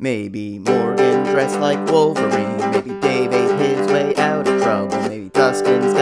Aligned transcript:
Maybe 0.00 0.60
Morgan 0.60 1.24
dressed 1.24 1.58
like 1.58 1.84
Wolverine. 1.90 2.70
Maybe 2.70 2.90
Dave 3.00 3.32
ate 3.32 3.58
his 3.58 3.88
way 3.88 4.14
out 4.14 4.46
of 4.46 4.62
trouble. 4.62 4.96
Maybe 5.08 5.28
Dustin's 5.30 5.92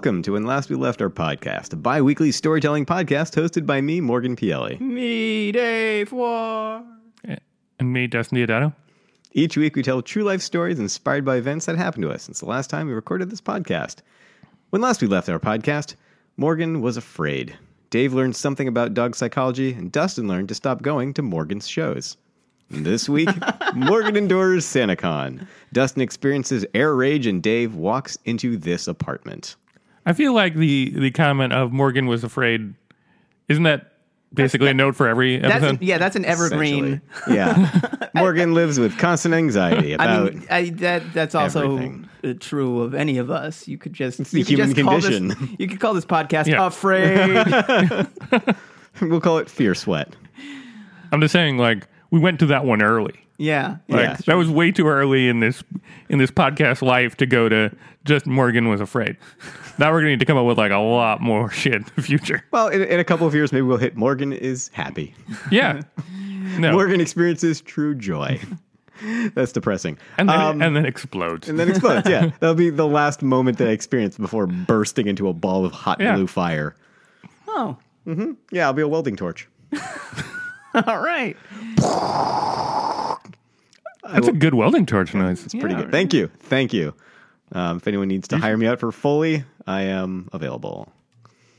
Welcome 0.00 0.22
to 0.22 0.32
When 0.32 0.44
Last 0.44 0.70
We 0.70 0.76
Left 0.76 1.02
Our 1.02 1.10
Podcast, 1.10 1.74
a 1.74 1.76
bi 1.76 2.00
weekly 2.00 2.32
storytelling 2.32 2.86
podcast 2.86 3.38
hosted 3.38 3.66
by 3.66 3.82
me, 3.82 4.00
Morgan 4.00 4.34
Pielli. 4.34 4.80
Me, 4.80 5.52
Dave 5.52 6.10
War. 6.10 6.82
And 7.22 7.92
me, 7.92 8.06
Dustin 8.06 8.38
Diodato. 8.38 8.72
Each 9.32 9.58
week, 9.58 9.76
we 9.76 9.82
tell 9.82 10.00
true 10.00 10.22
life 10.22 10.40
stories 10.40 10.78
inspired 10.78 11.26
by 11.26 11.36
events 11.36 11.66
that 11.66 11.76
happened 11.76 12.04
to 12.04 12.10
us 12.10 12.22
since 12.22 12.40
the 12.40 12.46
last 12.46 12.70
time 12.70 12.86
we 12.86 12.94
recorded 12.94 13.28
this 13.28 13.42
podcast. 13.42 13.96
When 14.70 14.80
last 14.80 15.02
we 15.02 15.06
left 15.06 15.28
our 15.28 15.38
podcast, 15.38 15.96
Morgan 16.38 16.80
was 16.80 16.96
afraid. 16.96 17.58
Dave 17.90 18.14
learned 18.14 18.36
something 18.36 18.68
about 18.68 18.94
dog 18.94 19.14
psychology, 19.14 19.74
and 19.74 19.92
Dustin 19.92 20.26
learned 20.26 20.48
to 20.48 20.54
stop 20.54 20.80
going 20.80 21.12
to 21.12 21.20
Morgan's 21.20 21.68
shows. 21.68 22.16
This 22.70 23.06
week, 23.06 23.28
Morgan 23.74 24.16
endures 24.16 24.64
SantaCon. 24.64 25.46
Dustin 25.74 26.00
experiences 26.00 26.64
air 26.72 26.94
rage, 26.94 27.26
and 27.26 27.42
Dave 27.42 27.74
walks 27.74 28.16
into 28.24 28.56
this 28.56 28.88
apartment. 28.88 29.56
I 30.06 30.12
feel 30.12 30.32
like 30.34 30.54
the 30.54 30.90
the 30.96 31.10
comment 31.10 31.52
of 31.52 31.72
Morgan 31.72 32.06
was 32.06 32.24
afraid. 32.24 32.74
Isn't 33.48 33.64
that 33.64 33.92
basically 34.32 34.68
a 34.70 34.74
note 34.74 34.94
for 34.96 35.08
every 35.08 35.38
That's 35.38 35.54
episode? 35.56 35.70
an, 35.70 35.78
yeah, 35.82 35.98
that's 35.98 36.16
an 36.16 36.24
evergreen. 36.24 37.00
Yeah. 37.30 37.70
Morgan 38.14 38.54
lives 38.54 38.78
with 38.78 38.96
constant 38.98 39.34
anxiety 39.34 39.92
about. 39.92 40.08
I 40.08 40.14
about. 40.16 40.34
mean, 40.34 40.46
I, 40.50 40.70
that 40.70 41.12
that's 41.12 41.34
also 41.34 41.74
everything. 41.76 42.08
uh, 42.24 42.34
true 42.40 42.80
of 42.82 42.94
any 42.94 43.18
of 43.18 43.30
us. 43.30 43.66
You 43.68 43.76
could 43.78 43.92
just 43.92 44.18
the 44.18 44.42
human 44.42 44.72
just 44.74 44.80
call 44.82 45.00
condition. 45.00 45.28
This, 45.28 45.38
you 45.58 45.68
could 45.68 45.80
call 45.80 45.94
this 45.94 46.04
podcast 46.06 46.46
Yeah. 46.46 46.66
"Afraid." 46.66 48.56
we'll 49.00 49.20
call 49.20 49.38
it 49.38 49.48
fear 49.50 49.74
sweat. 49.74 50.14
I'm 51.12 51.20
just 51.20 51.32
saying, 51.32 51.58
like 51.58 51.86
we 52.10 52.18
went 52.20 52.38
to 52.40 52.46
that 52.46 52.64
one 52.64 52.82
early. 52.82 53.14
Yeah, 53.40 53.76
Like 53.88 54.00
Yeah. 54.02 54.16
that 54.26 54.36
was 54.36 54.48
way 54.50 54.70
too 54.70 54.86
early 54.86 55.28
in 55.28 55.40
this 55.40 55.64
in 56.08 56.18
this 56.18 56.30
podcast 56.30 56.82
life 56.82 57.16
to 57.16 57.26
go 57.26 57.48
to 57.48 57.70
just 58.04 58.26
Morgan 58.26 58.68
was 58.68 58.80
afraid. 58.80 59.16
Now 59.78 59.90
we're 59.92 60.00
gonna 60.00 60.10
need 60.10 60.20
to 60.20 60.26
come 60.26 60.36
up 60.36 60.44
with 60.46 60.58
like 60.58 60.72
a 60.72 60.78
lot 60.78 61.20
more 61.22 61.50
shit 61.60 61.74
in 61.74 61.86
the 61.96 62.02
future. 62.02 62.44
Well, 62.50 62.68
in, 62.68 62.82
in 62.82 63.00
a 63.00 63.04
couple 63.04 63.26
of 63.26 63.34
years, 63.34 63.50
maybe 63.52 63.62
we'll 63.62 63.78
hit 63.78 63.96
Morgan 63.96 64.32
is 64.32 64.68
happy. 64.72 65.14
Yeah. 65.50 65.80
No. 66.58 66.72
Morgan 66.72 67.00
experiences 67.00 67.60
true 67.60 67.94
joy. 67.94 68.40
That's 69.34 69.52
depressing. 69.52 69.98
and 70.18 70.28
then 70.28 70.40
Um, 70.40 70.60
and 70.60 70.74
then 70.76 70.84
explodes. 70.84 71.48
and 71.48 71.58
then 71.58 71.68
explodes. 71.70 72.08
Yeah, 72.08 72.30
that'll 72.40 72.56
be 72.56 72.70
the 72.70 72.88
last 72.88 73.22
moment 73.22 73.58
that 73.58 73.68
I 73.68 73.70
experience 73.70 74.18
before 74.18 74.46
bursting 74.48 75.06
into 75.06 75.28
a 75.28 75.32
ball 75.32 75.64
of 75.64 75.70
hot 75.72 76.00
Yeah. 76.00 76.16
blue 76.16 76.26
fire. 76.26 76.74
Oh, 77.46 77.76
Yeah, 78.50 78.66
I'll 78.66 78.72
be 78.72 78.82
a 78.82 78.88
welding 78.88 79.14
torch. 79.16 79.48
all 80.74 80.98
right. 81.00 81.36
That's 84.12 84.28
a 84.28 84.32
good 84.32 84.54
welding 84.54 84.86
torch 84.86 85.14
noise. 85.14 85.44
It's 85.44 85.54
pretty 85.54 85.74
Yeah. 85.74 85.82
good. 85.82 85.90
Thank 85.92 86.12
you. 86.12 86.30
Thank 86.40 86.72
you. 86.72 86.94
Um, 87.52 87.78
if 87.78 87.86
anyone 87.88 88.08
needs 88.08 88.28
to 88.28 88.38
hire 88.38 88.56
me 88.56 88.66
out 88.66 88.78
for 88.80 88.92
Foley, 88.92 89.44
I 89.66 89.82
am 89.82 90.28
available. 90.32 90.92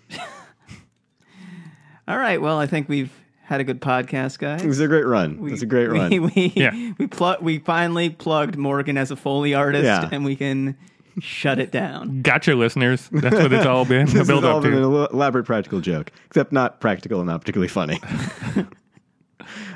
All 2.08 2.18
right. 2.18 2.42
Well, 2.42 2.58
I 2.60 2.66
think 2.68 2.90
we've 2.90 3.12
had 3.44 3.60
a 3.62 3.64
good 3.64 3.82
podcast, 3.82 4.40
guys. 4.40 4.64
It 4.64 4.68
was 4.68 4.80
a 4.80 4.88
great 4.88 5.06
run. 5.06 5.34
It 5.36 5.42
was 5.42 5.62
a 5.62 5.66
great 5.66 5.88
run. 5.88 6.10
We 6.10 6.20
we, 6.36 6.54
Yeah. 6.56 6.94
we, 6.98 7.08
pl- 7.08 7.38
we 7.42 7.60
finally 7.60 8.10
plugged 8.10 8.58
Morgan 8.58 8.98
as 8.98 9.12
a 9.12 9.16
Foley 9.16 9.54
artist, 9.54 9.84
Yeah. 9.86 10.10
and 10.12 10.24
we 10.26 10.36
can 10.36 10.78
shut 11.20 11.60
it 11.60 11.72
down. 11.72 12.22
Gotcha, 12.22 12.56
listeners. 12.56 13.10
That's 13.12 13.36
what 13.36 13.52
it's 13.54 13.66
all 13.66 13.86
been. 13.86 14.06
this 14.06 14.14
The 14.16 14.22
is 14.22 14.28
build 14.28 14.46
all 14.46 14.58
up 14.58 14.64
been 14.64 14.74
an 14.74 14.84
elaborate 14.84 15.46
practical 15.46 15.82
joke, 15.82 16.12
except 16.28 16.52
not 16.54 16.80
practical 16.80 17.20
and 17.20 17.28
not 17.28 17.42
particularly 17.42 17.68
funny. 17.68 18.00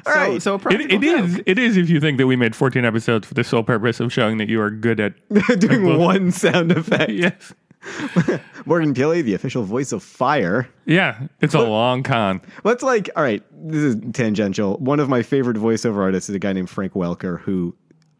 All 0.05 0.13
So, 0.13 0.19
right. 0.19 0.41
so 0.41 0.51
a 0.53 0.55
It, 0.55 0.61
practical 0.61 0.97
it 0.97 1.03
is. 1.03 1.35
joke. 1.35 1.43
It 1.45 1.59
is. 1.59 1.77
If 1.77 1.89
you 1.89 1.99
think 1.99 2.17
that 2.17 2.27
we 2.27 2.35
made 2.35 2.55
14 2.55 2.83
episodes 2.85 3.27
for 3.27 3.33
the 3.33 3.43
sole 3.43 3.63
purpose 3.63 3.99
of 3.99 4.11
showing 4.13 4.37
that 4.37 4.49
you 4.49 4.61
are 4.61 4.69
good 4.71 4.99
at 4.99 5.13
doing 5.59 5.97
one 5.97 6.31
sound 6.31 6.71
effect. 6.71 7.11
yes, 7.11 7.53
Morgan 8.65 8.93
Pielli, 8.93 9.21
the 9.23 9.33
official 9.33 9.63
voice 9.63 9.91
of 9.91 10.01
fire. 10.03 10.67
yeah, 10.85 11.27
it's 11.41 11.53
a 11.53 11.61
long 11.61 12.03
con. 12.03 12.41
Let's 12.63 12.83
like, 12.83 13.09
all 13.15 13.23
right, 13.23 13.43
this 13.51 13.81
is 13.83 13.95
tangential. 14.13 14.77
One 14.77 14.99
of 14.99 15.09
my 15.09 15.21
favorite 15.21 15.57
voiceover 15.57 15.97
artists 16.01 16.29
is 16.29 16.35
a 16.35 16.39
guy 16.39 16.53
named 16.53 16.69
Frank 16.69 16.93
Welker, 16.93 17.39
who 17.41 17.75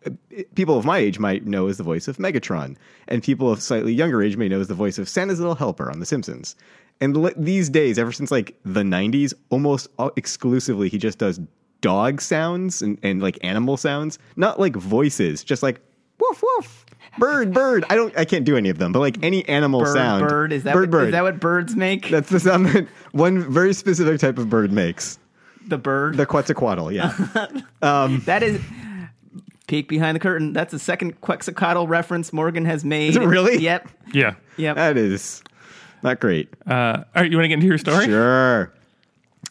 uh, 0.06 0.12
people 0.54 0.78
of 0.78 0.86
my 0.86 1.00
age 1.00 1.18
might 1.18 1.46
know 1.48 1.68
as 1.68 1.78
the 1.78 1.84
voice 1.84 2.08
of 2.08 2.18
Megatron, 2.18 2.76
and 3.08 3.24
people 3.24 3.52
of 3.52 3.60
slightly 3.62 3.94
younger 3.94 4.22
age 4.22 4.38
may 4.38 4.48
know 4.48 4.60
as 4.60 4.68
the 4.68 4.76
voice 4.76 5.00
of 5.00 5.10
Santa's 5.10 5.40
Little 5.40 5.56
Helper 5.56 5.90
on 5.90 6.00
The 6.00 6.06
Simpsons. 6.06 6.56
And 7.02 7.16
li- 7.18 7.34
these 7.36 7.70
days, 7.70 8.00
ever 8.00 8.12
since 8.12 8.32
like 8.32 8.56
the 8.64 8.82
90s, 8.84 9.34
almost 9.50 9.90
exclusively, 10.16 10.90
he 10.90 10.98
just 10.98 11.18
does 11.18 11.40
dog 11.82 12.22
sounds 12.22 12.82
and, 12.82 12.98
and 13.04 13.22
like 13.22 13.38
animal 13.44 13.78
sounds, 13.78 14.18
not 14.36 14.60
like 14.60 14.76
voices, 14.76 15.44
just 15.44 15.62
like 15.62 15.82
woof 16.20 16.42
woof. 16.42 16.86
Bird, 17.18 17.54
bird. 17.54 17.86
I 17.90 17.96
don't. 17.96 18.18
I 18.18 18.26
can't 18.26 18.44
do 18.44 18.58
any 18.58 18.70
of 18.70 18.78
them, 18.78 18.92
but 18.92 19.00
like 19.00 19.24
any 19.24 19.48
animal 19.48 19.82
Bird, 19.82 19.94
sound. 19.94 20.28
bird. 20.28 20.52
Is 20.52 20.64
that 20.64 20.74
bird, 20.74 20.82
what, 20.82 20.92
bird? 20.92 21.06
Is 21.08 21.12
that 21.14 21.22
what 21.24 21.40
birds 21.40 21.76
make? 21.76 22.10
That's 22.10 22.30
the 22.30 22.40
sound 22.42 22.66
that 22.68 22.88
one 23.14 23.40
very 23.52 23.74
specific 23.74 24.20
type 24.20 24.38
of 24.38 24.50
bird 24.50 24.72
makes. 24.74 25.18
the 25.68 25.78
bird. 25.78 26.18
The 26.18 26.26
Quetzalcoatl, 26.26 26.92
yeah. 26.92 27.14
Um, 27.82 28.22
that 28.26 28.42
is 28.44 28.60
peek 29.68 29.88
behind 29.88 30.16
the 30.16 30.20
curtain. 30.20 30.52
That's 30.54 30.72
the 30.72 30.80
second 30.80 31.22
Quetzalcoatl 31.22 31.88
reference 31.88 32.34
Morgan 32.34 32.66
has 32.66 32.84
made. 32.84 33.16
it 33.16 33.22
really? 33.22 33.60
Yep. 33.60 33.90
Yeah. 34.14 34.36
Yep. 34.58 34.76
that 34.76 34.98
is 34.98 35.42
not 36.06 36.20
great. 36.20 36.50
Uh, 36.66 37.04
all 37.16 37.22
right, 37.22 37.30
you 37.30 37.38
want 37.38 37.46
to 37.46 37.50
get 37.50 37.56
into 37.56 37.68
your 37.68 37.78
story? 37.78 38.06
Sure. 38.06 38.72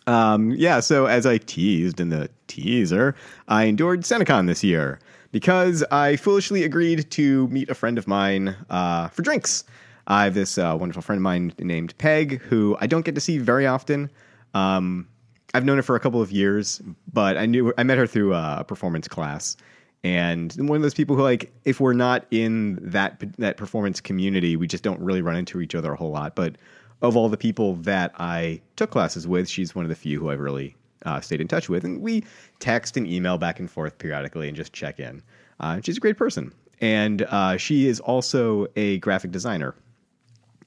Um, 0.06 0.52
yeah, 0.52 0.80
so 0.80 1.06
as 1.06 1.26
I 1.26 1.38
teased 1.38 2.00
in 2.00 2.10
the 2.10 2.30
teaser, 2.46 3.14
I 3.48 3.64
endured 3.64 4.02
SantaCon 4.02 4.46
this 4.46 4.62
year 4.62 5.00
because 5.32 5.82
I 5.90 6.16
foolishly 6.16 6.62
agreed 6.62 7.10
to 7.12 7.48
meet 7.48 7.68
a 7.68 7.74
friend 7.74 7.98
of 7.98 8.06
mine 8.06 8.56
uh, 8.70 9.08
for 9.08 9.22
drinks. 9.22 9.64
I 10.06 10.24
have 10.24 10.34
this 10.34 10.58
uh, 10.58 10.76
wonderful 10.78 11.02
friend 11.02 11.18
of 11.18 11.22
mine 11.22 11.52
named 11.58 11.96
Peg, 11.98 12.40
who 12.42 12.76
I 12.80 12.86
don't 12.86 13.04
get 13.04 13.14
to 13.14 13.20
see 13.20 13.38
very 13.38 13.66
often. 13.66 14.10
Um, 14.52 15.08
I've 15.54 15.64
known 15.64 15.76
her 15.76 15.82
for 15.82 15.96
a 15.96 16.00
couple 16.00 16.20
of 16.20 16.30
years, 16.30 16.82
but 17.12 17.36
I 17.36 17.46
knew 17.46 17.72
I 17.78 17.84
met 17.84 17.96
her 17.98 18.06
through 18.06 18.34
a 18.34 18.64
performance 18.66 19.08
class, 19.08 19.56
and 20.04 20.54
one 20.58 20.76
of 20.76 20.82
those 20.82 20.94
people 20.94 21.16
who 21.16 21.22
like 21.22 21.50
if 21.64 21.80
we're 21.80 21.94
not 21.94 22.26
in 22.30 22.78
that 22.82 23.18
that 23.38 23.56
performance 23.56 24.00
community, 24.00 24.54
we 24.54 24.66
just 24.68 24.84
don't 24.84 25.00
really 25.00 25.22
run 25.22 25.34
into 25.34 25.60
each 25.62 25.74
other 25.74 25.92
a 25.94 25.96
whole 25.96 26.10
lot. 26.10 26.36
But 26.36 26.56
of 27.00 27.16
all 27.16 27.30
the 27.30 27.38
people 27.38 27.74
that 27.76 28.12
I 28.18 28.60
took 28.76 28.90
classes 28.90 29.26
with, 29.26 29.48
she's 29.48 29.74
one 29.74 29.84
of 29.84 29.88
the 29.88 29.94
few 29.94 30.20
who 30.20 30.30
I've 30.30 30.40
really 30.40 30.76
uh, 31.06 31.20
stayed 31.20 31.40
in 31.40 31.48
touch 31.48 31.70
with, 31.70 31.84
and 31.84 32.02
we 32.02 32.22
text 32.60 32.98
and 32.98 33.06
email 33.06 33.38
back 33.38 33.58
and 33.58 33.70
forth 33.70 33.96
periodically 33.96 34.46
and 34.46 34.56
just 34.56 34.74
check 34.74 35.00
in. 35.00 35.22
Uh, 35.58 35.80
she's 35.82 35.96
a 35.96 36.00
great 36.00 36.18
person, 36.18 36.52
and 36.82 37.22
uh, 37.22 37.56
she 37.56 37.86
is 37.86 37.98
also 38.00 38.66
a 38.76 38.98
graphic 38.98 39.30
designer, 39.30 39.74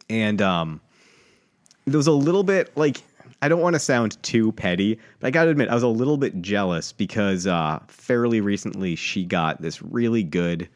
and 0.10 0.42
um, 0.42 0.82
there 1.86 1.98
was 1.98 2.08
a 2.08 2.12
little 2.12 2.44
bit 2.44 2.76
like 2.76 3.04
I 3.42 3.50
don't 3.50 3.62
want 3.62 3.76
to 3.76 3.80
sound 3.80 4.22
too 4.24 4.52
petty, 4.52 5.00
but 5.20 5.28
I 5.28 5.32
got 5.32 5.46
to 5.46 5.52
admit 5.52 5.70
I 5.70 5.74
was 5.76 5.84
a 5.84 5.88
little 5.88 6.18
bit 6.18 6.42
jealous 6.42 6.92
because 6.92 7.46
uh, 7.46 7.80
fairly 7.88 8.42
recently 8.42 8.96
she 8.96 9.26
got 9.26 9.62
this 9.62 9.82
really 9.82 10.24
good 10.24 10.68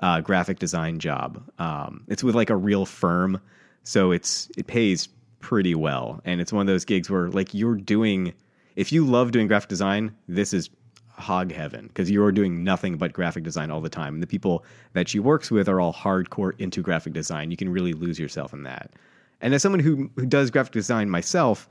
uh, 0.00 0.20
graphic 0.20 0.58
design 0.58 0.98
job. 0.98 1.42
Um, 1.58 2.04
it's 2.08 2.24
with 2.24 2.34
like 2.34 2.50
a 2.50 2.56
real 2.56 2.86
firm, 2.86 3.40
so 3.84 4.10
it's 4.10 4.50
it 4.56 4.66
pays 4.66 5.08
pretty 5.40 5.74
well, 5.74 6.20
and 6.24 6.40
it's 6.40 6.52
one 6.52 6.62
of 6.62 6.66
those 6.66 6.84
gigs 6.84 7.08
where 7.08 7.28
like 7.28 7.54
you're 7.54 7.76
doing 7.76 8.34
if 8.78 8.92
you 8.92 9.04
love 9.04 9.32
doing 9.32 9.48
graphic 9.48 9.68
design, 9.68 10.14
this 10.28 10.52
is 10.52 10.70
hog 11.10 11.50
heaven 11.50 11.88
because 11.88 12.08
you're 12.08 12.30
doing 12.30 12.62
nothing 12.62 12.96
but 12.96 13.12
graphic 13.12 13.42
design 13.42 13.72
all 13.72 13.80
the 13.80 13.88
time. 13.88 14.14
And 14.14 14.22
the 14.22 14.26
people 14.26 14.64
that 14.92 15.08
she 15.08 15.18
works 15.18 15.50
with 15.50 15.68
are 15.68 15.80
all 15.80 15.92
hardcore 15.92 16.52
into 16.60 16.80
graphic 16.80 17.12
design. 17.12 17.50
You 17.50 17.56
can 17.56 17.68
really 17.68 17.92
lose 17.92 18.20
yourself 18.20 18.52
in 18.52 18.62
that. 18.62 18.92
And 19.40 19.52
as 19.52 19.62
someone 19.62 19.80
who 19.80 20.10
who 20.16 20.26
does 20.26 20.50
graphic 20.50 20.72
design 20.72 21.10
myself, 21.10 21.68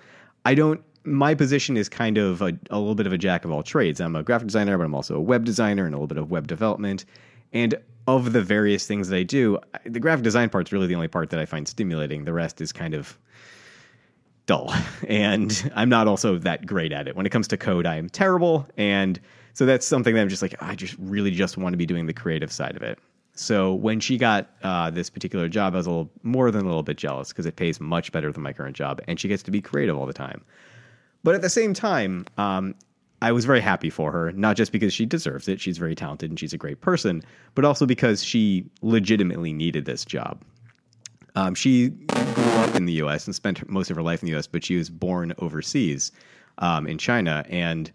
I 0.48 0.56
don't. 0.56 0.82
My 1.04 1.36
position 1.36 1.76
is 1.76 1.90
kind 1.90 2.18
of 2.18 2.42
a, 2.42 2.58
a 2.70 2.80
little 2.80 2.96
bit 2.96 3.06
of 3.06 3.12
a 3.12 3.18
jack 3.18 3.44
of 3.44 3.52
all 3.52 3.64
trades. 3.64 4.00
I'm 4.00 4.16
a 4.16 4.24
graphic 4.24 4.48
designer, 4.48 4.78
but 4.78 4.86
I'm 4.86 4.96
also 4.96 5.18
a 5.18 5.22
web 5.22 5.44
designer 5.44 5.86
and 5.86 5.94
a 5.94 5.98
little 5.98 6.08
bit 6.08 6.18
of 6.18 6.32
web 6.32 6.48
development. 6.48 7.04
And 7.52 7.76
of 8.08 8.32
the 8.32 8.42
various 8.42 8.88
things 8.88 9.10
that 9.10 9.18
I 9.18 9.24
do, 9.24 9.60
the 9.86 10.00
graphic 10.00 10.24
design 10.24 10.50
part's 10.50 10.72
really 10.72 10.88
the 10.88 10.96
only 10.96 11.10
part 11.10 11.32
that 11.32 11.40
I 11.42 11.46
find 11.46 11.68
stimulating. 11.68 12.24
The 12.24 12.32
rest 12.32 12.62
is 12.62 12.72
kind 12.72 12.94
of 12.94 13.18
dull. 14.46 14.74
And 15.10 15.70
I'm 15.76 15.90
not 15.90 16.08
also 16.08 16.38
that 16.40 16.66
great 16.66 16.94
at 16.94 17.10
it. 17.10 17.16
When 17.18 17.26
it 17.26 17.30
comes 17.30 17.50
to 17.50 17.58
code, 17.58 17.86
I 17.86 17.98
am 17.98 18.10
terrible. 18.10 18.66
And 18.78 19.20
so 19.54 19.66
that's 19.66 19.86
something 19.86 20.16
that 20.16 20.22
I'm 20.22 20.30
just 20.30 20.42
like, 20.42 20.56
I 20.62 20.76
just 20.76 20.96
really 20.98 21.32
just 21.32 21.58
want 21.58 21.74
to 21.74 21.78
be 21.78 21.86
doing 21.86 22.06
the 22.06 22.14
creative 22.14 22.54
side 22.54 22.78
of 22.78 22.84
it. 22.84 23.00
So 23.39 23.74
when 23.74 24.00
she 24.00 24.18
got 24.18 24.50
uh, 24.63 24.89
this 24.89 25.10
particular 25.10 25.48
job, 25.48 25.74
I 25.74 25.78
was 25.78 25.86
a 25.86 25.89
little 25.89 26.12
more 26.24 26.50
than 26.50 26.66
a 26.66 26.68
little 26.68 26.84
bit 26.84 26.98
jealous 26.98 27.30
because 27.30 27.45
it 27.45 27.56
pays 27.56 27.80
much 27.80 28.12
better 28.12 28.31
than 28.31 28.42
my 28.42 28.51
current 28.51 28.75
job, 28.75 29.00
and 29.07 29.19
she 29.19 29.28
gets 29.28 29.44
to 29.44 29.51
be 29.51 29.62
creative 29.62 29.98
all 29.98 30.06
the 30.06 30.13
time. 30.13 30.44
But 31.24 31.36
at 31.36 31.42
the 31.42 31.50
same 31.50 31.74
time, 31.74 32.25
um, 32.38 32.74
I 33.22 33.31
was 33.31 33.45
very 33.45 33.62
happy 33.62 33.89
for 33.89 34.12
her, 34.12 34.31
not 34.31 34.56
just 34.56 34.72
because 34.72 34.94
she 34.94 35.06
deserves 35.06 35.48
it, 35.48 35.60
she's 35.60 35.78
very 35.78 35.95
talented 35.95 36.30
and 36.30 36.39
she's 36.39 36.54
a 36.54 36.57
great 36.57 36.81
person, 36.81 37.24
but 37.56 37.66
also 37.66 37.86
because 37.86 38.24
she 38.24 38.66
legitimately 38.81 39.54
needed 39.54 39.86
this 39.86 40.06
job. 40.06 40.44
Um, 41.36 41.54
she 41.54 41.90
grew 41.90 42.44
up 42.63 42.75
in 42.75 42.86
the 42.86 42.94
U.S. 42.94 43.28
and 43.28 43.36
spent 43.36 43.68
most 43.69 43.92
of 43.92 43.95
her 43.95 44.04
life 44.04 44.22
in 44.24 44.28
the 44.28 44.31
U.S., 44.31 44.48
but 44.48 44.63
she 44.63 44.78
was 44.78 44.90
born 44.90 45.33
overseas 45.38 46.12
um, 46.57 46.88
in 46.88 46.98
China, 46.98 47.45
and 47.50 47.92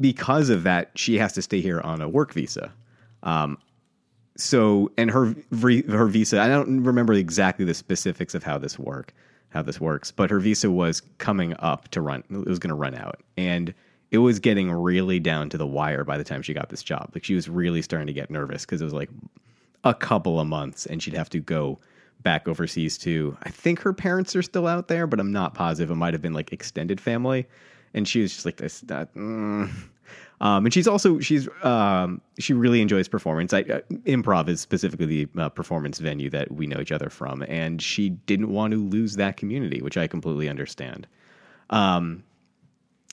because 0.00 0.48
of 0.48 0.62
that, 0.62 0.90
she 0.94 1.18
has 1.18 1.32
to 1.34 1.42
stay 1.42 1.60
here 1.60 1.80
on 1.80 2.00
a 2.00 2.08
work 2.08 2.32
visa. 2.32 2.72
Um, 3.22 3.58
so, 4.36 4.90
and 4.96 5.10
her 5.10 5.34
her 5.52 6.06
visa, 6.06 6.40
I 6.40 6.48
don't 6.48 6.84
remember 6.84 7.12
exactly 7.14 7.64
the 7.64 7.74
specifics 7.74 8.34
of 8.34 8.42
how 8.42 8.58
this 8.58 8.78
work 8.78 9.12
how 9.50 9.62
this 9.62 9.80
works, 9.80 10.10
but 10.10 10.30
her 10.30 10.38
visa 10.38 10.70
was 10.70 11.00
coming 11.18 11.54
up 11.60 11.88
to 11.88 12.00
run. 12.00 12.22
It 12.30 12.46
was 12.46 12.58
going 12.58 12.68
to 12.68 12.74
run 12.74 12.94
out, 12.94 13.22
and 13.36 13.72
it 14.10 14.18
was 14.18 14.38
getting 14.38 14.70
really 14.70 15.18
down 15.18 15.48
to 15.50 15.58
the 15.58 15.66
wire 15.66 16.04
by 16.04 16.18
the 16.18 16.24
time 16.24 16.42
she 16.42 16.54
got 16.54 16.68
this 16.68 16.82
job. 16.82 17.10
Like 17.14 17.24
she 17.24 17.34
was 17.34 17.48
really 17.48 17.82
starting 17.82 18.06
to 18.06 18.12
get 18.12 18.30
nervous 18.30 18.64
because 18.64 18.80
it 18.80 18.84
was 18.84 18.92
like 18.92 19.10
a 19.84 19.94
couple 19.94 20.38
of 20.38 20.46
months, 20.46 20.86
and 20.86 21.02
she'd 21.02 21.14
have 21.14 21.30
to 21.30 21.40
go 21.40 21.78
back 22.22 22.48
overseas 22.48 22.98
to. 22.98 23.36
I 23.42 23.50
think 23.50 23.80
her 23.80 23.92
parents 23.92 24.36
are 24.36 24.42
still 24.42 24.66
out 24.66 24.88
there, 24.88 25.06
but 25.06 25.20
I'm 25.20 25.32
not 25.32 25.54
positive. 25.54 25.90
It 25.90 25.96
might 25.96 26.14
have 26.14 26.22
been 26.22 26.34
like 26.34 26.52
extended 26.52 27.00
family, 27.00 27.46
and 27.94 28.06
she 28.06 28.22
was 28.22 28.32
just 28.32 28.44
like 28.44 28.56
this. 28.56 28.80
That, 28.80 29.14
mm. 29.14 29.70
Um, 30.40 30.66
and 30.66 30.74
she's 30.74 30.86
also 30.86 31.18
she's 31.20 31.48
um, 31.62 32.20
she 32.38 32.52
really 32.52 32.82
enjoys 32.82 33.08
performance. 33.08 33.54
I, 33.54 33.60
uh, 33.62 33.80
improv 34.04 34.48
is 34.48 34.60
specifically 34.60 35.06
the 35.06 35.42
uh, 35.42 35.48
performance 35.48 35.98
venue 35.98 36.28
that 36.30 36.52
we 36.52 36.66
know 36.66 36.80
each 36.80 36.92
other 36.92 37.08
from, 37.08 37.42
and 37.48 37.80
she 37.80 38.10
didn't 38.10 38.50
want 38.50 38.72
to 38.72 38.76
lose 38.76 39.16
that 39.16 39.36
community, 39.38 39.80
which 39.80 39.96
I 39.96 40.06
completely 40.06 40.48
understand. 40.48 41.06
Um, 41.70 42.22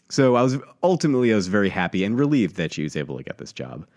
so 0.10 0.36
I 0.36 0.42
was 0.42 0.58
ultimately 0.84 1.32
I 1.32 1.36
was 1.36 1.48
very 1.48 1.70
happy 1.70 2.04
and 2.04 2.20
relieved 2.20 2.58
that 2.58 2.74
she 2.74 2.84
was 2.84 2.96
able 2.96 3.18
to 3.18 3.24
get 3.24 3.38
this 3.38 3.54
job. 3.54 3.88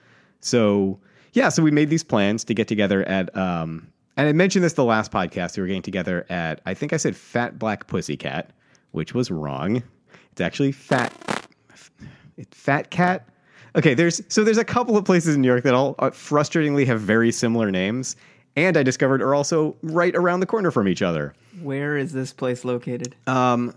So 0.40 1.00
yeah, 1.32 1.48
so 1.48 1.62
we 1.62 1.72
made 1.72 1.90
these 1.90 2.04
plans 2.04 2.44
to 2.44 2.54
get 2.54 2.68
together 2.68 3.02
at 3.08 3.36
um, 3.36 3.88
and 4.16 4.28
I 4.28 4.32
mentioned 4.32 4.64
this 4.64 4.74
the 4.74 4.84
last 4.84 5.10
podcast. 5.10 5.56
We 5.56 5.62
were 5.62 5.66
getting 5.66 5.82
together 5.82 6.24
at 6.30 6.60
I 6.64 6.74
think 6.74 6.92
I 6.92 6.96
said 6.96 7.16
Fat 7.16 7.58
Black 7.58 7.88
Pussycat, 7.88 8.50
which 8.92 9.14
was 9.14 9.32
wrong. 9.32 9.82
It's 10.30 10.40
actually 10.40 10.72
Fat 10.72 11.12
Fat 12.50 12.90
Cat. 12.90 13.28
Okay, 13.76 13.94
there's 13.94 14.22
so 14.28 14.42
there's 14.44 14.58
a 14.58 14.64
couple 14.64 14.96
of 14.96 15.04
places 15.04 15.34
in 15.34 15.42
New 15.42 15.48
York 15.48 15.62
that 15.64 15.74
all 15.74 15.94
uh, 15.98 16.10
frustratingly 16.10 16.86
have 16.86 17.00
very 17.00 17.30
similar 17.30 17.70
names, 17.70 18.16
and 18.56 18.76
I 18.76 18.82
discovered 18.82 19.20
are 19.20 19.34
also 19.34 19.76
right 19.82 20.14
around 20.16 20.40
the 20.40 20.46
corner 20.46 20.70
from 20.70 20.88
each 20.88 21.02
other. 21.02 21.34
Where 21.62 21.96
is 21.96 22.12
this 22.12 22.32
place 22.32 22.64
located? 22.64 23.14
Um, 23.26 23.74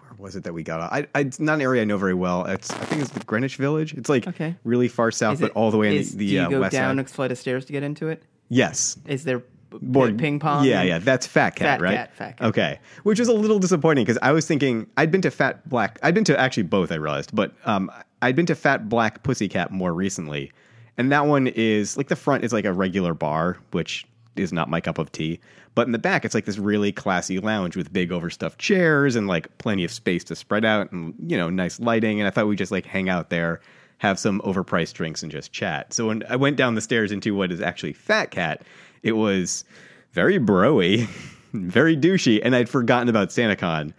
where 0.00 0.12
was 0.18 0.36
it 0.36 0.44
that 0.44 0.52
we 0.52 0.62
got? 0.62 0.80
I, 0.92 1.06
I 1.14 1.20
it's 1.20 1.40
not 1.40 1.54
an 1.54 1.60
area 1.62 1.82
I 1.82 1.84
know 1.86 1.96
very 1.96 2.12
well. 2.14 2.44
It's 2.44 2.70
I 2.70 2.84
think 2.84 3.00
it's 3.00 3.10
the 3.10 3.20
Greenwich 3.24 3.56
Village. 3.56 3.94
It's 3.94 4.08
like 4.10 4.26
Okay. 4.28 4.54
really 4.64 4.88
far 4.88 5.10
south, 5.10 5.40
but 5.40 5.50
all 5.52 5.70
the 5.70 5.78
way 5.78 5.88
in 5.88 5.94
is- 5.94 6.12
the, 6.12 6.18
the 6.18 6.26
do 6.28 6.32
you 6.34 6.40
uh, 6.42 6.48
go 6.50 6.60
west 6.60 6.72
down 6.72 6.96
side. 6.96 7.04
a 7.06 7.08
flight 7.08 7.32
of 7.32 7.38
stairs 7.38 7.64
to 7.66 7.72
get 7.72 7.82
into 7.82 8.08
it? 8.08 8.22
Yes, 8.48 8.96
Is 9.06 9.24
there 9.24 9.42
board 9.70 10.18
ping 10.18 10.38
pong? 10.38 10.64
Yeah, 10.64 10.82
yeah, 10.82 10.98
that's 10.98 11.26
Fat 11.26 11.56
Cat, 11.56 11.78
Fat 11.78 11.80
right? 11.80 11.94
Cat, 11.94 12.14
Fat 12.14 12.36
Cat. 12.38 12.48
Okay, 12.48 12.78
which 13.02 13.18
was 13.18 13.28
a 13.28 13.32
little 13.32 13.58
disappointing 13.58 14.04
because 14.04 14.18
I 14.22 14.32
was 14.32 14.46
thinking 14.46 14.86
I'd 14.96 15.10
been 15.10 15.22
to 15.22 15.30
Fat 15.30 15.68
Black. 15.68 15.98
I'd 16.02 16.14
been 16.14 16.24
to 16.24 16.38
actually 16.38 16.64
both. 16.64 16.92
I 16.92 16.96
realized, 16.96 17.34
but 17.34 17.52
um, 17.64 17.90
I'd 18.22 18.36
been 18.36 18.46
to 18.46 18.54
Fat 18.54 18.88
Black 18.88 19.22
Pussycat 19.22 19.70
more 19.70 19.92
recently, 19.92 20.52
and 20.96 21.12
that 21.12 21.26
one 21.26 21.46
is 21.48 21.96
like 21.96 22.08
the 22.08 22.16
front 22.16 22.44
is 22.44 22.52
like 22.52 22.64
a 22.64 22.72
regular 22.72 23.14
bar, 23.14 23.58
which 23.72 24.06
is 24.36 24.52
not 24.52 24.68
my 24.68 24.80
cup 24.80 24.98
of 24.98 25.10
tea. 25.12 25.40
But 25.74 25.86
in 25.86 25.92
the 25.92 25.98
back, 25.98 26.24
it's 26.24 26.34
like 26.34 26.46
this 26.46 26.56
really 26.58 26.90
classy 26.90 27.38
lounge 27.38 27.76
with 27.76 27.92
big 27.92 28.10
overstuffed 28.10 28.58
chairs 28.58 29.14
and 29.14 29.26
like 29.26 29.58
plenty 29.58 29.84
of 29.84 29.92
space 29.92 30.24
to 30.24 30.34
spread 30.34 30.64
out 30.64 30.90
and 30.90 31.14
you 31.26 31.36
know 31.36 31.50
nice 31.50 31.78
lighting. 31.78 32.18
And 32.20 32.26
I 32.26 32.30
thought 32.30 32.46
we'd 32.46 32.56
just 32.56 32.72
like 32.72 32.86
hang 32.86 33.10
out 33.10 33.28
there, 33.28 33.60
have 33.98 34.18
some 34.18 34.40
overpriced 34.40 34.94
drinks, 34.94 35.22
and 35.22 35.30
just 35.30 35.52
chat. 35.52 35.92
So 35.92 36.06
when 36.06 36.22
I 36.30 36.36
went 36.36 36.56
down 36.56 36.76
the 36.76 36.80
stairs 36.80 37.12
into 37.12 37.34
what 37.34 37.52
is 37.52 37.60
actually 37.60 37.92
Fat 37.92 38.30
Cat, 38.30 38.62
it 39.02 39.12
was 39.12 39.64
very 40.12 40.38
broy, 40.38 41.06
very 41.52 41.96
douchey, 41.96 42.40
and 42.42 42.54
I'd 42.54 42.68
forgotten 42.68 43.08
about 43.08 43.28
SantaCon. 43.28 43.92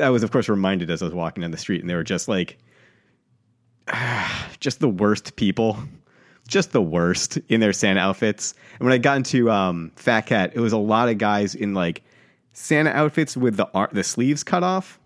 I 0.00 0.10
was, 0.10 0.22
of 0.22 0.30
course, 0.30 0.48
reminded 0.48 0.90
as 0.90 1.02
I 1.02 1.06
was 1.06 1.14
walking 1.14 1.42
down 1.42 1.50
the 1.50 1.58
street, 1.58 1.80
and 1.80 1.90
they 1.90 1.94
were 1.94 2.04
just 2.04 2.28
like, 2.28 2.58
just 4.60 4.80
the 4.80 4.88
worst 4.88 5.36
people, 5.36 5.78
just 6.48 6.72
the 6.72 6.82
worst 6.82 7.38
in 7.48 7.60
their 7.60 7.72
Santa 7.72 8.00
outfits. 8.00 8.54
And 8.78 8.86
when 8.86 8.92
I 8.92 8.98
got 8.98 9.16
into 9.16 9.50
um, 9.50 9.92
Fat 9.96 10.22
Cat, 10.22 10.52
it 10.54 10.60
was 10.60 10.72
a 10.72 10.78
lot 10.78 11.08
of 11.08 11.18
guys 11.18 11.54
in 11.54 11.74
like 11.74 12.02
Santa 12.52 12.90
outfits 12.90 13.36
with 13.36 13.56
the 13.56 13.68
ar- 13.74 13.90
the 13.92 14.04
sleeves 14.04 14.44
cut 14.44 14.62
off. 14.62 14.98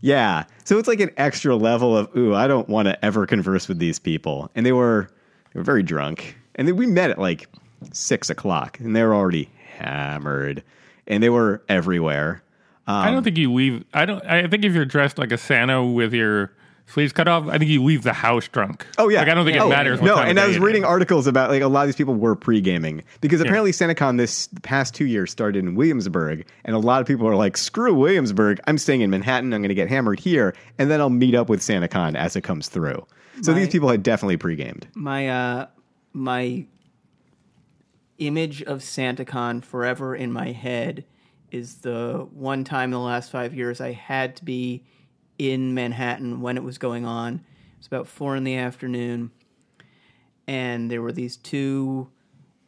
Yeah, 0.00 0.44
so 0.64 0.78
it's 0.78 0.88
like 0.88 1.00
an 1.00 1.10
extra 1.16 1.54
level 1.54 1.96
of 1.96 2.14
ooh, 2.16 2.34
I 2.34 2.46
don't 2.46 2.68
want 2.68 2.86
to 2.86 3.04
ever 3.04 3.26
converse 3.26 3.68
with 3.68 3.78
these 3.78 3.98
people, 3.98 4.50
and 4.54 4.66
they 4.66 4.72
were 4.72 5.08
they 5.52 5.60
were 5.60 5.64
very 5.64 5.82
drunk, 5.82 6.36
and 6.56 6.66
then 6.66 6.76
we 6.76 6.86
met 6.86 7.10
at 7.10 7.18
like 7.18 7.48
six 7.92 8.30
o'clock, 8.30 8.78
and 8.80 8.94
they 8.96 9.02
were 9.02 9.14
already 9.14 9.48
hammered, 9.76 10.62
and 11.06 11.22
they 11.22 11.30
were 11.30 11.62
everywhere. 11.68 12.42
I 12.86 13.10
don't 13.10 13.22
think 13.22 13.38
you 13.38 13.52
leave. 13.52 13.84
I 13.94 14.04
don't. 14.04 14.24
I 14.26 14.46
think 14.46 14.64
if 14.64 14.74
you're 14.74 14.84
dressed 14.84 15.16
like 15.18 15.32
a 15.32 15.38
Santa 15.38 15.82
with 15.84 16.12
your 16.12 16.52
sleeves 16.86 17.14
cut 17.14 17.26
off, 17.26 17.48
I 17.48 17.56
think 17.56 17.70
you 17.70 17.82
leave 17.82 18.02
the 18.02 18.12
house 18.12 18.46
drunk. 18.46 18.86
Oh 18.98 19.08
yeah, 19.08 19.20
Like 19.20 19.28
I 19.28 19.34
don't 19.34 19.46
think 19.46 19.58
Oh, 19.58 19.68
it 19.68 19.70
matters. 19.70 20.00
What 20.02 20.06
No, 20.06 20.14
time 20.16 20.24
of 20.24 20.30
and 20.30 20.40
I 20.40 20.46
was 20.46 20.58
reading 20.58 20.82
is. 20.82 20.86
articles 20.86 21.26
about 21.26 21.48
like 21.48 21.62
a 21.62 21.66
lot 21.68 21.80
of 21.80 21.88
these 21.88 21.96
people 21.96 22.14
were 22.14 22.36
pre 22.36 22.60
gaming 22.60 23.02
because 23.22 23.40
apparently 23.40 23.72
SantaCon 23.72 24.18
this 24.18 24.50
past 24.62 24.94
two 24.94 25.06
years 25.06 25.30
started 25.30 25.60
in 25.60 25.76
Williamsburg, 25.76 26.44
and 26.66 26.76
a 26.76 26.78
lot 26.78 27.00
of 27.00 27.06
people 27.06 27.26
are 27.26 27.36
like, 27.36 27.56
"Screw 27.56 27.94
Williamsburg! 27.94 28.60
I'm 28.66 28.76
staying 28.76 29.00
in 29.00 29.08
Manhattan. 29.08 29.54
I'm 29.54 29.62
going 29.62 29.70
to 29.70 29.74
get 29.74 29.88
hammered 29.88 30.20
here, 30.20 30.54
and 30.78 30.90
then 30.90 31.00
I'll 31.00 31.08
meet 31.08 31.34
up 31.34 31.48
with 31.48 31.60
SantaCon 31.60 32.16
as 32.16 32.36
it 32.36 32.42
comes 32.42 32.68
through." 32.68 33.06
So 33.40 33.52
My- 33.52 33.60
these 33.60 33.68
people 33.68 33.88
had 33.88 34.02
definitely 34.02 34.36
pre 34.36 34.56
gamed. 34.56 34.86
My 34.94 35.28
uh 35.30 35.66
my 36.12 36.66
image 38.18 38.62
of 38.62 38.80
SantaCon 38.80 39.64
forever 39.64 40.14
in 40.14 40.32
my 40.32 40.52
head 40.52 41.04
is 41.50 41.76
the 41.76 42.26
one 42.32 42.64
time 42.64 42.88
in 42.88 42.92
the 42.92 42.98
last 42.98 43.30
five 43.30 43.54
years 43.54 43.80
I 43.80 43.92
had 43.92 44.36
to 44.36 44.44
be 44.44 44.84
in 45.38 45.74
Manhattan 45.74 46.40
when 46.40 46.56
it 46.56 46.62
was 46.62 46.78
going 46.78 47.04
on. 47.04 47.34
It 47.34 47.78
was 47.78 47.86
about 47.86 48.08
four 48.08 48.36
in 48.36 48.44
the 48.44 48.56
afternoon, 48.56 49.30
and 50.46 50.90
there 50.90 51.02
were 51.02 51.12
these 51.12 51.36
two 51.36 52.08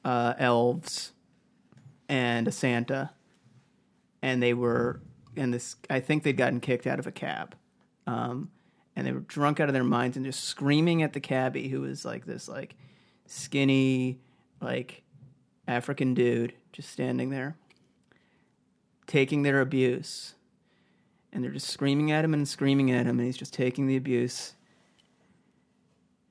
uh, 0.05 0.35
elves 0.39 1.13
and 2.09 2.47
a 2.47 2.53
Santa, 2.53 3.11
and 4.23 4.43
they 4.43 4.55
were 4.55 5.01
and 5.37 5.53
this 5.53 5.77
I 5.91 6.01
think 6.01 6.23
they'd 6.23 6.37
gotten 6.37 6.61
kicked 6.61 6.87
out 6.87 6.99
of 6.99 7.07
a 7.07 7.13
cab. 7.13 7.57
Um, 8.07 8.51
and 8.95 9.07
they 9.07 9.13
were 9.13 9.21
drunk 9.21 9.61
out 9.61 9.69
of 9.69 9.75
their 9.75 9.85
minds 9.85 10.17
and 10.17 10.25
just 10.25 10.45
screaming 10.45 11.03
at 11.03 11.13
the 11.13 11.21
cabbie 11.21 11.69
who 11.69 11.83
was 11.83 12.05
like 12.05 12.25
this 12.25 12.49
like 12.49 12.75
skinny 13.27 14.21
like 14.61 15.03
African 15.69 16.15
dude 16.15 16.53
just 16.73 16.91
standing 16.91 17.31
there 17.31 17.57
taking 19.07 19.43
their 19.43 19.61
abuse 19.61 20.35
and 21.33 21.43
they're 21.45 21.51
just 21.53 21.69
screaming 21.69 22.11
at 22.11 22.25
him 22.25 22.35
and 22.35 22.47
screaming 22.49 22.91
at 22.91 23.07
him 23.07 23.19
and 23.19 23.27
he's 23.27 23.37
just 23.37 23.55
taking 23.55 23.87
the 23.87 23.97
abuse 23.97 24.55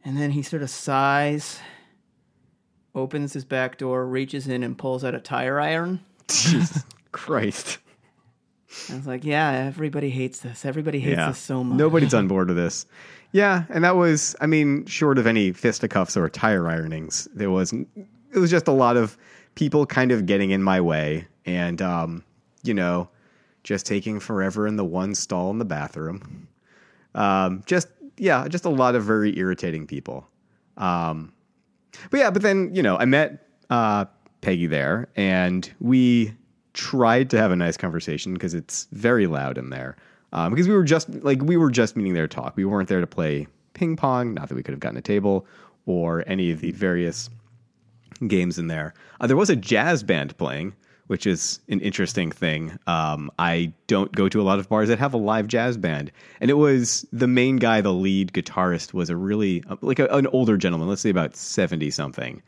and 0.04 0.18
then 0.18 0.32
he 0.32 0.42
sort 0.42 0.62
of 0.62 0.70
sighs 0.70 1.60
opens 2.94 3.34
his 3.34 3.46
back 3.46 3.78
door 3.78 4.06
reaches 4.06 4.48
in 4.48 4.62
and 4.64 4.78
pulls 4.78 5.04
out 5.04 5.16
a 5.16 5.20
tire 5.20 5.60
iron 5.60 6.00
Jesus 6.28 6.84
Christ! 7.12 7.78
I 8.92 8.96
was 8.96 9.08
like, 9.08 9.24
yeah, 9.24 9.52
everybody 9.52 10.10
hates 10.10 10.42
this. 10.42 10.66
Everybody 10.66 11.00
hates 11.00 11.16
Yeah, 11.18 11.30
this 11.30 11.38
so 11.38 11.64
much. 11.64 11.78
nobody's 11.78 12.14
on 12.14 12.28
board 12.28 12.50
with 12.50 12.58
this. 12.58 12.86
Yeah, 13.32 13.66
and 13.70 13.84
that 13.84 13.98
was, 13.98 14.34
I 14.40 14.46
mean, 14.48 14.86
short 14.86 15.18
of 15.18 15.28
any 15.28 15.52
fisticuffs 15.52 16.16
or 16.16 16.30
tire 16.30 16.70
ironings, 16.70 17.28
there 17.36 17.52
was, 17.52 17.74
it 18.36 18.40
was 18.40 18.52
just 18.52 18.68
a 18.68 18.72
lot 18.72 18.98
of 18.98 19.18
people 19.56 19.86
kind 19.86 20.12
of 20.12 20.26
getting 20.26 20.52
in 20.52 20.62
my 20.62 20.82
way, 20.82 21.28
and 21.46 21.82
um, 21.82 22.24
you 22.64 22.74
know, 22.74 23.10
just 23.64 23.86
taking 23.86 24.20
forever 24.20 24.68
in 24.68 24.76
the 24.76 24.86
one 24.86 25.16
stall 25.16 25.50
in 25.50 25.58
the 25.58 25.66
bathroom. 25.66 26.48
Um, 27.16 27.64
just 27.66 27.88
yeah, 28.18 28.48
just 28.48 28.66
a 28.66 28.70
lot 28.70 28.96
of 28.96 29.04
very 29.04 29.38
irritating 29.38 29.88
people. 29.88 30.28
Um, 30.78 31.34
but 32.12 32.20
yeah, 32.20 32.30
but 32.30 32.42
then 32.42 32.74
you 32.76 32.84
know, 32.84 32.98
I 32.98 33.06
met 33.06 33.48
uh, 33.70 34.06
Peggy 34.42 34.68
there, 34.68 35.08
and 35.16 35.72
we 35.80 36.34
tried 36.74 37.30
to 37.30 37.38
have 37.38 37.52
a 37.52 37.56
nice 37.56 37.78
conversation 37.78 38.34
because 38.34 38.54
it's 38.54 38.88
very 38.92 39.28
loud 39.28 39.58
in 39.58 39.70
there. 39.70 39.96
Um, 40.34 40.52
because 40.52 40.68
we 40.68 40.76
were 40.76 40.84
just 40.84 41.10
like 41.24 41.42
we 41.42 41.56
were 41.56 41.72
just 41.72 41.96
meeting 41.96 42.14
there 42.14 42.28
to 42.28 42.36
talk. 42.36 42.58
We 42.58 42.66
weren't 42.66 42.90
there 42.90 43.02
to 43.02 43.08
play 43.08 43.48
ping 43.74 43.96
pong. 43.96 44.34
Not 44.34 44.50
that 44.50 44.56
we 44.56 44.64
could 44.64 44.74
have 44.74 44.82
gotten 44.82 44.98
a 44.98 45.02
table 45.02 45.46
or 45.86 46.24
any 46.28 46.52
of 46.52 46.60
the 46.60 46.72
various 46.72 47.30
games 48.28 48.58
in 48.58 48.68
there. 48.68 48.94
Uh, 49.20 49.28
there 49.28 49.38
was 49.38 49.50
a 49.50 49.56
jazz 49.56 50.04
band 50.04 50.38
playing, 50.38 50.74
which 51.08 51.28
is 51.28 51.60
an 51.70 51.80
interesting 51.82 52.32
thing. 52.32 52.78
Um, 52.88 53.30
I 53.38 53.74
don't 53.88 54.12
go 54.12 54.28
to 54.30 54.42
a 54.42 54.44
lot 54.44 54.58
of 54.58 54.68
bars 54.70 54.90
that 54.90 55.00
have 55.00 55.14
a 55.14 55.18
live 55.18 55.48
jazz 55.48 55.78
band, 55.78 56.12
and 56.40 56.50
it 56.50 56.56
was 56.56 57.06
the 57.12 57.28
main 57.28 57.58
guy, 57.58 57.82
the 57.82 57.94
lead 57.94 58.34
guitarist, 58.34 58.94
was 58.94 59.10
a 59.10 59.16
really 59.16 59.64
uh, 59.70 59.76
like 59.82 60.00
a, 60.00 60.08
an 60.08 60.28
older 60.28 60.58
gentleman, 60.58 60.88
let's 60.88 61.02
say 61.02 61.10
about 61.10 61.36
seventy 61.36 61.92
something, 61.92 62.42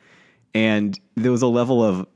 And 0.54 1.00
there 1.16 1.32
was 1.32 1.44
a 1.44 1.48
level 1.48 1.84
of 1.84 2.08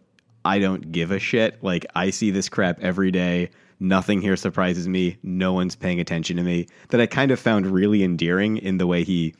I 0.43 0.58
don't 0.58 0.91
give 0.91 1.12
a 1.12 1.20
shit. 1.20 1.63
Like 1.63 1.86
I 1.93 2.10
see 2.10 2.31
this 2.31 2.50
crap 2.50 2.79
every 2.79 3.12
day. 3.12 3.51
Nothing 3.79 4.22
here 4.22 4.36
surprises 4.36 4.88
me. 4.88 5.17
No 5.24 5.53
one's 5.53 5.75
paying 5.75 6.00
attention 6.00 6.38
to 6.38 6.43
me. 6.43 6.67
That 6.89 7.01
I 7.01 7.05
kind 7.05 7.31
of 7.31 7.39
found 7.39 7.67
really 7.67 8.03
endearing 8.03 8.58
in 8.58 8.77
the 8.77 8.88
way 8.88 9.03
he 9.03 9.36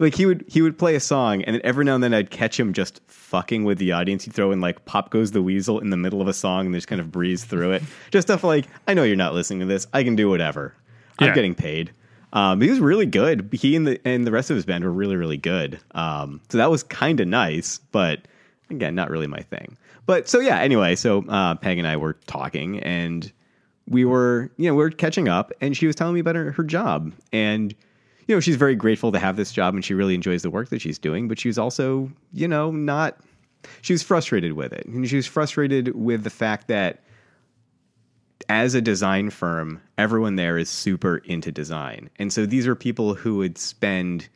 like 0.00 0.14
he 0.14 0.26
would 0.26 0.44
he 0.48 0.62
would 0.62 0.78
play 0.78 0.94
a 0.96 1.00
song 1.00 1.44
and 1.44 1.54
then 1.54 1.60
every 1.62 1.84
now 1.84 1.94
and 1.94 2.02
then 2.02 2.12
I'd 2.12 2.30
catch 2.30 2.58
him 2.58 2.72
just 2.72 3.00
fucking 3.06 3.64
with 3.64 3.78
the 3.78 3.92
audience. 3.92 4.24
He'd 4.24 4.32
throw 4.34 4.50
in 4.50 4.60
like 4.60 4.84
Pop 4.86 5.10
Goes 5.10 5.30
the 5.30 5.42
Weasel 5.42 5.78
in 5.78 5.90
the 5.90 5.96
middle 5.96 6.20
of 6.20 6.26
a 6.26 6.32
song 6.32 6.66
and 6.66 6.74
just 6.74 6.88
kind 6.88 7.00
of 7.00 7.12
breeze 7.12 7.44
through 7.44 7.72
it. 7.72 7.82
Just 8.10 8.26
stuff 8.26 8.42
like, 8.42 8.66
I 8.88 8.94
know 8.94 9.04
you're 9.04 9.14
not 9.14 9.34
listening 9.34 9.60
to 9.60 9.66
this. 9.66 9.86
I 9.92 10.02
can 10.02 10.16
do 10.16 10.28
whatever. 10.28 10.74
I'm 11.20 11.34
getting 11.34 11.54
paid. 11.54 11.92
Um, 12.32 12.60
he 12.62 12.70
was 12.70 12.80
really 12.80 13.04
good. 13.04 13.50
He 13.52 13.76
and 13.76 13.86
the 13.86 14.00
and 14.06 14.26
the 14.26 14.32
rest 14.32 14.50
of 14.50 14.56
his 14.56 14.64
band 14.64 14.84
were 14.84 14.92
really, 14.92 15.16
really 15.16 15.36
good. 15.36 15.78
Um, 15.92 16.40
so 16.48 16.56
that 16.58 16.70
was 16.70 16.82
kind 16.82 17.20
of 17.20 17.28
nice, 17.28 17.78
but 17.92 18.20
again, 18.70 18.94
not 18.94 19.10
really 19.10 19.26
my 19.26 19.40
thing. 19.40 19.76
But 20.06 20.28
so 20.28 20.40
yeah, 20.40 20.60
anyway, 20.60 20.96
so 20.96 21.24
uh, 21.28 21.56
Peg 21.56 21.78
and 21.78 21.86
I 21.86 21.96
were 21.96 22.14
talking 22.26 22.80
and 22.80 23.30
we 23.86 24.04
were, 24.04 24.50
you 24.56 24.66
know, 24.66 24.74
we 24.74 24.82
were 24.82 24.90
catching 24.90 25.28
up 25.28 25.52
and 25.60 25.76
she 25.76 25.86
was 25.86 25.94
telling 25.94 26.14
me 26.14 26.20
about 26.20 26.36
her, 26.36 26.52
her 26.52 26.62
job. 26.62 27.12
And, 27.32 27.74
you 28.30 28.36
know, 28.36 28.40
she's 28.40 28.54
very 28.54 28.76
grateful 28.76 29.10
to 29.10 29.18
have 29.18 29.36
this 29.36 29.50
job 29.50 29.74
and 29.74 29.84
she 29.84 29.92
really 29.92 30.14
enjoys 30.14 30.42
the 30.42 30.50
work 30.50 30.68
that 30.68 30.80
she's 30.80 31.00
doing, 31.00 31.26
but 31.26 31.36
she 31.36 31.48
was 31.48 31.58
also, 31.58 32.08
you 32.32 32.46
know, 32.46 32.70
not, 32.70 33.18
she 33.82 33.92
was 33.92 34.04
frustrated 34.04 34.52
with 34.52 34.72
it. 34.72 34.86
And 34.86 35.06
she 35.08 35.16
was 35.16 35.26
frustrated 35.26 35.96
with 35.96 36.22
the 36.22 36.30
fact 36.30 36.68
that 36.68 37.02
as 38.48 38.74
a 38.74 38.80
design 38.80 39.30
firm, 39.30 39.82
everyone 39.98 40.36
there 40.36 40.56
is 40.58 40.70
super 40.70 41.16
into 41.18 41.50
design. 41.50 42.08
And 42.20 42.32
so 42.32 42.46
these 42.46 42.68
are 42.68 42.76
people 42.76 43.14
who 43.14 43.38
would 43.38 43.58
spend 43.58 44.28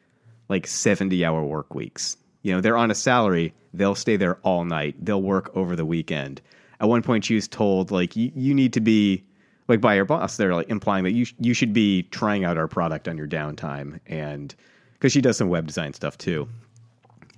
like 0.48 0.66
70 0.66 1.24
hour 1.24 1.44
work 1.44 1.72
weeks. 1.72 2.16
You 2.42 2.52
know, 2.52 2.60
they're 2.60 2.76
on 2.76 2.90
a 2.90 2.96
salary, 2.96 3.54
they'll 3.72 3.94
stay 3.94 4.16
there 4.16 4.38
all 4.42 4.64
night, 4.64 4.96
they'll 4.98 5.22
work 5.22 5.56
over 5.56 5.76
the 5.76 5.86
weekend. 5.86 6.40
At 6.80 6.88
one 6.88 7.02
point, 7.02 7.24
she 7.24 7.36
was 7.36 7.46
told, 7.46 7.92
like, 7.92 8.16
you, 8.16 8.32
you 8.34 8.54
need 8.54 8.72
to 8.72 8.80
be, 8.80 9.22
like, 9.68 9.80
by 9.80 9.94
your 9.94 10.04
boss, 10.04 10.36
they're 10.36 10.54
like 10.54 10.68
implying 10.68 11.04
that 11.04 11.12
you, 11.12 11.24
sh- 11.24 11.34
you 11.40 11.54
should 11.54 11.72
be 11.72 12.04
trying 12.04 12.44
out 12.44 12.58
our 12.58 12.68
product 12.68 13.08
on 13.08 13.16
your 13.16 13.28
downtime. 13.28 14.00
And 14.06 14.54
because 14.94 15.12
she 15.12 15.20
does 15.20 15.36
some 15.36 15.48
web 15.48 15.66
design 15.66 15.92
stuff 15.92 16.16
too. 16.18 16.48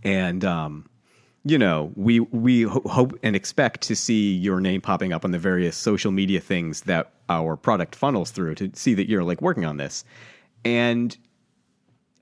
And, 0.02 0.44
um, 0.44 0.88
you 1.44 1.58
know, 1.58 1.92
we 1.94 2.20
we 2.20 2.62
ho- 2.62 2.82
hope 2.86 3.16
and 3.22 3.36
expect 3.36 3.80
to 3.82 3.94
see 3.94 4.34
your 4.34 4.60
name 4.60 4.80
popping 4.80 5.12
up 5.12 5.24
on 5.24 5.30
the 5.30 5.38
various 5.38 5.76
social 5.76 6.10
media 6.10 6.40
things 6.40 6.82
that 6.82 7.12
our 7.28 7.56
product 7.56 7.94
funnels 7.94 8.32
through 8.32 8.56
to 8.56 8.70
see 8.74 8.94
that 8.94 9.08
you're 9.08 9.22
like 9.22 9.40
working 9.40 9.64
on 9.64 9.76
this. 9.76 10.04
And 10.64 11.16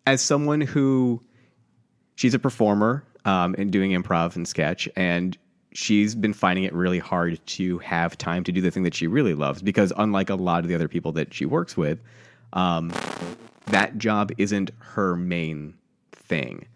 as 0.07 0.21
someone 0.21 0.61
who 0.61 1.23
she's 2.17 2.35
a 2.35 2.39
performer 2.39 3.03
um, 3.25 3.55
and 3.57 3.71
doing 3.71 3.93
improv 3.93 4.37
and 4.37 4.47
sketch, 4.47 4.89
and 4.95 5.39
she's 5.75 6.15
been 6.15 6.33
finding 6.33 6.65
it 6.65 6.73
really 6.73 6.99
hard 6.99 7.45
to 7.47 7.79
have 7.79 8.17
time 8.17 8.45
to 8.45 8.53
do 8.53 8.61
the 8.61 8.71
thing 8.71 8.85
that 8.85 8.95
she 8.95 9.07
really 9.07 9.35
loves 9.35 9.61
because 9.61 9.93
unlike 9.97 10.31
a 10.31 10.35
lot 10.35 10.65
of 10.65 10.69
the 10.69 10.75
other 10.75 10.89
people 10.89 11.13
that 11.13 11.35
she 11.35 11.45
works 11.45 11.77
with, 11.77 12.01
um, 12.53 12.93
that 13.67 13.99
job 13.99 14.31
isn't 14.39 14.71
her 14.79 15.17
main 15.17 15.75
thing 16.13 16.67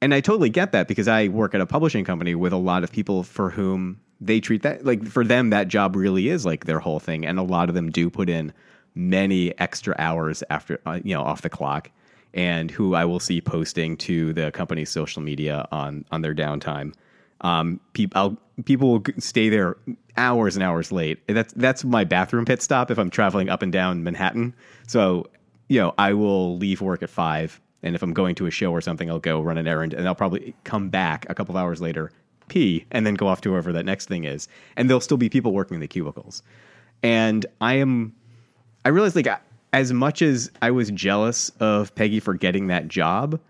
and 0.00 0.14
I 0.14 0.20
totally 0.20 0.50
get 0.50 0.72
that 0.72 0.88
because 0.88 1.08
I 1.08 1.28
work 1.28 1.54
at 1.54 1.60
a 1.60 1.66
publishing 1.66 2.04
company 2.04 2.34
with 2.34 2.52
a 2.52 2.58
lot 2.58 2.84
of 2.84 2.92
people 2.92 3.22
for 3.22 3.50
whom 3.50 4.00
they 4.20 4.40
treat 4.40 4.62
that 4.62 4.84
like 4.84 5.04
for 5.06 5.24
them 5.24 5.50
that 5.50 5.68
job 5.68 5.96
really 5.96 6.28
is 6.28 6.44
like 6.44 6.64
their 6.64 6.78
whole 6.78 7.00
thing, 7.00 7.26
and 7.26 7.38
a 7.38 7.42
lot 7.42 7.68
of 7.68 7.74
them 7.74 7.90
do 7.90 8.10
put 8.10 8.28
in 8.28 8.52
many 8.94 9.56
extra 9.58 9.94
hours 9.98 10.42
after 10.50 10.80
uh, 10.86 11.00
you 11.02 11.14
know 11.14 11.22
off 11.22 11.42
the 11.42 11.50
clock, 11.50 11.90
and 12.34 12.70
who 12.70 12.94
I 12.94 13.04
will 13.04 13.20
see 13.20 13.40
posting 13.40 13.96
to 13.98 14.32
the 14.32 14.50
company's 14.52 14.90
social 14.90 15.22
media 15.22 15.66
on 15.72 16.04
on 16.10 16.22
their 16.22 16.34
downtime. 16.34 16.94
Um, 17.40 17.80
people 17.92 18.20
I'll, 18.20 18.36
people 18.64 18.92
will 18.92 19.02
stay 19.18 19.48
there 19.48 19.76
hours 20.16 20.56
and 20.56 20.62
hours 20.62 20.90
late. 20.92 21.20
That's 21.26 21.52
that's 21.54 21.84
my 21.84 22.04
bathroom 22.04 22.44
pit 22.44 22.62
stop 22.62 22.90
if 22.90 22.98
I'm 22.98 23.10
traveling 23.10 23.48
up 23.48 23.62
and 23.62 23.72
down 23.72 24.02
Manhattan. 24.02 24.54
So 24.86 25.26
you 25.68 25.80
know 25.80 25.94
I 25.98 26.14
will 26.14 26.56
leave 26.58 26.80
work 26.80 27.02
at 27.02 27.10
five 27.10 27.60
and 27.82 27.94
if 27.94 28.02
I'm 28.02 28.12
going 28.12 28.34
to 28.36 28.46
a 28.46 28.50
show 28.50 28.72
or 28.72 28.80
something, 28.80 29.10
I'll 29.10 29.18
go 29.18 29.40
run 29.40 29.58
an 29.58 29.68
errand 29.68 29.94
and 29.94 30.06
I'll 30.06 30.14
probably 30.14 30.54
come 30.64 30.88
back 30.88 31.26
a 31.28 31.34
couple 31.34 31.56
of 31.56 31.62
hours 31.62 31.80
later, 31.80 32.10
pee, 32.48 32.84
and 32.90 33.06
then 33.06 33.14
go 33.14 33.28
off 33.28 33.40
to 33.42 33.50
wherever 33.50 33.72
that 33.72 33.84
next 33.84 34.06
thing 34.08 34.24
is. 34.24 34.48
And 34.76 34.88
there'll 34.88 35.00
still 35.00 35.16
be 35.16 35.28
people 35.28 35.52
working 35.52 35.76
in 35.76 35.80
the 35.80 35.88
cubicles. 35.88 36.42
And 37.02 37.46
I 37.60 37.74
am, 37.74 38.14
I 38.84 38.88
realize 38.88 39.14
like 39.14 39.28
as 39.72 39.92
much 39.92 40.22
as 40.22 40.50
I 40.60 40.72
was 40.72 40.90
jealous 40.90 41.50
of 41.60 41.94
Peggy 41.94 42.18
for 42.18 42.34
getting 42.34 42.66
that 42.66 42.88
job, 42.88 43.40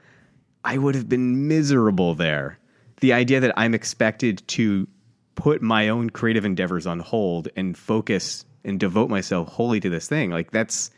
I 0.65 0.77
would 0.77 0.95
have 0.95 1.09
been 1.09 1.49
miserable 1.49 2.15
there. 2.15 2.59
The 3.01 3.13
idea 3.13 3.41
that 3.41 3.53
I'm 3.57 3.75
expected 3.75 4.43
to 4.49 4.89
put 5.35 5.63
my 5.63 5.89
own 5.89 6.11
creative 6.11 6.45
endeavors 6.45 6.87
on 6.87 6.99
hold 6.99 7.49
and 7.57 7.77
focus 7.79 8.45
and 8.65 8.81
devote 8.81 9.09
myself 9.09 9.49
wholly 9.49 9.81
to 9.81 9.89
this 9.89 10.09
thing, 10.09 10.31
like 10.31 10.51
that's, 10.51 10.91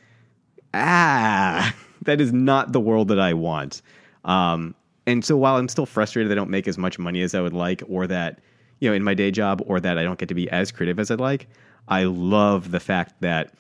ah, 0.73 1.75
that 2.02 2.21
is 2.21 2.33
not 2.33 2.73
the 2.73 2.80
world 2.80 3.09
that 3.09 3.21
I 3.21 3.35
want. 3.35 3.83
Um, 4.25 4.75
and 5.07 5.25
so 5.25 5.37
while 5.37 5.57
I'm 5.57 5.69
still 5.69 5.87
frustrated 5.87 6.30
that 6.30 6.35
I 6.35 6.40
don't 6.40 6.50
make 6.50 6.69
as 6.69 6.78
much 6.78 6.99
money 6.99 7.23
as 7.23 7.35
I 7.35 7.40
would 7.40 7.52
like, 7.52 7.83
or 7.88 8.07
that, 8.07 8.40
you 8.78 8.88
know, 8.88 8.95
in 8.95 9.02
my 9.02 9.14
day 9.14 9.30
job, 9.30 9.62
or 9.66 9.80
that 9.80 9.99
I 9.99 10.02
don't 10.02 10.19
get 10.19 10.28
to 10.28 10.35
be 10.35 10.49
as 10.50 10.73
creative 10.73 10.99
as 10.99 11.11
I'd 11.11 11.21
like, 11.21 11.49
I 11.88 12.04
love 12.04 12.71
the 12.71 12.80
fact 12.80 13.21
that 13.21 13.52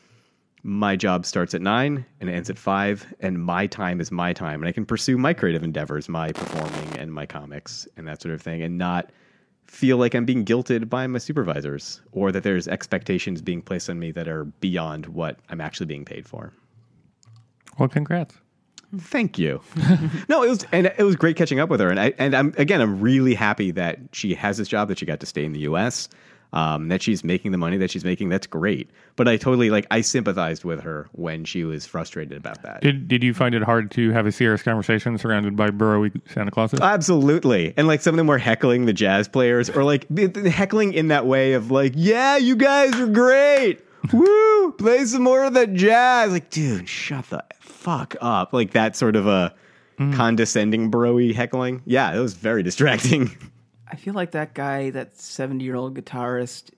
my 0.62 0.96
job 0.96 1.24
starts 1.24 1.54
at 1.54 1.62
nine 1.62 2.04
and 2.20 2.28
ends 2.28 2.50
at 2.50 2.58
five, 2.58 3.12
and 3.20 3.42
my 3.42 3.66
time 3.66 4.00
is 4.00 4.10
my 4.10 4.32
time, 4.32 4.60
and 4.60 4.68
I 4.68 4.72
can 4.72 4.84
pursue 4.84 5.16
my 5.16 5.32
creative 5.32 5.62
endeavors, 5.62 6.08
my 6.08 6.32
performing 6.32 6.98
and 6.98 7.12
my 7.12 7.26
comics 7.26 7.88
and 7.96 8.06
that 8.06 8.20
sort 8.20 8.34
of 8.34 8.42
thing, 8.42 8.62
and 8.62 8.76
not 8.76 9.10
feel 9.66 9.96
like 9.96 10.14
I'm 10.14 10.24
being 10.24 10.44
guilted 10.44 10.88
by 10.90 11.06
my 11.06 11.18
supervisors 11.18 12.00
or 12.12 12.32
that 12.32 12.42
there's 12.42 12.66
expectations 12.66 13.40
being 13.40 13.62
placed 13.62 13.88
on 13.88 13.98
me 13.98 14.10
that 14.10 14.26
are 14.26 14.44
beyond 14.44 15.06
what 15.06 15.38
I'm 15.48 15.60
actually 15.60 15.86
being 15.86 16.04
paid 16.04 16.26
for. 16.26 16.52
Well, 17.78 17.88
congrats. 17.88 18.36
Thank 18.98 19.38
you. 19.38 19.60
no, 20.28 20.42
it 20.42 20.48
was 20.48 20.66
and 20.72 20.86
it 20.86 21.04
was 21.04 21.14
great 21.14 21.36
catching 21.36 21.60
up 21.60 21.68
with 21.68 21.78
her, 21.78 21.88
and 21.88 22.00
I 22.00 22.12
and 22.18 22.34
I'm 22.34 22.52
again 22.58 22.80
I'm 22.80 23.00
really 23.00 23.34
happy 23.34 23.70
that 23.70 24.00
she 24.12 24.34
has 24.34 24.58
this 24.58 24.66
job 24.66 24.88
that 24.88 24.98
she 24.98 25.06
got 25.06 25.20
to 25.20 25.26
stay 25.26 25.44
in 25.44 25.52
the 25.52 25.60
U.S. 25.60 26.08
Um, 26.52 26.88
that 26.88 27.00
she's 27.00 27.22
making 27.22 27.52
the 27.52 27.58
money 27.58 27.76
that 27.76 27.92
she's 27.92 28.04
making. 28.04 28.28
That's 28.28 28.48
great. 28.48 28.90
But 29.14 29.28
I 29.28 29.36
totally 29.36 29.70
like 29.70 29.86
I 29.92 30.00
sympathized 30.00 30.64
with 30.64 30.80
her 30.80 31.08
when 31.12 31.44
she 31.44 31.62
was 31.62 31.86
frustrated 31.86 32.36
about 32.36 32.62
that. 32.62 32.82
Did 32.82 33.06
Did 33.06 33.22
you 33.22 33.34
find 33.34 33.54
it 33.54 33.62
hard 33.62 33.92
to 33.92 34.10
have 34.10 34.26
a 34.26 34.32
serious 34.32 34.62
conversation 34.62 35.16
surrounded 35.16 35.54
by 35.54 35.70
burrowy 35.70 36.10
Santa 36.28 36.50
Clauses? 36.50 36.80
Absolutely. 36.80 37.72
And 37.76 37.86
like 37.86 38.00
some 38.00 38.14
of 38.14 38.16
them 38.16 38.26
were 38.26 38.38
heckling 38.38 38.86
the 38.86 38.92
jazz 38.92 39.28
players 39.28 39.70
or 39.70 39.84
like 39.84 40.08
heckling 40.46 40.92
in 40.92 41.08
that 41.08 41.24
way 41.26 41.52
of 41.52 41.70
like, 41.70 41.92
yeah, 41.94 42.36
you 42.36 42.56
guys 42.56 42.98
are 42.98 43.06
great. 43.06 43.84
Woo! 44.12 44.72
Play 44.72 45.04
some 45.04 45.22
more 45.22 45.44
of 45.44 45.54
that 45.54 45.74
jazz. 45.74 46.32
Like, 46.32 46.50
dude, 46.50 46.88
shut 46.88 47.28
the 47.30 47.44
fuck 47.60 48.16
up. 48.20 48.52
Like 48.52 48.72
that 48.72 48.96
sort 48.96 49.14
of 49.14 49.26
a 49.26 49.54
condescending 49.98 50.90
broy 50.90 51.34
heckling. 51.34 51.82
Yeah, 51.84 52.14
it 52.14 52.18
was 52.18 52.34
very 52.34 52.62
distracting. 52.62 53.36
I 53.90 53.96
feel 53.96 54.14
like 54.14 54.30
that 54.32 54.54
guy, 54.54 54.90
that 54.90 55.18
70 55.18 55.64
year 55.64 55.74
old 55.74 55.94
guitarist, 55.98 56.70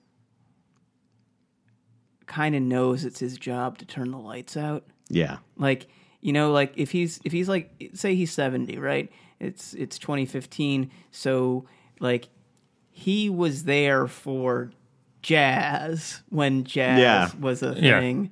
kind 2.25 2.55
of 2.55 2.61
knows 2.61 3.05
it's 3.05 3.19
his 3.19 3.37
job 3.37 3.77
to 3.79 3.85
turn 3.85 4.11
the 4.11 4.17
lights 4.17 4.57
out. 4.57 4.85
yeah. 5.09 5.37
Like, 5.57 5.87
you 6.21 6.31
know, 6.33 6.51
like 6.51 6.73
if 6.77 6.91
he's 6.91 7.19
if 7.25 7.31
he's 7.33 7.49
like 7.49 7.91
say 7.93 8.15
he's 8.15 8.31
70, 8.31 8.77
right? 8.79 9.11
It's 9.39 9.73
it's 9.73 9.99
2015, 9.99 10.89
so 11.11 11.65
like 11.99 12.29
he 12.91 13.29
was 13.29 13.65
there 13.65 14.07
for 14.07 14.71
jazz 15.21 16.21
when 16.29 16.63
jazz 16.63 16.99
Yeah. 16.99 17.29
was 17.39 17.61
a 17.63 17.75
Yeah. 17.77 17.99
thing 17.99 18.31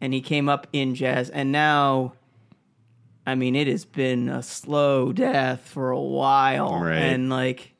and 0.00 0.12
he 0.14 0.20
came 0.20 0.48
up 0.48 0.66
in 0.72 0.94
jazz 0.94 1.30
and 1.30 1.52
now 1.52 2.14
I 3.26 3.34
mean 3.36 3.54
it 3.56 3.66
has 3.68 3.84
been 3.84 4.28
a 4.28 4.42
slow 4.42 5.12
death 5.12 5.60
for 5.68 5.90
a 5.90 6.00
while 6.00 6.80
Right. 6.80 6.96
and 6.98 7.30
like 7.30 7.73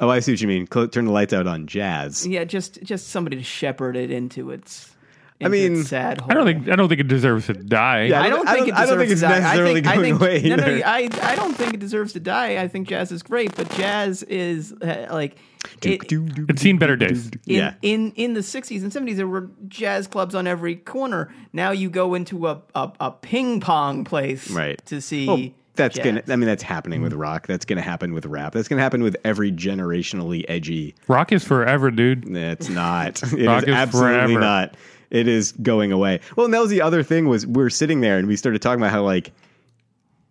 Oh, 0.00 0.08
I 0.10 0.20
see 0.20 0.32
what 0.32 0.40
you 0.40 0.48
mean. 0.48 0.66
Cl- 0.72 0.88
turn 0.88 1.06
the 1.06 1.12
lights 1.12 1.32
out 1.32 1.46
on 1.46 1.66
jazz. 1.66 2.26
yeah, 2.26 2.44
just 2.44 2.82
just 2.82 3.08
somebody 3.08 3.36
to 3.36 3.42
shepherd 3.42 3.96
it 3.96 4.10
into 4.10 4.50
its 4.50 4.92
I 5.40 5.46
into 5.46 5.50
mean, 5.58 5.80
its 5.80 5.88
sad 5.90 6.20
hole. 6.20 6.30
I 6.30 6.34
don't 6.34 6.44
think 6.46 6.68
I 6.68 6.76
don't 6.76 6.88
think 6.88 7.00
it 7.00 7.08
deserves 7.08 7.46
to 7.46 7.54
die. 7.54 8.04
Yeah. 8.04 8.22
I 8.22 8.28
don't 8.28 8.46
I 8.48 8.54
think 8.54 8.66
don't- 8.66 8.76
it 8.76 8.78
I 8.80 8.86
don't 8.86 8.98
deserves 8.98 9.00
think 9.00 9.12
it's 9.12 9.20
to 9.22 9.26
die. 9.28 9.40
necessarily 9.40 9.70
I 9.70 9.74
think, 9.74 9.86
going 9.86 9.98
I 9.98 10.02
think, 10.18 10.20
away 10.20 10.48
No, 10.50 10.56
no, 10.56 10.64
either. 10.64 10.86
I, 11.24 11.32
I 11.32 11.36
don't 11.36 11.54
think 11.54 11.74
it 11.74 11.80
deserves 11.80 12.12
to 12.14 12.20
die. 12.20 12.62
I 12.62 12.68
think 12.68 12.88
jazz 12.88 13.10
is 13.12 13.22
great, 13.22 13.54
but 13.54 13.70
jazz 13.74 14.22
is 14.24 14.72
uh, 14.82 15.08
like 15.10 15.36
it, 15.82 16.00
It's 16.10 16.62
seen 16.62 16.78
better 16.78 16.96
days. 16.96 17.30
yeah. 17.44 17.74
in 17.82 18.12
in 18.12 18.34
the 18.34 18.42
sixties 18.42 18.82
and 18.82 18.92
seventies 18.92 19.16
there 19.16 19.26
were 19.26 19.50
jazz 19.68 20.06
clubs 20.06 20.34
on 20.34 20.46
every 20.46 20.76
corner. 20.76 21.32
Now 21.52 21.70
you 21.70 21.90
go 21.90 22.14
into 22.14 22.46
a 22.48 22.62
a, 22.74 22.92
a 23.00 23.10
ping 23.12 23.60
pong 23.60 24.04
place 24.04 24.50
Right. 24.50 24.80
to 24.86 25.00
see. 25.00 25.26
Well, 25.26 25.48
that's 25.76 25.96
jazz. 25.96 26.04
gonna. 26.04 26.22
I 26.28 26.36
mean, 26.36 26.46
that's 26.46 26.62
happening 26.62 27.02
with 27.02 27.12
mm-hmm. 27.12 27.20
rock. 27.22 27.46
That's 27.46 27.64
gonna 27.64 27.82
happen 27.82 28.12
with 28.12 28.26
rap. 28.26 28.52
That's 28.52 28.68
gonna 28.68 28.82
happen 28.82 29.02
with 29.02 29.16
every 29.24 29.52
generationally 29.52 30.44
edgy. 30.48 30.94
Rock 31.08 31.32
is 31.32 31.44
forever, 31.44 31.90
dude. 31.90 32.26
It's 32.36 32.68
not. 32.68 33.22
It 33.32 33.40
is 33.40 33.46
Rock 33.46 33.62
is 33.64 33.74
absolutely 33.74 34.34
forever. 34.34 34.40
not. 34.40 34.76
It 35.10 35.28
is 35.28 35.52
going 35.52 35.92
away. 35.92 36.20
Well, 36.34 36.46
and 36.46 36.54
that 36.54 36.60
was 36.60 36.70
the 36.70 36.82
other 36.82 37.02
thing 37.02 37.28
was 37.28 37.46
we 37.46 37.62
were 37.62 37.70
sitting 37.70 38.00
there 38.00 38.18
and 38.18 38.26
we 38.26 38.36
started 38.36 38.60
talking 38.62 38.80
about 38.80 38.90
how 38.90 39.02
like 39.02 39.32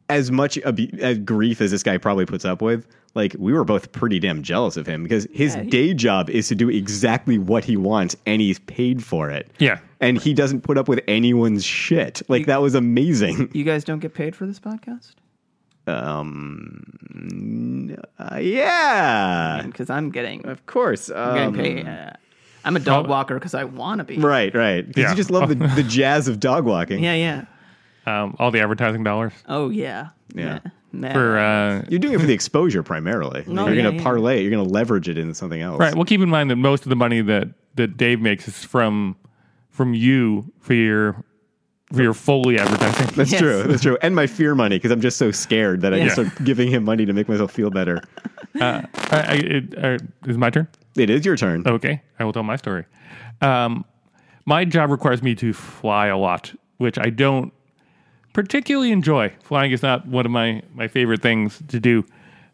as 0.09 0.31
much 0.31 0.57
abu- 0.59 0.89
as 0.99 1.17
grief 1.19 1.61
as 1.61 1.71
this 1.71 1.83
guy 1.83 1.97
probably 1.97 2.25
puts 2.25 2.45
up 2.45 2.61
with, 2.61 2.85
like 3.15 3.35
we 3.39 3.53
were 3.53 3.63
both 3.63 3.91
pretty 3.91 4.19
damn 4.19 4.43
jealous 4.43 4.77
of 4.77 4.85
him 4.85 5.03
because 5.03 5.27
his 5.33 5.55
Yeah, 5.55 5.63
he- 5.63 5.69
day 5.69 5.93
job 5.93 6.29
is 6.29 6.47
to 6.49 6.55
do 6.55 6.69
exactly 6.69 7.37
what 7.37 7.63
he 7.63 7.77
wants 7.77 8.15
and 8.25 8.41
he's 8.41 8.59
paid 8.59 9.03
for 9.03 9.29
it. 9.29 9.49
Yeah. 9.57 9.79
And 10.01 10.17
he 10.17 10.33
doesn't 10.33 10.61
put 10.61 10.77
up 10.77 10.87
with 10.87 10.99
anyone's 11.07 11.63
shit. 11.63 12.21
Like 12.27 12.45
that 12.45 12.61
was 12.61 12.75
amazing. 12.75 13.49
You 13.53 13.63
guys 13.63 13.83
don't 13.83 13.99
get 13.99 14.13
paid 14.13 14.35
for 14.35 14.45
this 14.45 14.59
podcast? 14.59 15.13
Um, 15.87 16.83
uh, 18.19 18.37
yeah, 18.37 19.61
Because 19.65 19.89
I'm 19.89 20.09
getting, 20.09 20.45
of 20.47 20.65
course. 20.65 21.09
I'm 21.09 21.49
Um, 21.49 21.53
getting 21.53 21.75
paid. 21.83 21.87
uh, 21.87 22.11
I'm 22.63 22.75
a 22.75 22.79
dog 22.79 23.07
walker 23.07 23.35
because 23.35 23.53
I 23.53 23.65
want 23.65 23.99
to 23.99 24.03
be. 24.03 24.17
Right, 24.17 24.53
right. 24.55 24.85
'Cause 24.85 24.93
Yeah. 24.97 25.09
you 25.11 25.15
just 25.15 25.29
love 25.29 25.49
the, 25.49 25.55
the 25.75 25.83
jazz 25.83 26.27
of 26.27 26.39
dog 26.39 26.65
walking. 26.65 27.03
Yeah, 27.03 27.13
yeah. 27.13 27.45
Um, 28.07 28.35
all 28.39 28.51
the 28.51 28.59
advertising 28.59 29.03
dollars 29.03 29.33
Oh 29.47 29.69
yeah. 29.69 30.09
Yeah. 30.35 30.59
Nah. 30.91 31.11
for 31.13 31.37
uh, 31.37 31.83
You're 31.89 31.99
doing 31.99 32.13
it 32.13 32.19
for 32.21 32.25
the 32.27 32.33
exposure 32.33 32.83
primarily. 32.83 33.43
No, 33.47 33.65
you're 33.65 33.75
yeah, 33.75 33.81
going 33.83 33.93
to 33.95 33.97
yeah. 33.97 34.03
parlay 34.03 34.39
it. 34.39 34.41
You're 34.43 34.51
going 34.51 34.65
to 34.65 34.71
leverage 34.73 35.09
it 35.09 35.17
into 35.17 35.33
something 35.33 35.61
else. 35.61 35.79
right. 35.79 35.93
Well, 35.95 36.05
keep 36.05 36.21
in 36.21 36.29
mind 36.29 36.49
that 36.51 36.55
most 36.55 36.83
of 36.83 36.89
the 36.89 36.95
money 36.95 37.21
that 37.21 37.49
that 37.75 37.97
Dave 37.97 38.21
makes 38.21 38.47
is 38.47 38.63
from 38.63 39.15
from 39.69 39.93
you 39.93 40.51
for 40.59 40.73
your 40.73 41.23
for 41.95 42.03
your 42.03 42.13
Foley 42.13 42.59
advertising. 42.59 43.07
That's 43.15 43.31
Yes. 43.31 43.41
true. 43.41 43.63
That's 43.63 43.81
true. 43.81 43.97
And 44.01 44.15
my 44.15 44.27
fear 44.27 44.53
money 44.55 44.77
because 44.77 44.91
I'm 44.91 45.01
just 45.01 45.17
so 45.17 45.31
scared 45.31 45.81
that 45.81 45.93
I 45.93 45.97
Yeah. 45.97 46.03
just 46.05 46.15
start 46.15 46.43
giving 46.45 46.69
him 46.69 46.83
money 46.83 47.05
to 47.05 47.13
make 47.13 47.27
myself 47.29 47.51
feel 47.51 47.69
better. 47.69 48.01
Uh, 48.61 48.81
I, 49.11 49.17
I, 49.17 49.33
it, 49.33 49.77
uh, 49.77 49.97
is 50.25 50.37
it 50.37 50.39
my 50.39 50.49
turn? 50.49 50.65
It 50.95 51.09
is 51.09 51.25
your 51.25 51.35
turn. 51.35 51.63
Okay, 51.67 52.01
I 52.19 52.23
will 52.23 52.31
tell 52.31 52.41
my 52.43 52.55
story. 52.55 52.85
Um, 53.41 53.83
my 54.45 54.63
job 54.63 54.91
requires 54.91 55.21
me 55.21 55.35
to 55.35 55.51
fly 55.51 56.07
a 56.07 56.17
lot, 56.17 56.53
which 56.77 56.97
I 56.97 57.09
don't 57.09 57.51
particularly 58.31 58.93
enjoy. 58.93 59.33
Flying 59.43 59.73
is 59.73 59.81
not 59.83 60.07
one 60.07 60.25
of 60.25 60.31
my, 60.31 60.61
my 60.73 60.87
favorite 60.87 61.21
things 61.21 61.61
to 61.67 61.81
do. 61.81 62.05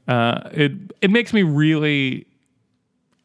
Uh, 0.07 0.49
it 0.51 0.71
it 1.01 1.11
makes 1.11 1.33
me 1.33 1.43
really 1.43 2.25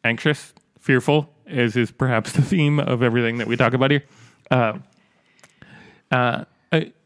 anxious, 0.03 0.53
fearful, 0.79 1.33
as 1.47 1.75
is 1.75 1.89
perhaps 1.89 2.31
the 2.33 2.43
theme 2.43 2.79
of 2.79 3.01
everything 3.01 3.39
that 3.39 3.47
we 3.47 3.55
talk 3.57 3.73
about 3.73 3.89
here. 3.89 4.03
Uh, 4.51 4.73
uh, 6.11 6.45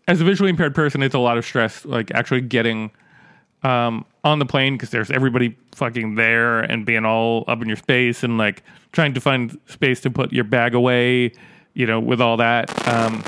as 0.07 0.19
a 0.21 0.23
visually 0.23 0.49
impaired 0.49 0.75
person, 0.75 1.01
it's 1.01 1.15
a 1.15 1.19
lot 1.19 1.37
of 1.37 1.45
stress, 1.45 1.85
like 1.85 2.11
actually 2.11 2.41
getting 2.41 2.91
um, 3.63 4.05
on 4.23 4.39
the 4.39 4.45
plane 4.45 4.75
because 4.75 4.89
there's 4.89 5.11
everybody 5.11 5.55
fucking 5.73 6.15
there 6.15 6.59
and 6.59 6.85
being 6.85 7.05
all 7.05 7.45
up 7.47 7.61
in 7.61 7.67
your 7.67 7.77
space 7.77 8.23
and 8.23 8.37
like 8.37 8.63
trying 8.91 9.13
to 9.13 9.21
find 9.21 9.57
space 9.67 10.01
to 10.01 10.09
put 10.09 10.33
your 10.33 10.43
bag 10.43 10.73
away, 10.73 11.31
you 11.73 11.85
know, 11.85 11.99
with 11.99 12.19
all 12.19 12.37
that. 12.37 12.87
Um, 12.87 13.23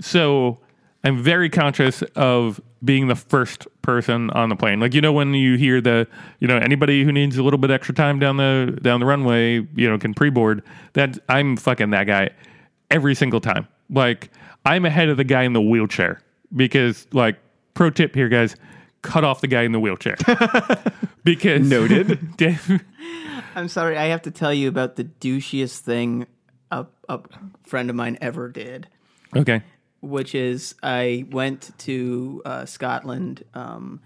so 0.00 0.58
I'm 1.04 1.22
very 1.22 1.50
conscious 1.50 2.02
of 2.16 2.60
being 2.84 3.08
the 3.08 3.14
first 3.16 3.66
person 3.82 4.30
on 4.30 4.48
the 4.48 4.56
plane. 4.56 4.80
Like 4.80 4.94
you 4.94 5.00
know 5.00 5.12
when 5.12 5.34
you 5.34 5.56
hear 5.56 5.80
the 5.80 6.06
you 6.40 6.48
know 6.48 6.56
anybody 6.56 7.04
who 7.04 7.12
needs 7.12 7.36
a 7.36 7.42
little 7.42 7.58
bit 7.58 7.70
extra 7.70 7.94
time 7.94 8.18
down 8.18 8.36
the 8.36 8.78
down 8.82 9.00
the 9.00 9.06
runway, 9.06 9.66
you 9.74 9.88
know, 9.88 9.98
can 9.98 10.14
pre-board. 10.14 10.62
That 10.94 11.18
I'm 11.28 11.56
fucking 11.56 11.90
that 11.90 12.04
guy 12.04 12.30
every 12.90 13.14
single 13.14 13.40
time. 13.40 13.68
Like 13.90 14.30
I'm 14.64 14.84
ahead 14.84 15.08
of 15.08 15.16
the 15.16 15.24
guy 15.24 15.42
in 15.42 15.52
the 15.52 15.62
wheelchair 15.62 16.20
because 16.54 17.06
like 17.12 17.38
pro 17.74 17.90
tip 17.90 18.14
here 18.14 18.28
guys, 18.28 18.56
cut 19.02 19.24
off 19.24 19.40
the 19.40 19.48
guy 19.48 19.62
in 19.62 19.72
the 19.72 19.80
wheelchair. 19.80 20.16
because 21.24 21.68
Noted. 21.68 22.36
Dave, 22.36 22.84
I'm 23.54 23.68
sorry. 23.68 23.96
I 23.96 24.06
have 24.06 24.22
to 24.22 24.30
tell 24.30 24.54
you 24.54 24.68
about 24.68 24.96
the 24.96 25.04
douchiest 25.04 25.78
thing 25.80 26.26
a, 26.70 26.86
a 27.08 27.20
friend 27.64 27.90
of 27.90 27.96
mine 27.96 28.18
ever 28.20 28.48
did. 28.48 28.88
okay. 29.36 29.62
which 30.00 30.34
is 30.34 30.74
I 30.82 31.26
went 31.30 31.70
to 31.80 32.42
uh, 32.44 32.64
Scotland 32.64 33.44
um, 33.54 34.00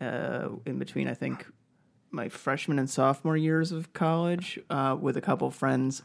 uh, 0.00 0.48
in 0.66 0.78
between, 0.78 1.08
I 1.08 1.14
think, 1.14 1.46
my 2.10 2.28
freshman 2.28 2.78
and 2.78 2.88
sophomore 2.88 3.36
years 3.36 3.72
of 3.72 3.92
college 3.92 4.58
uh, 4.68 4.96
with 5.00 5.16
a 5.16 5.20
couple 5.20 5.50
friends 5.50 6.02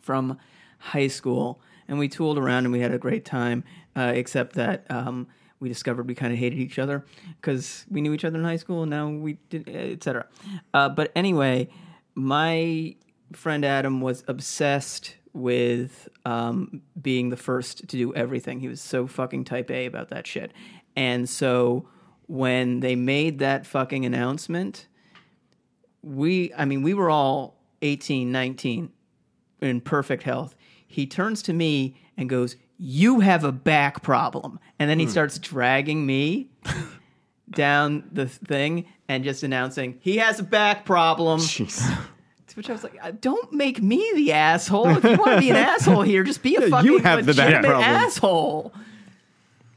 from 0.00 0.38
high 0.78 1.08
school. 1.08 1.60
And 1.92 1.98
we 1.98 2.08
tooled 2.08 2.38
around 2.38 2.64
and 2.64 2.72
we 2.72 2.80
had 2.80 2.94
a 2.94 2.96
great 2.96 3.26
time, 3.26 3.64
uh, 3.94 4.12
except 4.14 4.54
that 4.54 4.90
um, 4.90 5.26
we 5.60 5.68
discovered 5.68 6.08
we 6.08 6.14
kind 6.14 6.32
of 6.32 6.38
hated 6.38 6.58
each 6.58 6.78
other 6.78 7.04
because 7.38 7.84
we 7.90 8.00
knew 8.00 8.14
each 8.14 8.24
other 8.24 8.38
in 8.38 8.44
high 8.46 8.56
school 8.56 8.84
and 8.84 8.90
now 8.90 9.10
we 9.10 9.34
did, 9.50 9.68
etc. 9.68 10.24
Uh, 10.72 10.88
but 10.88 11.12
anyway, 11.14 11.68
my 12.14 12.96
friend 13.34 13.62
Adam 13.62 14.00
was 14.00 14.24
obsessed 14.26 15.16
with 15.34 16.08
um, 16.24 16.80
being 16.98 17.28
the 17.28 17.36
first 17.36 17.86
to 17.88 17.98
do 17.98 18.14
everything. 18.14 18.60
He 18.60 18.68
was 18.68 18.80
so 18.80 19.06
fucking 19.06 19.44
type 19.44 19.70
A 19.70 19.84
about 19.84 20.08
that 20.08 20.26
shit. 20.26 20.52
And 20.96 21.28
so 21.28 21.90
when 22.26 22.80
they 22.80 22.96
made 22.96 23.40
that 23.40 23.66
fucking 23.66 24.06
announcement, 24.06 24.88
we, 26.00 26.54
I 26.56 26.64
mean, 26.64 26.80
we 26.82 26.94
were 26.94 27.10
all 27.10 27.60
18, 27.82 28.32
19 28.32 28.90
in 29.60 29.82
perfect 29.82 30.22
health. 30.22 30.54
He 30.92 31.06
turns 31.06 31.42
to 31.42 31.52
me 31.52 31.96
and 32.16 32.28
goes, 32.28 32.56
You 32.78 33.20
have 33.20 33.44
a 33.44 33.52
back 33.52 34.02
problem. 34.02 34.60
And 34.78 34.88
then 34.90 34.98
he 34.98 35.06
starts 35.06 35.38
dragging 35.38 36.04
me 36.06 36.50
down 37.50 38.04
the 38.12 38.26
thing 38.26 38.86
and 39.08 39.24
just 39.24 39.42
announcing, 39.42 39.98
He 40.00 40.18
has 40.18 40.38
a 40.40 40.42
back 40.44 40.84
problem. 40.84 41.40
Jeez. 41.40 41.78
To 42.48 42.54
which 42.56 42.68
I 42.68 42.72
was 42.72 42.84
like, 42.84 42.98
"Uh, 43.02 43.12
"Don't 43.20 43.52
make 43.52 43.80
me 43.82 44.10
the 44.14 44.32
asshole. 44.32 44.88
If 44.96 45.04
you 45.04 45.16
want 45.16 45.32
to 45.32 45.40
be 45.40 45.48
an 45.50 45.56
asshole 45.56 46.02
here, 46.02 46.22
just 46.22 46.42
be 46.42 46.56
a 46.56 46.68
fucking 46.68 46.90
you 46.90 46.98
have 46.98 47.24
the 47.24 47.32
back 47.32 47.46
legitimate 47.46 47.68
problem. 47.68 47.88
asshole." 47.88 48.72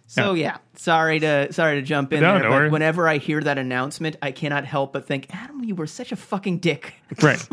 So 0.08 0.34
yeah. 0.34 0.58
sorry 0.76 1.20
to 1.22 1.52
sorry 1.54 1.76
to 1.76 1.82
jump 1.82 2.12
in 2.14 2.22
No, 2.22 2.34
there, 2.34 2.44
no 2.44 2.50
but 2.50 2.56
worries. 2.56 2.72
whenever 2.72 3.08
I 3.08 3.18
hear 3.18 3.42
that 3.42 3.58
announcement, 3.58 4.18
I 4.22 4.32
cannot 4.32 4.66
help 4.66 4.94
but 4.94 5.08
think, 5.08 5.28
Adam, 5.34 5.64
you 5.64 5.74
were 5.76 5.88
such 5.88 6.12
a 6.12 6.16
fucking 6.16 6.60
dick. 6.60 6.94
Right. 7.22 7.46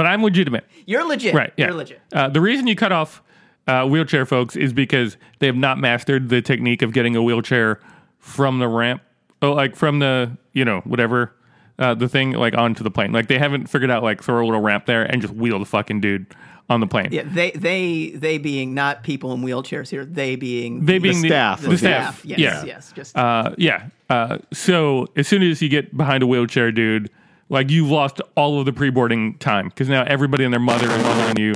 But 0.00 0.06
I'm 0.06 0.22
legitimate. 0.22 0.64
You're 0.86 1.06
legit. 1.06 1.34
Right. 1.34 1.52
Yeah. 1.58 1.66
You're 1.66 1.74
legit. 1.74 2.00
Uh, 2.10 2.30
the 2.30 2.40
reason 2.40 2.66
you 2.66 2.74
cut 2.74 2.90
off 2.90 3.22
uh, 3.66 3.86
wheelchair 3.86 4.24
folks 4.24 4.56
is 4.56 4.72
because 4.72 5.18
they 5.40 5.46
have 5.46 5.56
not 5.56 5.76
mastered 5.76 6.30
the 6.30 6.40
technique 6.40 6.80
of 6.80 6.94
getting 6.94 7.16
a 7.16 7.22
wheelchair 7.22 7.78
from 8.18 8.60
the 8.60 8.68
ramp, 8.68 9.02
oh, 9.42 9.52
like 9.52 9.76
from 9.76 9.98
the 9.98 10.38
you 10.54 10.64
know 10.64 10.80
whatever 10.84 11.34
uh, 11.78 11.92
the 11.92 12.08
thing 12.08 12.32
like 12.32 12.56
onto 12.56 12.82
the 12.82 12.90
plane. 12.90 13.12
Like 13.12 13.28
they 13.28 13.36
haven't 13.38 13.66
figured 13.66 13.90
out 13.90 14.02
like 14.02 14.22
throw 14.22 14.42
a 14.42 14.46
little 14.46 14.62
ramp 14.62 14.86
there 14.86 15.02
and 15.02 15.20
just 15.20 15.34
wheel 15.34 15.58
the 15.58 15.66
fucking 15.66 16.00
dude 16.00 16.34
on 16.70 16.80
the 16.80 16.86
plane. 16.86 17.08
Yeah, 17.12 17.24
they 17.26 17.50
they 17.50 18.12
they 18.14 18.38
being 18.38 18.72
not 18.72 19.02
people 19.02 19.34
in 19.34 19.42
wheelchairs 19.42 19.90
here. 19.90 20.06
They 20.06 20.34
being 20.34 20.86
They 20.86 20.98
being 20.98 21.20
the, 21.20 21.28
staff 21.28 21.60
the 21.60 21.72
of 21.72 21.78
staff. 21.78 22.24
Yes, 22.24 22.38
yeah. 22.38 22.64
yes. 22.64 22.90
Just 22.96 23.18
Uh, 23.18 23.54
yeah. 23.58 23.88
Uh, 24.08 24.38
so 24.50 25.08
as 25.16 25.28
soon 25.28 25.42
as 25.42 25.60
you 25.60 25.68
get 25.68 25.94
behind 25.94 26.22
a 26.22 26.26
wheelchair, 26.26 26.72
dude, 26.72 27.10
like 27.50 27.68
you've 27.70 27.90
lost 27.90 28.20
all 28.36 28.58
of 28.58 28.64
the 28.64 28.72
pre-boarding 28.72 29.34
time 29.38 29.68
because 29.68 29.88
now 29.88 30.02
everybody 30.04 30.44
and 30.44 30.52
their 30.52 30.60
mother 30.60 30.86
is 30.90 31.04
on 31.04 31.36
you. 31.38 31.52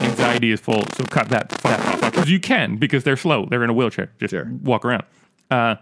Anxiety 0.00 0.50
is 0.50 0.60
full, 0.60 0.82
so 0.94 1.04
cut 1.04 1.28
that 1.28 1.52
off 1.64 2.00
because 2.00 2.28
you 2.30 2.40
can 2.40 2.76
because 2.76 3.04
they're 3.04 3.16
slow. 3.16 3.46
They're 3.46 3.62
in 3.62 3.70
a 3.70 3.74
wheelchair. 3.74 4.10
Just 4.18 4.32
Sure. 4.32 4.50
walk 4.62 4.84
around. 4.84 5.04
Uh, 5.50 5.76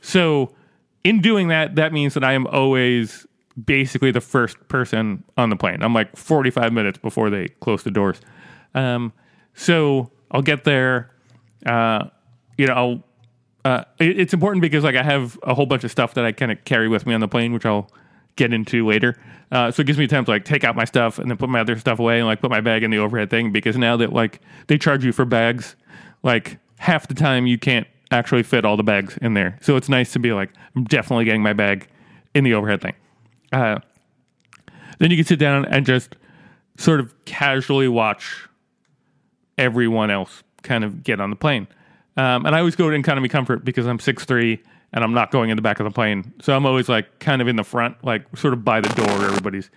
so 0.00 0.54
in 1.04 1.20
doing 1.20 1.48
that, 1.48 1.74
that 1.76 1.92
means 1.92 2.14
that 2.14 2.24
I 2.24 2.32
am 2.32 2.46
always 2.46 3.26
basically 3.62 4.10
the 4.10 4.20
first 4.20 4.56
person 4.68 5.22
on 5.36 5.50
the 5.50 5.56
plane. 5.56 5.82
I'm 5.82 5.92
like 5.92 6.16
45 6.16 6.72
minutes 6.72 6.98
before 6.98 7.28
they 7.30 7.48
close 7.60 7.82
the 7.82 7.90
doors. 7.90 8.20
Um, 8.74 9.12
so 9.54 10.10
I'll 10.30 10.42
get 10.42 10.64
there. 10.64 11.10
Uh, 11.66 12.04
you 12.56 12.66
know, 12.66 12.74
I'll 12.74 13.04
uh, 13.64 13.84
it- 13.98 14.18
it's 14.18 14.32
important 14.32 14.62
because 14.62 14.84
like 14.84 14.96
I 14.96 15.02
have 15.02 15.38
a 15.42 15.52
whole 15.54 15.66
bunch 15.66 15.84
of 15.84 15.90
stuff 15.90 16.14
that 16.14 16.24
I 16.24 16.32
kind 16.32 16.50
of 16.50 16.64
carry 16.64 16.88
with 16.88 17.04
me 17.06 17.12
on 17.12 17.20
the 17.20 17.28
plane, 17.28 17.52
which 17.52 17.66
I'll 17.66 17.90
get 18.36 18.52
into 18.52 18.86
later. 18.86 19.16
Uh, 19.52 19.70
so 19.70 19.80
it 19.80 19.86
gives 19.86 19.98
me 19.98 20.06
time 20.06 20.24
to 20.24 20.30
like 20.30 20.44
take 20.44 20.62
out 20.62 20.76
my 20.76 20.84
stuff 20.84 21.18
and 21.18 21.30
then 21.30 21.36
put 21.36 21.48
my 21.48 21.60
other 21.60 21.76
stuff 21.78 21.98
away 21.98 22.18
and 22.18 22.26
like 22.26 22.40
put 22.40 22.50
my 22.50 22.60
bag 22.60 22.82
in 22.82 22.90
the 22.90 22.98
overhead 22.98 23.30
thing 23.30 23.50
because 23.50 23.76
now 23.76 23.96
that 23.96 24.12
like 24.12 24.40
they 24.68 24.78
charge 24.78 25.04
you 25.04 25.12
for 25.12 25.24
bags, 25.24 25.74
like 26.22 26.58
half 26.78 27.08
the 27.08 27.14
time 27.14 27.46
you 27.46 27.58
can't 27.58 27.86
actually 28.12 28.42
fit 28.42 28.64
all 28.64 28.76
the 28.76 28.82
bags 28.82 29.18
in 29.20 29.34
there. 29.34 29.58
So 29.60 29.76
it's 29.76 29.88
nice 29.88 30.12
to 30.12 30.18
be 30.18 30.32
like 30.32 30.50
I'm 30.76 30.84
definitely 30.84 31.24
getting 31.24 31.42
my 31.42 31.52
bag 31.52 31.88
in 32.34 32.44
the 32.44 32.54
overhead 32.54 32.80
thing. 32.80 32.94
Uh, 33.52 33.80
then 34.98 35.10
you 35.10 35.16
can 35.16 35.26
sit 35.26 35.38
down 35.38 35.64
and 35.64 35.84
just 35.84 36.14
sort 36.76 37.00
of 37.00 37.12
casually 37.24 37.88
watch 37.88 38.48
everyone 39.58 40.10
else 40.10 40.42
kind 40.62 40.84
of 40.84 41.02
get 41.02 41.20
on 41.20 41.30
the 41.30 41.36
plane. 41.36 41.66
Um, 42.16 42.46
and 42.46 42.54
I 42.54 42.58
always 42.58 42.76
go 42.76 42.88
to 42.88 42.96
economy 42.96 43.28
comfort 43.28 43.64
because 43.64 43.86
I'm 43.86 43.98
6'3 43.98 44.60
and 44.92 45.04
I'm 45.04 45.12
not 45.14 45.30
going 45.30 45.50
in 45.50 45.56
the 45.56 45.62
back 45.62 45.80
of 45.80 45.84
the 45.84 45.90
plane. 45.90 46.32
So 46.40 46.54
I'm 46.54 46.66
always 46.66 46.88
like 46.88 47.18
kind 47.20 47.40
of 47.42 47.48
in 47.48 47.56
the 47.56 47.64
front, 47.64 48.02
like 48.04 48.24
sort 48.36 48.52
of 48.54 48.64
by 48.64 48.80
the 48.80 48.88
door 48.90 49.06
where 49.18 49.28
everybody's 49.28 49.70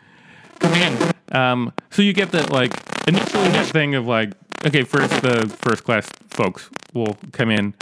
coming 0.59 0.81
in. 0.81 1.11
Um, 1.35 1.73
so 1.91 2.01
you 2.01 2.13
get 2.13 2.31
that 2.31 2.51
like 2.51 2.71
initially 3.07 3.47
that 3.49 3.65
thing 3.67 3.95
of 3.95 4.07
like, 4.07 4.31
okay, 4.65 4.83
first 4.83 5.09
the 5.21 5.47
first 5.61 5.83
class 5.83 6.09
folks 6.29 6.69
will 6.93 7.17
come 7.31 7.49
in 7.51 7.73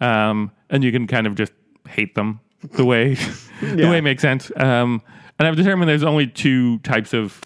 um, 0.00 0.50
and 0.70 0.84
you 0.84 0.92
can 0.92 1.06
kind 1.06 1.26
of 1.26 1.34
just 1.34 1.52
hate 1.88 2.14
them 2.14 2.40
the 2.72 2.84
way 2.84 3.14
the 3.60 3.76
Yeah. 3.76 3.90
way 3.90 3.98
it 3.98 4.02
makes 4.02 4.22
sense. 4.22 4.50
Um, 4.56 5.02
and 5.38 5.46
I've 5.46 5.56
determined 5.56 5.88
there's 5.88 6.02
only 6.02 6.26
two 6.26 6.78
types 6.78 7.12
of 7.12 7.40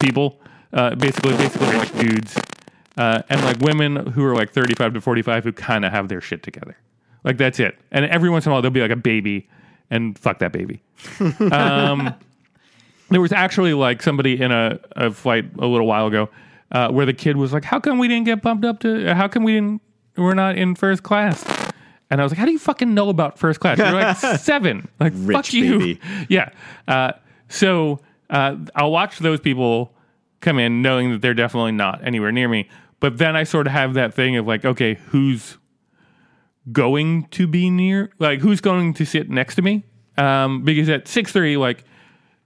people, 0.00 0.40
uh, 0.72 0.94
basically, 0.94 1.36
basically 1.36 1.76
like 1.76 1.96
dudes, 1.98 2.36
uh, 2.96 3.22
and 3.28 3.42
like 3.42 3.58
women 3.60 3.96
who 4.12 4.24
are 4.24 4.34
like 4.34 4.50
35 4.52 4.94
to 4.94 5.00
45 5.00 5.44
who 5.44 5.52
kind 5.52 5.84
of 5.84 5.92
have 5.92 6.08
their 6.08 6.20
shit 6.20 6.42
together. 6.42 6.76
Like 7.24 7.38
that's 7.38 7.58
it. 7.58 7.76
And 7.90 8.04
every 8.04 8.30
once 8.30 8.46
in 8.46 8.50
a 8.50 8.52
while 8.52 8.62
there'll 8.62 8.72
be 8.72 8.80
like 8.82 8.90
a 8.90 8.96
baby, 8.96 9.48
and 9.90 10.18
fuck 10.18 10.38
that 10.38 10.52
baby. 10.52 10.82
um, 11.52 12.14
there 13.10 13.20
was 13.20 13.32
actually 13.32 13.74
like 13.74 14.02
somebody 14.02 14.40
in 14.40 14.52
a, 14.52 14.78
a 14.92 15.10
flight 15.10 15.46
a 15.58 15.66
little 15.66 15.86
while 15.86 16.06
ago 16.06 16.28
uh, 16.72 16.90
where 16.90 17.06
the 17.06 17.12
kid 17.12 17.36
was 17.36 17.52
like, 17.52 17.64
"How 17.64 17.80
come 17.80 17.98
we 17.98 18.08
didn't 18.08 18.26
get 18.26 18.42
bumped 18.42 18.64
up 18.64 18.80
to? 18.80 19.14
How 19.14 19.28
come 19.28 19.42
we 19.44 19.52
didn't? 19.52 19.82
We're 20.16 20.34
not 20.34 20.56
in 20.56 20.74
first 20.74 21.02
class." 21.02 21.44
And 22.10 22.20
I 22.20 22.24
was 22.24 22.32
like, 22.32 22.38
"How 22.38 22.46
do 22.46 22.52
you 22.52 22.58
fucking 22.58 22.92
know 22.92 23.08
about 23.08 23.38
first 23.38 23.60
class? 23.60 23.78
You're 23.78 23.92
like 23.92 24.16
seven. 24.40 24.88
Like 25.00 25.12
Rich 25.16 25.36
fuck 25.36 25.52
you." 25.52 25.78
baby. 25.78 26.00
Yeah. 26.28 26.50
Uh, 26.86 27.12
so 27.48 28.00
uh, 28.30 28.56
I'll 28.74 28.90
watch 28.90 29.18
those 29.18 29.40
people 29.40 29.94
come 30.40 30.58
in, 30.58 30.82
knowing 30.82 31.10
that 31.12 31.22
they're 31.22 31.34
definitely 31.34 31.72
not 31.72 32.04
anywhere 32.04 32.32
near 32.32 32.48
me. 32.48 32.68
But 33.00 33.18
then 33.18 33.36
I 33.36 33.44
sort 33.44 33.66
of 33.66 33.72
have 33.72 33.94
that 33.94 34.14
thing 34.14 34.36
of 34.36 34.46
like, 34.46 34.64
okay, 34.64 34.94
who's 34.94 35.58
going 36.72 37.26
to 37.28 37.46
be 37.46 37.70
near? 37.70 38.10
Like, 38.18 38.40
who's 38.40 38.60
going 38.60 38.94
to 38.94 39.04
sit 39.04 39.30
next 39.30 39.56
to 39.56 39.62
me? 39.62 39.84
Um, 40.16 40.62
because 40.64 40.88
at 40.88 41.08
six 41.08 41.32
three, 41.32 41.56
like, 41.56 41.84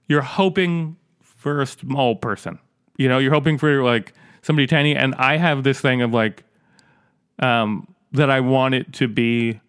you're 0.09 0.23
hoping 0.23 0.97
for 1.23 1.61
a 1.61 1.67
small 1.67 2.17
person. 2.17 2.59
You 2.97 3.09
know, 3.09 3.19
you're 3.19 3.33
hoping 3.33 3.59
for 3.59 3.83
like 3.83 4.13
somebody 4.43 4.67
tiny. 4.67 4.97
And 4.97 5.15
I 5.17 5.37
have 5.37 5.63
this 5.63 5.81
thing 5.81 6.03
of 6.03 6.13
like, 6.13 6.45
um, 7.39 7.87
that 8.13 8.31
I 8.31 8.41
want 8.41 8.75
it 8.75 8.93
to 8.95 9.09
be 9.09 9.61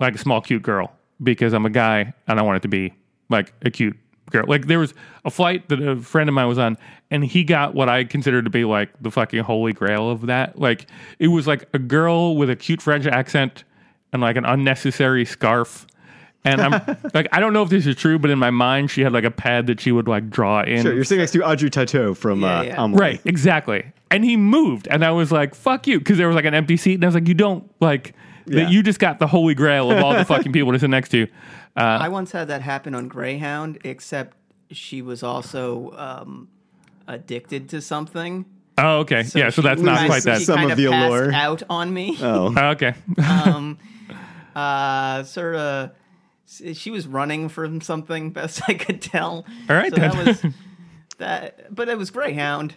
like 0.00 0.14
a 0.14 0.18
small, 0.18 0.40
cute 0.40 0.62
girl 0.62 0.92
because 1.22 1.52
I'm 1.52 1.66
a 1.66 1.70
guy 1.70 2.14
and 2.26 2.38
I 2.38 2.42
want 2.42 2.56
it 2.56 2.62
to 2.62 2.68
be 2.68 2.94
like 3.28 3.52
a 3.62 3.70
cute 3.70 3.96
girl. 4.30 4.44
Like 4.46 4.66
there 4.66 4.78
was 4.78 4.94
a 5.24 5.30
flight 5.30 5.68
that 5.68 5.80
a 5.80 5.96
friend 5.96 6.28
of 6.28 6.34
mine 6.34 6.48
was 6.48 6.58
on 6.58 6.76
and 7.10 7.24
he 7.24 7.44
got 7.44 7.74
what 7.74 7.88
I 7.88 8.04
considered 8.04 8.44
to 8.44 8.50
be 8.50 8.64
like 8.64 8.90
the 9.00 9.10
fucking 9.10 9.42
holy 9.44 9.72
grail 9.72 10.10
of 10.10 10.26
that. 10.26 10.58
Like 10.58 10.86
it 11.18 11.28
was 11.28 11.46
like 11.46 11.68
a 11.74 11.78
girl 11.78 12.36
with 12.36 12.50
a 12.50 12.56
cute 12.56 12.82
French 12.82 13.06
accent 13.06 13.64
and 14.12 14.22
like 14.22 14.36
an 14.36 14.44
unnecessary 14.44 15.24
scarf. 15.24 15.86
And 16.44 16.60
I'm 16.60 16.96
like, 17.14 17.28
I 17.32 17.40
don't 17.40 17.52
know 17.52 17.62
if 17.62 17.68
this 17.68 17.86
is 17.86 17.96
true, 17.96 18.18
but 18.18 18.30
in 18.30 18.38
my 18.38 18.50
mind, 18.50 18.90
she 18.90 19.02
had 19.02 19.12
like 19.12 19.24
a 19.24 19.30
pad 19.30 19.66
that 19.66 19.80
she 19.80 19.92
would 19.92 20.06
like 20.08 20.30
draw 20.30 20.62
in. 20.62 20.82
Sure, 20.82 20.94
you're 20.94 21.04
sitting 21.04 21.20
next 21.20 21.32
to 21.32 21.42
Audrey 21.42 21.68
Tautou 21.68 22.16
from 22.16 22.40
Yeah, 22.42 22.58
uh, 22.58 22.62
yeah. 22.62 22.84
Amelie. 22.84 23.00
Right, 23.00 23.20
exactly. 23.24 23.92
And 24.10 24.24
he 24.24 24.36
moved, 24.38 24.88
and 24.88 25.04
I 25.04 25.10
was 25.10 25.30
like, 25.32 25.54
"Fuck 25.54 25.86
you," 25.86 25.98
because 25.98 26.16
there 26.16 26.28
was 26.28 26.34
like 26.36 26.46
an 26.46 26.54
empty 26.54 26.78
seat, 26.78 26.94
and 26.94 27.04
I 27.04 27.08
was 27.08 27.14
like, 27.14 27.28
"You 27.28 27.34
don't 27.34 27.68
like 27.80 28.14
Yeah. 28.46 28.64
that. 28.64 28.72
You 28.72 28.82
just 28.82 28.98
got 29.00 29.18
the 29.18 29.26
holy 29.26 29.54
grail 29.54 29.90
of 29.90 30.02
all 30.02 30.14
the 30.14 30.24
fucking 30.24 30.52
people 30.52 30.72
to 30.72 30.78
sit 30.78 30.88
next 30.88 31.10
to." 31.10 31.18
you." 31.18 31.26
I 31.82 32.08
once 32.08 32.32
had 32.32 32.48
that 32.48 32.62
happen 32.62 32.94
on 32.94 33.08
Greyhound, 33.08 33.78
except 33.84 34.36
she 34.70 35.02
was 35.02 35.22
also 35.22 35.92
um, 35.96 36.48
addicted 37.06 37.68
to 37.70 37.80
something. 37.80 38.44
Oh, 38.76 38.98
okay, 39.00 39.24
yeah. 39.34 39.50
So 39.50 39.62
that's 39.62 39.80
not 39.80 40.06
quite 40.06 40.22
that. 40.24 40.42
Some 40.42 40.56
kind 40.56 40.66
of 40.66 40.78
of 40.78 40.84
the 40.84 40.90
passed 40.90 41.06
allure. 41.06 41.32
out 41.32 41.62
on 41.68 41.92
me. 41.92 42.16
Oh, 42.20 42.54
Oh, 42.56 42.68
okay, 42.70 42.94
um, 43.26 43.78
uh, 44.54 45.24
sort 45.24 45.56
of. 45.56 45.90
She 46.72 46.90
was 46.90 47.06
running 47.06 47.50
from 47.50 47.82
something, 47.82 48.30
best 48.32 48.62
I 48.68 48.74
could 48.74 49.02
tell. 49.02 49.44
All 49.68 49.76
right, 49.76 49.90
so 49.90 49.96
that 50.00 50.12
then. 50.14 50.26
was 50.26 50.44
that. 51.18 51.74
But 51.74 51.88
it 51.88 51.98
was 51.98 52.10
Greyhound. 52.10 52.74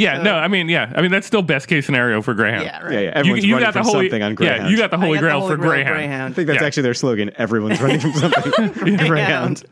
Yeah. 0.00 0.22
no, 0.22 0.34
I 0.36 0.48
mean, 0.48 0.68
yeah. 0.68 0.92
I 0.94 1.02
mean, 1.02 1.10
that's 1.10 1.26
still 1.26 1.42
best 1.42 1.68
case 1.68 1.86
scenario 1.86 2.22
for 2.22 2.34
Greyhound. 2.34 2.64
Yeah, 2.64 2.82
right. 2.82 2.92
yeah, 2.92 2.98
yeah. 3.00 3.04
You, 3.06 3.10
Everyone's 3.14 3.44
you 3.44 3.54
running 3.54 3.66
got 3.66 3.74
the 3.74 3.78
from 3.80 3.86
holy 3.92 4.06
something 4.06 4.22
on 4.22 4.34
Greyhound. 4.34 4.62
Yeah, 4.64 4.68
you 4.68 4.76
got 4.76 4.90
the 4.90 4.98
holy 4.98 5.14
got 5.16 5.20
the 5.20 5.26
grail 5.26 5.40
Holy 5.40 5.50
for 5.52 5.56
Grail 5.62 5.84
Greyhound. 5.92 6.32
I 6.32 6.34
think 6.34 6.46
that's 6.46 6.60
Yeah. 6.60 6.66
actually 6.66 6.82
their 6.84 6.94
slogan. 6.94 7.30
Everyone's 7.36 7.80
running 7.80 8.00
from 8.00 8.12
something. 8.14 8.72
Greyhound. 9.06 9.64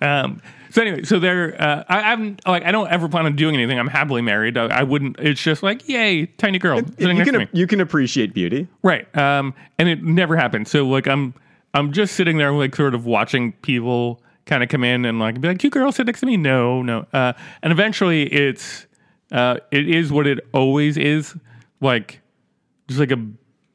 Um, 0.00 0.40
so 0.70 0.82
anyway, 0.82 1.02
so 1.04 1.18
there, 1.18 1.60
uh, 1.60 1.82
I, 1.88 2.12
I'm 2.12 2.36
like, 2.46 2.62
I 2.64 2.72
don't 2.72 2.88
ever 2.90 3.08
plan 3.08 3.24
on 3.26 3.36
doing 3.36 3.54
anything. 3.54 3.78
I'm 3.78 3.88
happily 3.88 4.20
married. 4.22 4.58
I, 4.58 4.66
I 4.66 4.82
wouldn't. 4.82 5.16
It's 5.18 5.42
just 5.42 5.62
like, 5.62 5.88
yay, 5.88 6.26
tiny 6.26 6.58
girl 6.58 6.78
sitting 6.78 7.08
You 7.08 7.14
next 7.14 7.26
to 7.26 7.32
can 7.32 7.40
me. 7.40 7.48
you 7.52 7.66
can 7.66 7.80
appreciate 7.80 8.34
beauty. 8.34 8.68
Right. 8.82 9.14
Um, 9.16 9.54
and 9.78 9.88
it 9.88 10.02
never 10.02 10.36
happened. 10.36 10.68
So 10.68 10.86
like 10.86 11.06
I'm 11.06 11.34
I'm 11.74 11.92
just 11.92 12.14
sitting 12.16 12.36
there 12.36 12.52
like 12.52 12.76
sort 12.76 12.94
of 12.94 13.06
watching 13.06 13.52
people 13.62 14.20
kind 14.44 14.62
of 14.62 14.68
come 14.68 14.84
in 14.84 15.04
and 15.04 15.18
like 15.18 15.40
be 15.40 15.48
like, 15.48 15.62
"You 15.64 15.70
girl, 15.70 15.90
sit 15.90 16.06
next 16.06 16.20
to 16.20 16.26
me." 16.26 16.36
No, 16.36 16.82
no. 16.82 17.06
Uh, 17.12 17.32
and 17.62 17.72
eventually, 17.72 18.24
it's 18.24 18.86
uh, 19.32 19.58
it 19.70 19.88
is 19.88 20.12
what 20.12 20.26
it 20.26 20.40
always 20.52 20.96
is, 20.96 21.34
like 21.80 22.20
just 22.88 23.00
like 23.00 23.10
a 23.10 23.24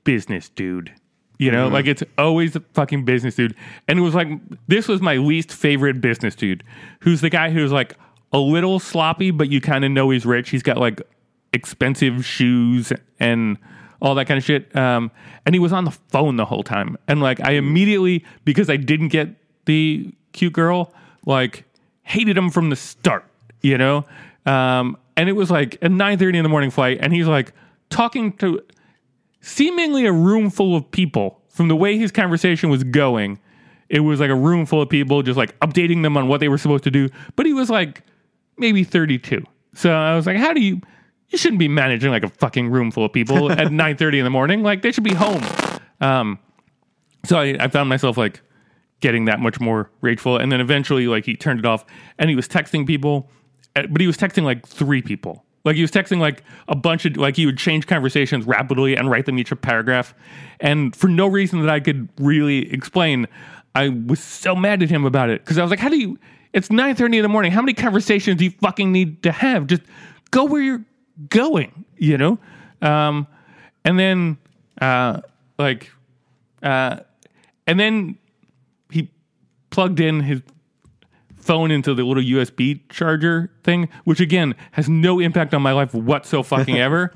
business 0.03 0.49
dude. 0.49 0.91
You 1.39 1.51
know, 1.51 1.67
like 1.67 1.87
it's 1.87 2.03
always 2.17 2.55
a 2.55 2.61
fucking 2.73 3.03
business 3.03 3.35
dude. 3.35 3.55
And 3.87 3.99
it 3.99 4.01
was 4.01 4.15
like 4.15 4.29
this 4.67 4.87
was 4.87 5.01
my 5.01 5.17
least 5.17 5.51
favorite 5.51 5.99
business 5.99 6.35
dude, 6.35 6.63
who's 7.01 7.21
the 7.21 7.29
guy 7.29 7.49
who's 7.49 7.71
like 7.71 7.97
a 8.31 8.39
little 8.39 8.79
sloppy, 8.79 9.31
but 9.31 9.49
you 9.49 9.59
kind 9.59 9.83
of 9.83 9.91
know 9.91 10.09
he's 10.09 10.25
rich. 10.25 10.49
He's 10.51 10.63
got 10.63 10.77
like 10.77 11.01
expensive 11.51 12.25
shoes 12.25 12.93
and 13.19 13.57
all 14.01 14.15
that 14.15 14.25
kind 14.25 14.37
of 14.37 14.43
shit. 14.43 14.75
Um, 14.75 15.11
and 15.45 15.55
he 15.55 15.59
was 15.59 15.73
on 15.73 15.85
the 15.85 15.91
phone 15.91 16.35
the 16.35 16.45
whole 16.45 16.63
time. 16.63 16.97
And 17.07 17.21
like 17.21 17.39
I 17.41 17.51
immediately, 17.51 18.25
because 18.45 18.69
I 18.69 18.77
didn't 18.77 19.09
get 19.09 19.29
the 19.65 20.13
cute 20.33 20.53
girl, 20.53 20.93
like 21.25 21.65
hated 22.03 22.37
him 22.37 22.49
from 22.49 22.69
the 22.69 22.75
start, 22.75 23.25
you 23.61 23.77
know? 23.77 24.05
Um, 24.45 24.97
and 25.15 25.29
it 25.29 25.33
was 25.33 25.51
like 25.51 25.75
a 25.75 25.87
9.30 25.87 26.35
in 26.35 26.43
the 26.43 26.49
morning 26.49 26.71
flight, 26.71 26.97
and 27.01 27.13
he's 27.13 27.27
like 27.27 27.53
talking 27.89 28.33
to 28.37 28.61
seemingly 29.41 30.05
a 30.05 30.11
room 30.11 30.49
full 30.49 30.75
of 30.75 30.89
people 30.89 31.41
from 31.49 31.67
the 31.67 31.75
way 31.75 31.97
his 31.97 32.11
conversation 32.11 32.69
was 32.69 32.83
going. 32.83 33.39
It 33.89 33.99
was 33.99 34.19
like 34.19 34.29
a 34.29 34.35
room 34.35 34.65
full 34.65 34.81
of 34.81 34.89
people 34.89 35.21
just 35.21 35.37
like 35.37 35.57
updating 35.59 36.01
them 36.01 36.17
on 36.17 36.27
what 36.27 36.39
they 36.39 36.47
were 36.47 36.57
supposed 36.57 36.83
to 36.85 36.91
do. 36.91 37.09
But 37.35 37.45
he 37.45 37.53
was 37.53 37.69
like 37.69 38.01
maybe 38.57 38.83
32. 38.83 39.43
So 39.75 39.91
I 39.91 40.15
was 40.15 40.25
like, 40.25 40.37
how 40.37 40.53
do 40.53 40.61
you 40.61 40.81
you 41.29 41.37
shouldn't 41.37 41.59
be 41.59 41.67
managing 41.67 42.11
like 42.11 42.23
a 42.23 42.29
fucking 42.29 42.69
room 42.69 42.91
full 42.91 43.05
of 43.05 43.11
people 43.11 43.51
at 43.51 43.67
9:30 43.67 44.19
in 44.19 44.23
the 44.23 44.29
morning. 44.29 44.63
Like 44.63 44.81
they 44.81 44.91
should 44.91 45.03
be 45.03 45.13
home. 45.13 45.43
Um 46.01 46.39
so 47.25 47.37
I, 47.37 47.55
I 47.59 47.67
found 47.67 47.89
myself 47.89 48.17
like 48.17 48.41
getting 48.99 49.25
that 49.25 49.39
much 49.39 49.59
more 49.59 49.91
rageful 50.01 50.37
and 50.37 50.51
then 50.51 50.61
eventually 50.61 51.07
like 51.07 51.25
he 51.25 51.35
turned 51.35 51.59
it 51.59 51.65
off 51.65 51.85
and 52.17 52.29
he 52.29 52.35
was 52.35 52.47
texting 52.47 52.87
people 52.87 53.29
but 53.73 53.99
he 53.99 54.07
was 54.07 54.17
texting 54.17 54.43
like 54.43 54.67
three 54.67 55.01
people. 55.01 55.43
Like 55.65 55.75
he 55.77 55.81
was 55.81 55.91
texting 55.91 56.19
like 56.19 56.43
a 56.67 56.75
bunch 56.75 57.05
of 57.05 57.15
like 57.15 57.35
he 57.37 57.45
would 57.45 57.57
change 57.57 57.87
conversations 57.87 58.45
rapidly 58.45 58.95
and 58.95 59.09
write 59.09 59.25
them 59.25 59.39
each 59.39 59.51
a 59.51 59.55
paragraph. 59.55 60.13
And 60.59 60.95
for 60.95 61.07
no 61.07 61.27
reason 61.27 61.61
that 61.61 61.69
i 61.69 61.79
could 61.79 62.09
really 62.19 62.71
explain 62.73 63.27
i 63.75 63.89
was 63.89 64.19
so 64.19 64.55
mad 64.55 64.83
at 64.83 64.89
him 64.89 65.05
about 65.05 65.29
it. 65.29 65.41
Because 65.41 65.57
i 65.57 65.61
was 65.61 65.71
like 65.71 65.79
how 65.79 65.89
do 65.89 65.97
you 65.97 66.19
it's 66.51 66.67
9.30 66.67 67.15
in 67.15 67.21
the 67.23 67.29
morning. 67.29 67.51
How 67.51 67.61
many 67.61 67.73
conversations 67.73 68.37
do 68.37 68.43
you 68.43 68.51
fucking 68.51 68.91
need 68.91 69.23
to 69.23 69.31
have? 69.31 69.65
Just 69.65 69.81
go 70.29 70.43
where 70.43 70.61
you're 70.61 70.85
going 71.29 71.85
you 71.97 72.17
know? 72.17 72.37
Um 72.81 73.27
and 73.85 73.97
then 73.97 74.37
uh 74.81 75.21
like 75.57 75.91
uh 76.61 76.99
and 77.67 77.79
then 77.79 78.17
he 78.91 79.09
plugged 79.69 80.01
in 80.01 80.19
his 80.19 80.41
phone 81.43 81.71
into 81.71 81.93
the 81.93 82.03
little 82.03 82.23
USB 82.23 82.79
charger 82.89 83.51
thing, 83.63 83.89
which 84.05 84.19
again 84.19 84.55
has 84.71 84.89
no 84.89 85.19
impact 85.19 85.53
on 85.53 85.61
my 85.61 85.71
life 85.73 85.93
whatsoever 85.93 86.43
fucking 86.43 86.77
ever. 86.79 87.13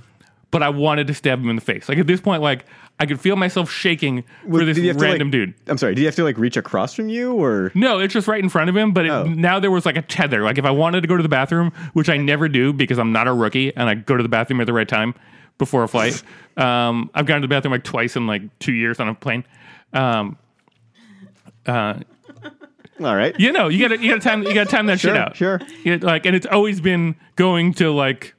But 0.49 0.63
I 0.63 0.69
wanted 0.69 1.07
to 1.07 1.13
stab 1.13 1.39
him 1.39 1.49
in 1.49 1.55
the 1.57 1.61
face. 1.61 1.89
Like 1.89 1.97
at 1.97 2.07
this 2.07 2.21
point, 2.21 2.41
like 2.41 2.65
I 2.99 3.05
could 3.05 3.19
feel 3.19 3.35
myself 3.35 3.69
shaking 3.69 4.23
for 4.49 4.63
this 4.63 4.77
have 4.77 4.85
to, 4.85 4.93
like- 4.93 5.01
random 5.01 5.29
dude. 5.29 5.53
I'm 5.67 5.77
sorry. 5.77 5.93
Did 5.93 6.01
you 6.01 6.07
have 6.07 6.15
to 6.15 6.23
like 6.23 6.37
reach 6.37 6.55
across 6.57 6.93
from 6.93 7.09
you 7.09 7.33
or? 7.33 7.71
No, 7.75 7.99
it's 7.99 8.13
just 8.13 8.27
right 8.27 8.41
in 8.41 8.49
front 8.49 8.69
of 8.69 8.77
him. 8.77 8.91
But 8.93 9.05
it, 9.05 9.09
Oh. 9.11 9.23
now 9.25 9.59
there 9.59 9.71
was 9.71 9.85
like 9.85 9.97
a 9.97 10.01
tether. 10.01 10.43
Like 10.43 10.57
if 10.57 10.63
I 10.65 10.71
wanted 10.71 11.01
to 11.01 11.07
go 11.07 11.17
to 11.17 11.21
the 11.23 11.29
bathroom, 11.29 11.71
which 11.93 12.09
I 12.09 12.15
never 12.17 12.47
do 12.47 12.71
because 12.73 12.97
I'm 12.97 13.11
not 13.11 13.27
a 13.27 13.33
rookie 13.33 13.75
and 13.75 13.89
I 13.89 13.95
go 13.95 14.15
to 14.15 14.23
the 14.23 14.29
bathroom 14.29 14.61
at 14.61 14.67
the 14.67 14.73
right 14.73 14.87
time 14.87 15.13
before 15.57 15.83
a 15.83 15.87
flight. 15.87 16.23
um, 16.57 17.09
I've 17.13 17.25
gone 17.25 17.41
to 17.41 17.47
the 17.47 17.53
bathroom 17.53 17.73
like 17.73 17.83
twice 17.83 18.15
in 18.15 18.25
like 18.25 18.57
two 18.59 18.73
years 18.73 18.99
on 19.01 19.09
a 19.09 19.15
plane. 19.15 19.43
Um, 19.93 20.37
uh, 21.65 21.99
All 22.99 23.15
right. 23.15 23.35
you 23.39 23.51
know, 23.51 23.67
you 23.67 23.87
got 23.87 23.95
to 23.95 24.01
you 24.01 24.09
got 24.11 24.21
to 24.21 24.27
time 24.29 24.43
you 24.43 24.53
got 24.53 24.65
to 24.65 24.71
time 24.71 24.87
that 24.87 24.99
Sure, 24.99 25.13
shit 25.13 25.21
out. 25.21 25.35
sure. 25.35 25.59
You- 25.83 25.97
like, 25.99 26.25
and 26.25 26.35
it's 26.35 26.47
always 26.47 26.81
been 26.81 27.15
going 27.35 27.73
to 27.75 27.91
like 27.91 28.33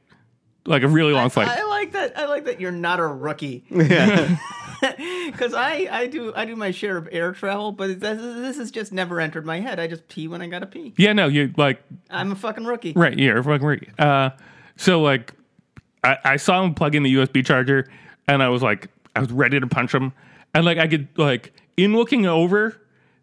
like 0.66 0.82
a 0.82 0.88
really 0.88 1.12
long 1.12 1.30
flight. 1.30 1.48
I 1.48 1.64
like 1.64 1.92
that. 1.92 2.18
I 2.18 2.26
like 2.26 2.44
that 2.46 2.60
you're 2.60 2.72
not 2.72 3.00
a 3.00 3.06
rookie. 3.06 3.64
Yeah. 3.70 4.36
Because 4.80 5.54
I, 5.54 5.88
I 5.90 6.06
do 6.06 6.32
I 6.36 6.44
do 6.44 6.54
my 6.54 6.70
share 6.70 6.96
of 6.96 7.08
air 7.10 7.32
travel, 7.32 7.72
but 7.72 7.98
this, 7.98 8.18
this 8.20 8.56
has 8.58 8.70
just 8.70 8.92
never 8.92 9.20
entered 9.20 9.44
my 9.44 9.58
head. 9.58 9.80
I 9.80 9.88
just 9.88 10.06
pee 10.08 10.28
when 10.28 10.40
I 10.40 10.46
gotta 10.46 10.66
pee. 10.66 10.94
yeah, 10.96 11.12
no, 11.12 11.26
you 11.26 11.52
like 11.56 11.82
I'm 12.10 12.30
a 12.30 12.36
fucking 12.36 12.64
rookie. 12.64 12.92
right. 12.94 13.18
You're 13.18 13.38
a 13.38 13.44
fucking 13.44 13.66
right. 13.66 14.00
Uh, 14.00 14.30
so 14.76 15.00
like, 15.02 15.32
I, 16.04 16.18
I 16.24 16.36
saw 16.36 16.62
him 16.62 16.74
plug 16.74 16.94
in 16.94 17.02
the 17.02 17.12
USB 17.12 17.44
charger, 17.44 17.88
and 18.28 18.40
I 18.40 18.48
was 18.50 18.62
like, 18.62 18.86
I 19.16 19.20
was 19.20 19.32
ready 19.32 19.58
to 19.58 19.66
punch 19.66 19.92
him, 19.92 20.12
and 20.54 20.64
like 20.64 20.78
I 20.78 20.86
could 20.86 21.08
like 21.16 21.52
in 21.76 21.96
looking 21.96 22.26
over, 22.26 22.80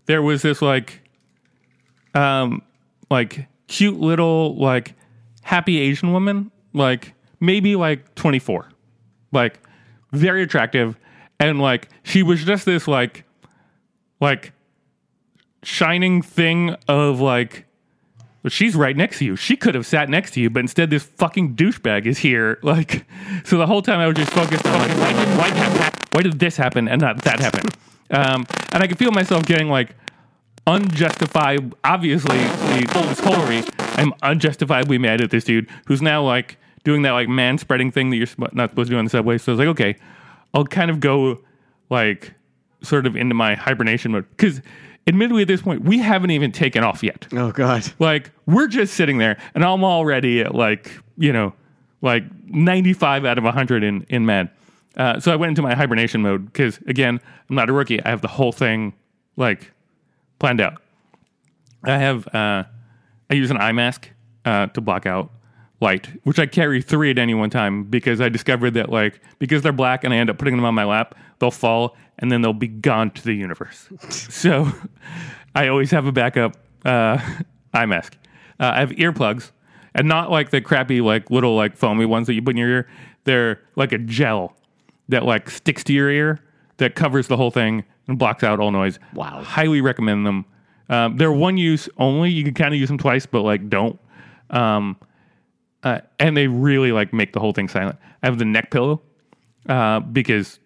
there 0.07 0.21
was 0.21 0.41
this 0.41 0.61
like, 0.61 1.01
um, 2.15 2.61
like 3.11 3.47
cute 3.67 3.99
little 3.99 4.55
like 4.55 4.93
happy 5.43 5.79
Asian 5.79 6.11
woman, 6.11 6.51
like 6.73 7.13
maybe 7.39 7.75
like 7.75 8.15
24, 8.15 8.69
like 9.31 9.59
very 10.11 10.41
attractive, 10.41 10.97
and 11.39 11.61
like 11.61 11.89
she 12.03 12.23
was 12.23 12.43
just 12.43 12.65
this 12.65 12.87
like, 12.87 13.25
like 14.19 14.53
shining 15.63 16.21
thing 16.21 16.75
of 16.87 17.19
like 17.19 17.65
she's 18.47 18.75
right 18.75 18.95
next 18.95 19.19
to 19.19 19.25
you. 19.25 19.35
She 19.35 19.55
could 19.55 19.75
have 19.75 19.85
sat 19.85 20.09
next 20.09 20.31
to 20.31 20.41
you, 20.41 20.49
but 20.49 20.59
instead 20.59 20.89
this 20.89 21.03
fucking 21.03 21.55
douchebag 21.55 22.05
is 22.05 22.19
here. 22.19 22.59
Like, 22.65 23.05
so 23.45 23.57
the 23.57 23.67
whole 23.67 23.81
time 23.81 23.99
I 23.99 24.07
was 24.07 24.15
just 24.15 24.31
focused 24.31 24.65
on 24.65 24.73
like, 24.73 24.97
why 24.97 25.13
did, 25.13 25.37
why, 25.37 25.47
hap- 25.49 26.13
why 26.13 26.21
did 26.23 26.39
this 26.39 26.57
happen 26.57 26.87
and 26.87 26.99
not 26.99 27.21
that 27.23 27.39
happen? 27.39 27.69
Um, 28.09 28.45
and 28.73 28.83
I 28.83 28.87
could 28.87 28.97
feel 28.97 29.11
myself 29.11 29.45
getting 29.45 29.69
like 29.69 29.95
unjustified. 30.67 31.73
Obviously, 31.83 32.37
the 32.37 32.87
full 32.91 33.03
discovery. 33.03 33.63
I'm 33.97 34.13
unjustifiably 34.23 34.97
mad 34.97 35.21
at 35.21 35.31
this 35.31 35.43
dude 35.43 35.69
who's 35.85 36.01
now 36.01 36.23
like 36.23 36.57
doing 36.83 37.01
that 37.03 37.11
like 37.11 37.29
man 37.29 37.57
spreading 37.57 37.91
thing 37.91 38.09
that 38.09 38.17
you're 38.17 38.27
sp- 38.27 38.53
not 38.53 38.71
supposed 38.71 38.89
to 38.89 38.95
do 38.95 38.99
on 38.99 39.05
the 39.05 39.09
subway. 39.09 39.37
So 39.37 39.51
I 39.51 39.53
was 39.53 39.59
like, 39.59 39.67
okay, 39.69 39.95
I'll 40.53 40.65
kind 40.65 40.91
of 40.91 40.99
go 40.99 41.41
like 41.89 42.33
sort 42.81 43.05
of 43.05 43.15
into 43.15 43.35
my 43.35 43.55
hibernation 43.55 44.11
mode 44.11 44.25
because. 44.31 44.61
Admittedly, 45.07 45.43
at 45.43 45.47
this 45.47 45.61
point, 45.61 45.83
we 45.83 45.99
haven't 45.99 46.31
even 46.31 46.51
taken 46.51 46.83
off 46.83 47.03
yet. 47.03 47.27
Oh 47.31 47.51
God. 47.51 47.83
Like 47.99 48.31
we're 48.47 48.65
just 48.65 48.95
sitting 48.95 49.19
there, 49.19 49.37
and 49.53 49.63
I'm 49.63 49.83
already 49.83 50.41
at 50.41 50.55
like 50.55 50.99
you 51.15 51.31
know, 51.31 51.53
like 52.01 52.23
95 52.47 53.23
out 53.23 53.37
of 53.37 53.43
100 53.43 53.83
in 53.83 54.03
in 54.09 54.25
mad. 54.25 54.49
Uh, 54.97 55.19
so 55.19 55.31
I 55.31 55.35
went 55.35 55.49
into 55.49 55.61
my 55.61 55.75
hibernation 55.75 56.23
mode 56.23 56.45
because 56.45 56.79
again, 56.87 57.19
I'm 57.47 57.55
not 57.55 57.69
a 57.69 57.73
rookie. 57.73 58.03
I 58.03 58.09
have 58.09 58.21
the 58.21 58.27
whole 58.27 58.51
thing 58.51 58.93
like 59.37 59.71
planned 60.39 60.61
out. 60.61 60.81
I 61.83 61.97
have 61.97 62.27
uh, 62.27 62.63
I 63.29 63.33
use 63.33 63.51
an 63.51 63.57
eye 63.57 63.71
mask 63.71 64.09
uh, 64.43 64.67
to 64.67 64.81
block 64.81 65.05
out 65.05 65.31
light, 65.81 66.07
which 66.23 66.39
I 66.39 66.45
carry 66.45 66.81
three 66.81 67.11
at 67.11 67.19
any 67.19 67.33
one 67.33 67.49
time 67.49 67.83
because 67.83 68.21
I 68.21 68.29
discovered 68.29 68.71
that 68.71 68.89
like 68.89 69.21
because 69.39 69.61
they're 69.61 69.71
black 69.71 70.03
and 70.03 70.13
I 70.13 70.17
end 70.17 70.29
up 70.29 70.37
putting 70.37 70.55
them 70.55 70.65
on 70.65 70.73
my 70.73 70.85
lap, 70.85 71.15
they'll 71.39 71.51
fall 71.51 71.95
and 72.19 72.31
then 72.31 72.41
they'll 72.41 72.53
be 72.53 72.67
gone 72.67 73.11
to 73.11 73.23
the 73.23 73.33
universe. 73.33 73.89
so 74.09 74.71
I 75.53 75.67
always 75.67 75.91
have 75.91 76.05
a 76.05 76.11
backup 76.11 76.55
uh, 76.85 77.17
eye 77.73 77.85
mask. 77.85 78.17
Uh, 78.59 78.71
I 78.75 78.79
have 78.79 78.91
earplugs 78.91 79.51
and 79.93 80.07
not 80.07 80.31
like 80.31 80.49
the 80.49 80.61
crappy 80.61 81.01
like 81.01 81.29
little 81.29 81.55
like 81.55 81.75
foamy 81.75 82.05
ones 82.05 82.27
that 82.27 82.33
you 82.33 82.41
put 82.41 82.51
in 82.51 82.57
your 82.57 82.69
ear. 82.69 82.87
They're 83.25 83.61
like 83.75 83.91
a 83.91 83.97
gel 83.97 84.55
that 85.09 85.23
like 85.23 85.49
sticks 85.49 85.83
to 85.85 85.93
your 85.93 86.09
ear 86.09 86.39
that 86.77 86.95
covers 86.95 87.27
the 87.27 87.37
whole 87.37 87.51
thing 87.51 87.83
and 88.07 88.19
blocks 88.19 88.43
out 88.43 88.59
all 88.59 88.71
noise. 88.71 88.99
Wow. 89.13 89.41
Highly 89.43 89.81
recommend 89.81 90.25
them. 90.25 90.45
Um, 90.89 91.17
they're 91.17 91.31
one 91.31 91.57
use 91.57 91.89
only. 91.97 92.31
You 92.31 92.43
can 92.43 92.53
kind 92.53 92.73
of 92.73 92.79
use 92.79 92.89
them 92.89 92.97
twice, 92.97 93.25
but 93.25 93.41
like 93.41 93.69
don't. 93.69 93.99
Um, 94.49 94.97
uh, 95.83 96.01
and 96.19 96.35
they 96.35 96.47
really 96.47 96.91
like 96.91 97.13
make 97.13 97.33
the 97.33 97.39
whole 97.39 97.53
thing 97.53 97.67
silent. 97.67 97.97
I 98.23 98.27
have 98.27 98.37
the 98.37 98.45
neck 98.45 98.71
pillow 98.71 99.01
uh, 99.67 99.99
because 99.99 100.59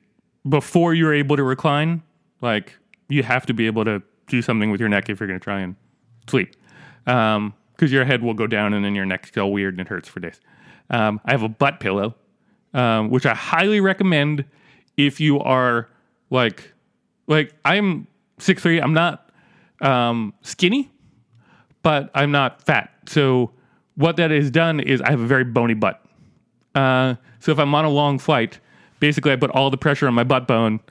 before 0.48 0.94
you're 0.94 1.14
able 1.14 1.36
to 1.36 1.44
recline, 1.44 2.02
like 2.42 2.76
you 3.10 3.24
have 3.24 3.46
to 3.48 3.54
be 3.54 3.66
able 3.66 3.86
to 3.86 4.02
do 4.28 4.42
something 4.42 4.72
with 4.72 4.80
your 4.80 4.90
neck 4.90 5.10
if 5.10 5.20
you're 5.20 5.28
going 5.28 5.40
to 5.40 5.44
try 5.44 5.60
and 5.60 5.76
sleep, 6.28 6.56
because 7.06 7.92
your 7.92 8.06
head 8.06 8.22
will 8.22 8.34
go 8.34 8.48
down 8.48 8.74
and 8.74 8.86
then 8.86 8.96
your 8.96 9.06
neck's 9.06 9.36
all 9.38 9.52
weird 9.52 9.74
and 9.74 9.82
it 9.82 9.88
hurts 9.88 10.08
for 10.08 10.20
days. 10.20 10.40
Um, 10.90 11.20
I 11.26 11.32
have 11.32 11.44
a 11.44 11.50
butt 11.50 11.80
pillow, 11.80 12.16
um, 12.74 13.10
which 13.10 13.26
I 13.26 13.34
highly 13.34 13.80
recommend 13.80 14.46
if 14.98 15.20
you 15.20 15.40
are 15.40 15.90
like 16.30 16.74
like 17.30 17.54
I'm 17.64 18.08
six 18.40 18.62
three. 18.62 18.82
I'm 18.82 18.94
not 18.94 19.30
um, 19.82 20.34
skinny, 20.42 20.92
but 21.82 22.10
I'm 22.14 22.32
not 22.32 22.62
fat. 22.64 22.92
So 23.08 23.52
what 23.96 24.18
that 24.18 24.32
has 24.32 24.52
done 24.52 24.82
is 24.82 25.02
I 25.02 25.12
have 25.12 25.22
a 25.22 25.28
very 25.28 25.46
bony 25.46 25.76
butt. 25.76 26.04
Uh, 26.76 27.16
so 27.40 27.52
if 27.52 27.60
I'm 27.60 27.74
on 27.74 27.86
a 27.86 27.90
long 27.90 28.20
flight, 28.20 28.60
basically 29.00 29.32
I 29.32 29.38
put 29.38 29.52
all 29.52 29.70
the 29.70 29.78
pressure 29.78 30.08
on 30.08 30.14
my 30.14 30.24
butt 30.24 30.48
bone, 30.48 30.82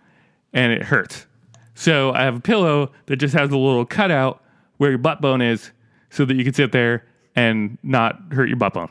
and 0.53 0.72
it 0.72 0.83
hurts. 0.83 1.27
So 1.74 2.12
I 2.12 2.22
have 2.22 2.37
a 2.37 2.40
pillow 2.40 2.90
that 3.07 3.16
just 3.16 3.35
has 3.35 3.51
a 3.51 3.57
little 3.57 3.85
cutout 3.85 4.42
where 4.79 4.90
your 4.90 4.98
butt 4.98 5.20
bone 5.20 5.42
is, 5.42 5.70
so 6.11 6.24
that 6.24 6.35
you 6.35 6.44
can 6.44 6.55
sit 6.55 6.72
there 6.72 7.05
and 7.37 7.79
not 7.83 8.20
hurt 8.33 8.48
your 8.48 8.57
butt 8.57 8.74
bone. 8.74 8.90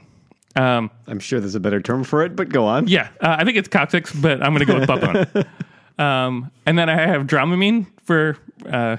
Um, 0.55 0.89
I'm 1.05 1.19
sure 1.19 1.39
there's 1.39 1.55
a 1.55 1.59
better 1.59 1.81
term 1.81 2.03
for 2.03 2.23
it, 2.23 2.35
but 2.35 2.49
go 2.49 2.65
on. 2.65 2.87
yeah, 2.87 3.09
uh, 3.21 3.35
I 3.39 3.43
think 3.43 3.57
it's 3.57 3.67
coccyx, 3.67 4.13
but 4.13 4.41
I'm 4.41 4.53
going 4.53 4.65
to 4.65 4.65
go 4.65 4.79
with 4.79 4.87
butt 4.87 5.01
bone. 5.33 5.45
um, 5.97 6.51
and 6.65 6.77
then 6.77 6.89
I 6.89 7.07
have 7.07 7.27
Dramamine 7.27 7.87
for 8.03 8.37
uh, 8.69 8.97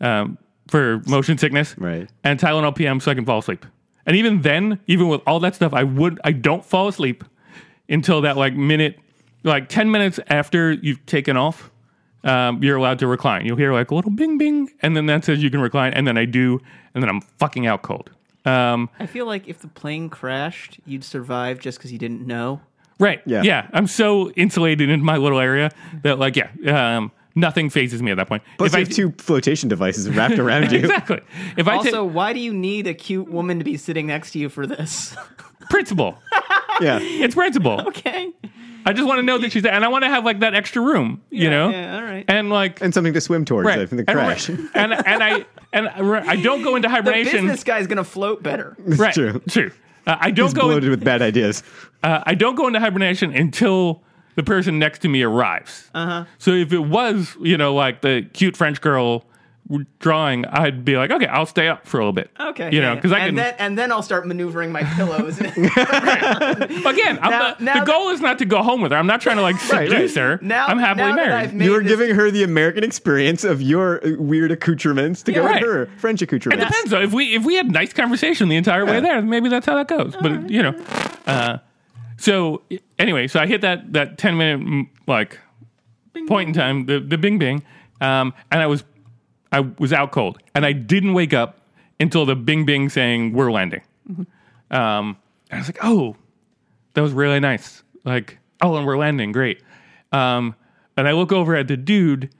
um, 0.00 0.38
for 0.68 1.02
motion 1.06 1.38
sickness, 1.38 1.76
Right. 1.78 2.08
And 2.22 2.38
Tylenol 2.38 2.74
PM 2.74 3.00
so 3.00 3.10
I 3.10 3.14
can 3.14 3.24
fall 3.24 3.38
asleep. 3.38 3.66
And 4.06 4.16
even 4.16 4.42
then, 4.42 4.80
even 4.86 5.08
with 5.08 5.22
all 5.26 5.40
that 5.40 5.54
stuff, 5.54 5.72
I 5.72 5.84
would 5.84 6.20
I 6.24 6.32
don't 6.32 6.64
fall 6.64 6.88
asleep 6.88 7.24
until 7.88 8.20
that 8.22 8.36
like 8.36 8.54
minute, 8.54 8.98
like 9.44 9.68
ten 9.68 9.90
minutes 9.90 10.20
after 10.28 10.72
you've 10.72 11.04
taken 11.06 11.36
off. 11.36 11.70
Um, 12.22 12.62
you're 12.62 12.76
allowed 12.76 12.98
to 13.00 13.06
recline. 13.06 13.44
You'll 13.44 13.58
hear 13.58 13.72
like 13.74 13.90
a 13.90 13.94
little 13.94 14.10
bing 14.10 14.38
bing, 14.38 14.70
and 14.80 14.96
then 14.96 15.06
that 15.06 15.24
says 15.24 15.42
you 15.42 15.50
can 15.50 15.60
recline. 15.60 15.92
And 15.92 16.06
then 16.06 16.16
I 16.16 16.24
do, 16.24 16.58
and 16.94 17.02
then 17.02 17.10
I'm 17.10 17.20
fucking 17.20 17.66
out 17.66 17.82
cold. 17.82 18.10
Um, 18.46 18.90
I 18.98 19.06
feel 19.06 19.26
like 19.26 19.48
if 19.48 19.60
the 19.60 19.68
plane 19.68 20.08
crashed, 20.08 20.80
you'd 20.86 21.04
survive 21.04 21.58
just 21.58 21.78
because 21.78 21.92
you 21.92 21.98
didn't 21.98 22.26
know. 22.26 22.60
Right. 22.98 23.20
Yeah. 23.26 23.42
Yeah. 23.42 23.68
I'm 23.72 23.86
so 23.86 24.30
insulated 24.32 24.88
in 24.90 25.02
my 25.02 25.16
little 25.16 25.40
area 25.40 25.70
that, 26.02 26.18
like, 26.18 26.36
yeah, 26.36 26.96
um, 26.96 27.10
nothing 27.34 27.68
phases 27.70 28.00
me 28.02 28.10
at 28.12 28.16
that 28.18 28.28
point. 28.28 28.42
Plus, 28.58 28.72
if 28.72 28.74
you 28.74 28.76
I 28.78 28.80
have 28.80 28.88
two 28.90 29.12
flotation 29.22 29.68
devices 29.68 30.08
wrapped 30.10 30.38
around 30.38 30.70
you. 30.72 30.78
exactly, 30.78 31.20
if 31.56 31.66
I 31.66 31.76
Also, 31.76 32.06
take 32.06 32.14
why 32.14 32.32
do 32.32 32.40
you 32.40 32.52
need 32.52 32.86
a 32.86 32.94
cute 32.94 33.28
woman 33.28 33.58
to 33.58 33.64
be 33.64 33.76
sitting 33.76 34.06
next 34.06 34.30
to 34.32 34.38
you 34.38 34.48
for 34.48 34.66
this? 34.66 35.16
principle, 35.70 36.16
Yeah. 36.80 36.98
it's 37.02 37.34
principle. 37.34 37.80
okay. 37.88 38.30
I 38.86 38.92
just 38.92 39.08
want 39.08 39.18
to 39.18 39.22
know 39.22 39.38
that 39.38 39.50
she's 39.50 39.62
there, 39.62 39.72
and 39.72 39.82
I 39.82 39.88
want 39.88 40.04
to 40.04 40.10
have 40.10 40.24
like 40.26 40.40
that 40.40 40.54
extra 40.54 40.82
room, 40.82 41.22
you 41.30 41.48
know, 41.48 41.70
Yeah, 41.70 41.96
all 41.96 42.02
right. 42.04 42.24
and 42.28 42.50
like. 42.50 42.82
And 42.82 42.92
something 42.92 43.14
to 43.14 43.20
swim 43.20 43.44
towards 43.46 43.66
Right. 43.66 43.78
right. 43.78 43.88
from 43.88 43.96
the 43.96 44.04
and, 44.06 44.18
crash. 44.18 44.48
and 44.50 44.68
and 44.74 45.22
I 45.22 45.46
and 45.72 45.88
I 45.88 46.24
I 46.32 46.36
don't 46.36 46.62
go 46.62 46.76
into 46.76 46.86
the 46.88 46.94
hibernation. 46.94 47.32
business 47.32 47.64
guy's 47.64 47.86
gonna 47.86 48.04
float 48.04 48.42
better. 48.42 48.76
right, 48.78 49.14
true. 49.14 49.40
true. 49.48 49.70
Uh, 50.06 50.16
I 50.20 50.30
don't 50.30 50.46
He's 50.46 50.54
go. 50.54 50.62
bloated 50.62 50.90
with 50.90 51.04
bad 51.04 51.22
ideas. 51.22 51.62
uh, 52.02 52.22
I 52.24 52.34
don't 52.34 52.54
go 52.54 52.66
into 52.66 52.80
hibernation 52.80 53.32
until 53.32 54.02
the 54.34 54.42
person 54.42 54.78
next 54.78 55.00
to 55.00 55.08
me 55.08 55.22
arrives. 55.22 55.90
Uh-huh. 55.94 56.24
So 56.38 56.52
if 56.52 56.72
it 56.72 56.80
was, 56.80 57.36
you 57.40 57.56
know, 57.56 57.74
like 57.74 58.00
the 58.00 58.28
cute 58.32 58.56
French 58.56 58.80
girl 58.80 59.24
drawing, 59.98 60.44
I'd 60.44 60.84
be 60.84 60.96
like, 60.96 61.10
okay, 61.10 61.26
I'll 61.26 61.46
stay 61.46 61.68
up 61.68 61.86
for 61.86 61.98
a 61.98 62.00
little 62.02 62.12
bit. 62.12 62.30
Okay. 62.38 62.70
you 62.70 62.80
know, 62.82 62.90
yeah, 62.90 62.94
because 62.96 63.12
I 63.12 63.18
and 63.20 63.28
can. 63.28 63.34
then 63.36 63.54
and 63.58 63.78
then 63.78 63.92
I'll 63.92 64.02
start 64.02 64.26
maneuvering 64.26 64.70
my 64.72 64.82
pillows. 64.82 65.40
again, 65.40 65.58
I'm 67.22 67.30
Now- 67.30 67.38
not, 67.38 67.60
now 67.60 67.80
the 67.84 67.90
goal 67.90 68.10
is 68.10 68.20
not 68.20 68.38
to 68.38 68.44
go 68.44 68.62
home 68.62 68.80
with 68.80 68.92
her. 68.92 68.98
I'm 68.98 69.06
not 69.06 69.20
trying 69.20 69.36
to 69.36 69.42
like 69.42 69.56
Right, 69.70 69.88
seduce 69.88 70.16
right. 70.16 70.22
her. 70.22 70.38
now 70.42 70.66
I'm 70.66 70.78
happily 70.78 71.10
now 71.10 71.14
married. 71.16 71.52
You 71.62 71.74
are 71.76 71.82
this- 71.82 71.90
giving 71.92 72.14
her 72.14 72.30
the 72.30 72.42
American 72.42 72.84
experience 72.84 73.44
of 73.44 73.62
your 73.62 74.00
weird 74.18 74.52
accoutrements 74.52 75.22
to 75.24 75.32
go 75.32 75.44
right. 75.44 75.62
with 75.62 75.70
her 75.70 75.86
French 75.98 76.20
accoutrements. 76.22 76.62
It 76.62 76.68
depends 76.68 76.90
though. 76.90 77.00
If 77.00 77.12
we 77.12 77.34
if 77.34 77.44
we 77.44 77.54
had 77.54 77.70
nice 77.70 77.92
conversation 77.92 78.48
the 78.48 78.56
entire 78.56 78.84
way 78.84 79.00
there, 79.00 79.22
maybe 79.22 79.48
that's 79.48 79.66
how 79.66 79.76
that 79.76 79.88
goes. 79.88 80.14
But 80.20 80.50
you 80.50 80.62
know, 80.62 80.84
uh, 81.26 81.58
so 82.16 82.62
anyway, 82.98 83.26
so 83.28 83.40
I 83.40 83.46
hit 83.46 83.60
that 83.62 83.92
that 83.94 84.18
ten 84.18 84.36
minute 84.36 84.86
like 85.06 85.38
point 86.28 86.48
in 86.48 86.54
time, 86.54 86.86
the 86.86 87.00
the 87.00 87.18
bing 87.18 87.38
bing, 87.38 87.62
um, 88.00 88.34
and 88.50 88.60
I 88.62 88.66
was 88.66 88.84
I 89.54 89.60
was 89.78 89.92
out 89.92 90.10
cold, 90.10 90.38
and 90.56 90.66
I 90.66 90.72
didn't 90.72 91.14
wake 91.14 91.32
up 91.32 91.60
until 92.00 92.26
the 92.26 92.34
bing 92.34 92.64
bing 92.64 92.88
saying 92.88 93.34
we're 93.34 93.52
landing. 93.52 93.82
Um, 94.08 95.16
and 95.48 95.52
I 95.52 95.58
was 95.58 95.68
like, 95.68 95.78
oh, 95.80 96.16
that 96.94 97.02
was 97.02 97.12
really 97.12 97.38
nice. 97.38 97.84
Like, 98.02 98.38
oh, 98.60 98.74
and 98.74 98.84
we're 98.84 98.98
landing, 98.98 99.30
great. 99.30 99.62
Um, 100.10 100.56
and 100.96 101.06
I 101.06 101.12
look 101.12 101.30
over 101.30 101.54
at 101.54 101.68
the 101.68 101.76
dude, 101.76 102.30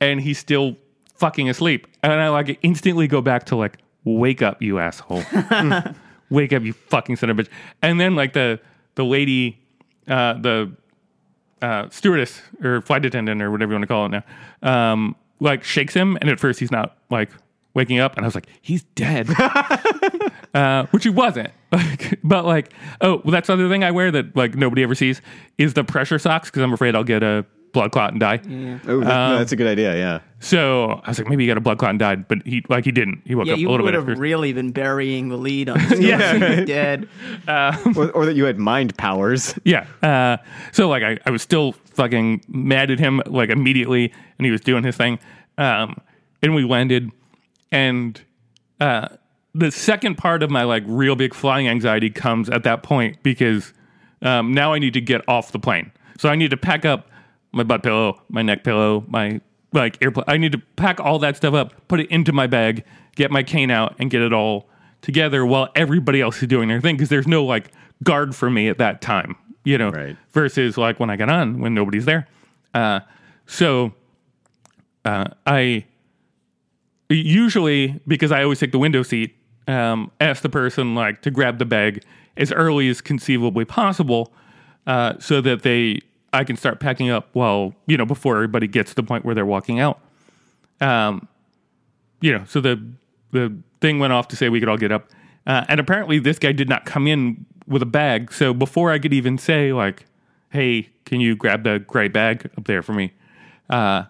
and 0.00 0.22
he's 0.22 0.38
still 0.38 0.78
fucking 1.16 1.50
asleep, 1.50 1.86
and 2.02 2.14
I 2.14 2.30
like 2.30 2.58
instantly 2.62 3.08
go 3.08 3.20
back 3.20 3.44
to 3.46 3.56
like, 3.56 3.76
wake 4.04 4.40
up, 4.40 4.62
you 4.62 4.78
asshole, 4.78 5.22
wake 6.30 6.54
up, 6.54 6.62
you 6.62 6.72
fucking 6.72 7.16
son 7.16 7.28
of 7.28 7.38
a 7.38 7.42
bitch. 7.42 7.48
And 7.82 8.00
then 8.00 8.16
like 8.16 8.32
the 8.32 8.58
the 8.94 9.04
lady, 9.04 9.58
uh, 10.08 10.34
the 10.40 10.72
uh, 11.60 11.90
stewardess 11.90 12.40
or 12.62 12.80
flight 12.80 13.04
attendant 13.04 13.42
or 13.42 13.50
whatever 13.50 13.72
you 13.72 13.74
want 13.74 13.82
to 13.82 13.86
call 13.86 14.06
it 14.06 14.24
now, 14.62 14.92
um, 14.92 15.14
like 15.40 15.64
shakes 15.64 15.94
him, 15.94 16.16
and 16.20 16.30
at 16.30 16.40
first 16.40 16.60
he's 16.60 16.70
not 16.70 16.96
like 17.10 17.30
waking 17.74 17.98
up, 17.98 18.16
and 18.16 18.24
I 18.24 18.28
was 18.28 18.34
like, 18.34 18.46
he's 18.62 18.82
dead, 18.94 19.28
uh, 20.54 20.86
which 20.90 21.04
he 21.04 21.10
wasn't. 21.10 21.50
Like, 21.74 22.20
but 22.22 22.44
like, 22.44 22.72
oh, 23.00 23.20
well, 23.24 23.32
that's 23.32 23.48
the 23.48 23.54
other 23.54 23.68
thing 23.68 23.82
I 23.82 23.90
wear 23.90 24.12
that 24.12 24.36
like 24.36 24.54
nobody 24.54 24.84
ever 24.84 24.94
sees 24.94 25.20
is 25.58 25.74
the 25.74 25.82
pressure 25.82 26.20
socks 26.20 26.48
because 26.48 26.62
I'm 26.62 26.72
afraid 26.72 26.94
I'll 26.94 27.02
get 27.02 27.24
a 27.24 27.44
blood 27.74 27.92
clot 27.92 28.12
and 28.12 28.20
die. 28.20 28.40
Oh, 28.88 29.00
that- 29.00 29.10
Um, 29.10 29.32
no, 29.32 29.38
that's 29.38 29.52
a 29.52 29.56
good 29.56 29.66
idea. 29.66 29.94
Yeah. 29.96 30.20
So 30.40 31.00
I 31.04 31.10
was 31.10 31.18
like, 31.18 31.28
maybe 31.28 31.44
he 31.44 31.48
got 31.48 31.56
a 31.58 31.60
blood 31.60 31.78
clot 31.78 31.90
and 31.90 31.98
died, 31.98 32.28
but 32.28 32.38
he 32.46 32.64
like 32.70 32.84
he 32.86 32.92
didn't. 32.92 33.22
He 33.26 33.34
woke 33.34 33.46
Yeah, 33.46 33.54
up 33.54 33.58
you 33.58 33.68
a 33.68 33.70
little 33.70 33.84
bit. 33.86 33.98
would 33.98 34.08
have 34.08 34.18
really 34.18 34.52
been 34.54 34.70
burying 34.72 35.28
the 35.28 35.36
lead 35.36 35.68
on 35.68 35.78
this. 35.88 36.00
Yeah, 36.00 36.34
yeah, 36.34 36.44
right. 36.56 36.66
dead. 36.66 37.08
or, 37.96 38.10
or 38.12 38.24
that 38.26 38.34
you 38.36 38.44
had 38.46 38.58
mind 38.58 38.96
powers. 38.96 39.54
Yeah. 39.64 39.86
Uh, 40.02 40.36
so 40.72 40.88
like 40.88 41.02
I, 41.02 41.18
I 41.26 41.30
was 41.30 41.42
still 41.42 41.72
fucking 41.94 42.42
mad 42.48 42.90
at 42.90 42.98
him 42.98 43.20
like 43.26 43.50
immediately 43.50 44.12
and 44.38 44.46
he 44.46 44.50
was 44.50 44.60
doing 44.62 44.84
his 44.84 44.96
thing. 44.96 45.18
Um, 45.58 45.96
and 46.42 46.54
we 46.54 46.64
landed 46.64 47.10
and 47.72 48.20
uh, 48.80 49.08
the 49.54 49.70
second 49.70 50.16
part 50.16 50.42
of 50.42 50.50
my 50.50 50.64
like 50.64 50.82
real 50.86 51.16
big 51.16 51.32
flying 51.34 51.68
anxiety 51.68 52.10
comes 52.10 52.48
at 52.50 52.62
that 52.64 52.82
point 52.82 53.22
because 53.22 53.72
um, 54.22 54.52
now 54.52 54.72
I 54.72 54.78
need 54.78 54.94
to 54.94 55.00
get 55.00 55.22
off 55.28 55.52
the 55.52 55.58
plane. 55.58 55.90
So 56.18 56.28
I 56.28 56.34
need 56.36 56.50
to 56.50 56.56
pack 56.56 56.84
up 56.84 57.08
my 57.54 57.62
butt 57.62 57.82
pillow, 57.82 58.20
my 58.28 58.42
neck 58.42 58.64
pillow, 58.64 59.04
my 59.08 59.40
like 59.72 59.98
airplane. 60.02 60.24
I 60.28 60.36
need 60.36 60.52
to 60.52 60.58
pack 60.76 61.00
all 61.00 61.18
that 61.20 61.36
stuff 61.36 61.54
up, 61.54 61.88
put 61.88 62.00
it 62.00 62.10
into 62.10 62.32
my 62.32 62.46
bag, 62.46 62.84
get 63.16 63.30
my 63.30 63.42
cane 63.42 63.70
out, 63.70 63.96
and 63.98 64.10
get 64.10 64.22
it 64.22 64.32
all 64.32 64.68
together 65.02 65.44
while 65.44 65.68
everybody 65.74 66.20
else 66.20 66.40
is 66.42 66.48
doing 66.48 66.68
their 66.68 66.80
thing 66.80 66.96
because 66.96 67.08
there's 67.08 67.26
no 67.26 67.44
like 67.44 67.70
guard 68.02 68.34
for 68.34 68.50
me 68.50 68.68
at 68.68 68.78
that 68.78 69.00
time, 69.00 69.36
you 69.64 69.76
know. 69.76 69.90
Right. 69.90 70.16
Versus 70.32 70.76
like 70.78 70.98
when 70.98 71.10
I 71.10 71.16
got 71.16 71.28
on 71.28 71.60
when 71.60 71.74
nobody's 71.74 72.04
there. 72.04 72.26
Uh, 72.72 73.00
so 73.46 73.92
uh, 75.04 75.26
I 75.46 75.84
usually 77.08 78.00
because 78.06 78.32
I 78.32 78.42
always 78.42 78.58
take 78.58 78.72
the 78.72 78.78
window 78.78 79.02
seat, 79.02 79.36
um, 79.68 80.10
ask 80.20 80.42
the 80.42 80.48
person 80.48 80.94
like 80.94 81.22
to 81.22 81.30
grab 81.30 81.58
the 81.58 81.66
bag 81.66 82.04
as 82.36 82.50
early 82.50 82.88
as 82.88 83.00
conceivably 83.00 83.64
possible, 83.64 84.32
uh, 84.86 85.14
so 85.18 85.40
that 85.40 85.62
they 85.62 86.00
I 86.34 86.44
can 86.44 86.56
start 86.56 86.80
packing 86.80 87.10
up 87.10 87.28
while 87.32 87.74
you 87.86 87.96
know 87.96 88.04
before 88.06 88.36
everybody 88.36 88.66
gets 88.66 88.90
to 88.90 88.96
the 88.96 89.02
point 89.02 89.24
where 89.24 89.34
they're 89.34 89.46
walking 89.46 89.80
out. 89.80 90.00
Um, 90.80 91.28
you 92.20 92.32
know, 92.32 92.44
so 92.46 92.60
the 92.60 92.84
the 93.30 93.56
thing 93.80 93.98
went 93.98 94.12
off 94.12 94.28
to 94.28 94.36
say 94.36 94.48
we 94.48 94.60
could 94.60 94.68
all 94.68 94.76
get 94.76 94.92
up, 94.92 95.10
uh, 95.46 95.64
and 95.68 95.80
apparently 95.80 96.18
this 96.18 96.38
guy 96.38 96.52
did 96.52 96.68
not 96.68 96.84
come 96.84 97.06
in 97.06 97.46
with 97.66 97.82
a 97.82 97.86
bag. 97.86 98.32
So 98.32 98.52
before 98.52 98.90
I 98.90 98.98
could 98.98 99.12
even 99.14 99.38
say 99.38 99.72
like, 99.72 100.06
"Hey, 100.50 100.90
can 101.04 101.20
you 101.20 101.36
grab 101.36 101.64
the 101.64 101.78
gray 101.78 102.08
bag 102.08 102.50
up 102.58 102.66
there 102.66 102.82
for 102.82 102.92
me?" 102.92 103.12
Uh, 103.70 104.04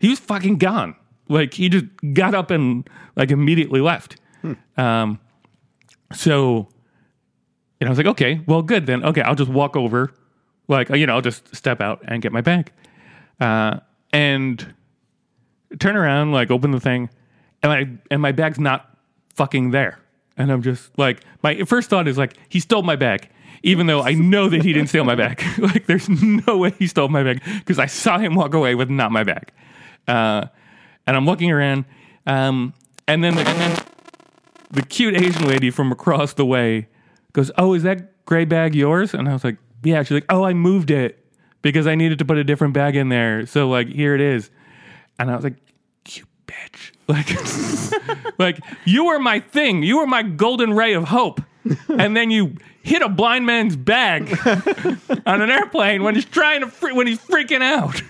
he 0.00 0.08
was 0.08 0.18
fucking 0.18 0.58
gone. 0.58 0.94
Like 1.28 1.54
he 1.54 1.68
just 1.68 1.86
got 2.12 2.34
up 2.34 2.50
and 2.50 2.88
like 3.16 3.30
immediately 3.30 3.80
left. 3.80 4.16
Um, 4.76 5.20
so, 6.12 6.68
and 7.80 7.88
I 7.88 7.90
was 7.90 7.98
like, 7.98 8.06
okay, 8.08 8.40
well, 8.46 8.62
good 8.62 8.86
then. 8.86 9.04
Okay, 9.04 9.22
I'll 9.22 9.34
just 9.34 9.50
walk 9.50 9.76
over, 9.76 10.12
like 10.68 10.88
you 10.90 11.06
know, 11.06 11.14
I'll 11.14 11.20
just 11.20 11.54
step 11.54 11.80
out 11.80 12.02
and 12.06 12.22
get 12.22 12.32
my 12.32 12.40
bag, 12.40 12.72
uh, 13.40 13.80
and 14.12 14.74
turn 15.78 15.96
around, 15.96 16.32
like 16.32 16.50
open 16.50 16.70
the 16.70 16.80
thing, 16.80 17.10
and 17.62 17.70
my 17.70 17.98
and 18.10 18.22
my 18.22 18.32
bag's 18.32 18.58
not 18.58 18.96
fucking 19.34 19.70
there. 19.70 19.98
And 20.36 20.50
I'm 20.50 20.62
just 20.62 20.96
like, 20.98 21.20
my 21.42 21.62
first 21.62 21.90
thought 21.90 22.08
is 22.08 22.18
like, 22.18 22.36
he 22.48 22.58
stole 22.58 22.82
my 22.82 22.96
bag, 22.96 23.28
even 23.62 23.86
though 23.86 24.02
I 24.02 24.14
know 24.14 24.48
that 24.48 24.64
he 24.64 24.72
didn't 24.72 24.88
steal 24.88 25.04
my 25.04 25.14
bag. 25.14 25.42
like, 25.58 25.86
there's 25.86 26.08
no 26.08 26.58
way 26.58 26.70
he 26.78 26.86
stole 26.86 27.08
my 27.08 27.22
bag 27.22 27.42
because 27.58 27.78
I 27.78 27.86
saw 27.86 28.18
him 28.18 28.34
walk 28.34 28.54
away 28.54 28.74
with 28.74 28.90
not 28.90 29.12
my 29.12 29.22
bag. 29.22 29.52
Uh, 30.08 30.46
and 31.06 31.16
I'm 31.16 31.24
looking 31.26 31.50
around, 31.50 31.84
um, 32.26 32.74
and 33.06 33.22
then 33.22 33.36
the, 33.36 33.84
the 34.70 34.82
cute 34.82 35.14
Asian 35.14 35.46
lady 35.46 35.70
from 35.70 35.92
across 35.92 36.32
the 36.32 36.44
way 36.44 36.88
goes, 37.32 37.50
"Oh, 37.56 37.74
is 37.74 37.82
that 37.84 38.24
gray 38.24 38.44
bag 38.44 38.74
yours?" 38.74 39.14
And 39.14 39.28
I 39.28 39.32
was 39.32 39.44
like, 39.44 39.56
"Yeah." 39.84 40.02
She's 40.02 40.12
like, 40.12 40.26
"Oh, 40.28 40.44
I 40.44 40.52
moved 40.54 40.90
it 40.90 41.24
because 41.62 41.86
I 41.86 41.94
needed 41.94 42.18
to 42.18 42.24
put 42.24 42.36
a 42.38 42.44
different 42.44 42.74
bag 42.74 42.96
in 42.96 43.08
there. 43.08 43.46
So 43.46 43.68
like, 43.68 43.88
here 43.88 44.14
it 44.14 44.20
is." 44.20 44.50
And 45.18 45.30
I 45.30 45.34
was 45.36 45.44
like, 45.44 45.56
"You 46.08 46.24
bitch!" 46.46 46.90
Like, 47.06 47.28
like 48.38 48.60
you 48.86 49.04
were 49.06 49.18
my 49.18 49.38
thing. 49.40 49.82
You 49.82 49.98
were 49.98 50.06
my 50.06 50.22
golden 50.22 50.72
ray 50.72 50.94
of 50.94 51.04
hope, 51.04 51.40
and 51.88 52.16
then 52.16 52.30
you 52.30 52.56
hit 52.82 53.02
a 53.02 53.10
blind 53.10 53.44
man's 53.44 53.76
bag 53.76 54.38
on 55.26 55.42
an 55.42 55.50
airplane 55.50 56.02
when 56.02 56.14
he's 56.14 56.24
trying 56.24 56.60
to 56.62 56.66
fre- 56.68 56.94
when 56.94 57.06
he's 57.06 57.18
freaking 57.18 57.60
out. 57.62 58.02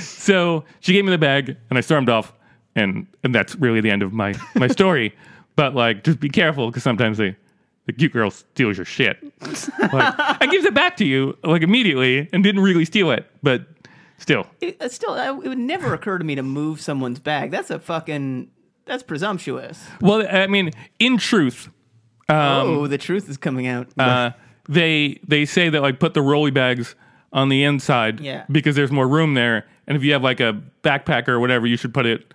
so 0.00 0.64
she 0.80 0.92
gave 0.92 1.04
me 1.04 1.12
the 1.12 1.18
bag, 1.18 1.56
and 1.70 1.78
I 1.78 1.82
stormed 1.82 2.08
off, 2.08 2.32
and 2.74 3.06
and 3.22 3.32
that's 3.32 3.54
really 3.54 3.80
the 3.80 3.90
end 3.90 4.02
of 4.02 4.12
my 4.12 4.34
my 4.56 4.66
story. 4.66 5.14
but 5.54 5.74
like, 5.76 6.02
just 6.02 6.18
be 6.18 6.28
careful 6.28 6.66
because 6.66 6.82
sometimes 6.82 7.16
they. 7.18 7.36
The 7.86 7.92
cute 7.94 8.12
girl 8.12 8.30
steals 8.30 8.76
your 8.78 8.84
shit. 8.84 9.18
Like, 9.92 10.14
I 10.18 10.46
gives 10.50 10.64
it 10.64 10.74
back 10.74 10.96
to 10.98 11.04
you 11.04 11.36
like 11.42 11.62
immediately 11.62 12.28
and 12.32 12.44
didn't 12.44 12.60
really 12.62 12.84
steal 12.84 13.10
it, 13.10 13.26
but 13.42 13.66
still, 14.18 14.46
It, 14.60 14.76
it's 14.80 14.94
still, 14.94 15.12
uh, 15.14 15.30
it 15.40 15.48
would 15.48 15.58
never 15.58 15.92
occur 15.94 16.18
to 16.18 16.24
me 16.24 16.34
to 16.36 16.42
move 16.42 16.80
someone's 16.80 17.18
bag. 17.18 17.50
That's 17.50 17.70
a 17.70 17.78
fucking. 17.78 18.50
That's 18.84 19.02
presumptuous. 19.02 19.84
Well, 20.00 20.26
I 20.30 20.46
mean, 20.46 20.70
in 20.98 21.16
truth, 21.16 21.68
oh, 22.28 22.86
the 22.86 22.98
truth 22.98 23.28
is 23.28 23.36
coming 23.36 23.66
out. 23.66 23.88
uh, 23.98 24.30
they 24.68 25.18
they 25.26 25.44
say 25.44 25.68
that 25.68 25.80
like 25.80 25.98
put 25.98 26.14
the 26.14 26.22
rolly 26.22 26.50
bags 26.50 26.94
on 27.32 27.48
the 27.48 27.62
inside 27.64 28.20
Yeah. 28.20 28.44
because 28.50 28.76
there's 28.76 28.90
more 28.92 29.08
room 29.08 29.34
there, 29.34 29.66
and 29.86 29.96
if 29.96 30.02
you 30.04 30.12
have 30.12 30.22
like 30.22 30.40
a 30.40 30.60
backpack 30.82 31.28
or 31.28 31.40
whatever, 31.40 31.66
you 31.66 31.76
should 31.76 31.94
put 31.94 32.06
it 32.06 32.32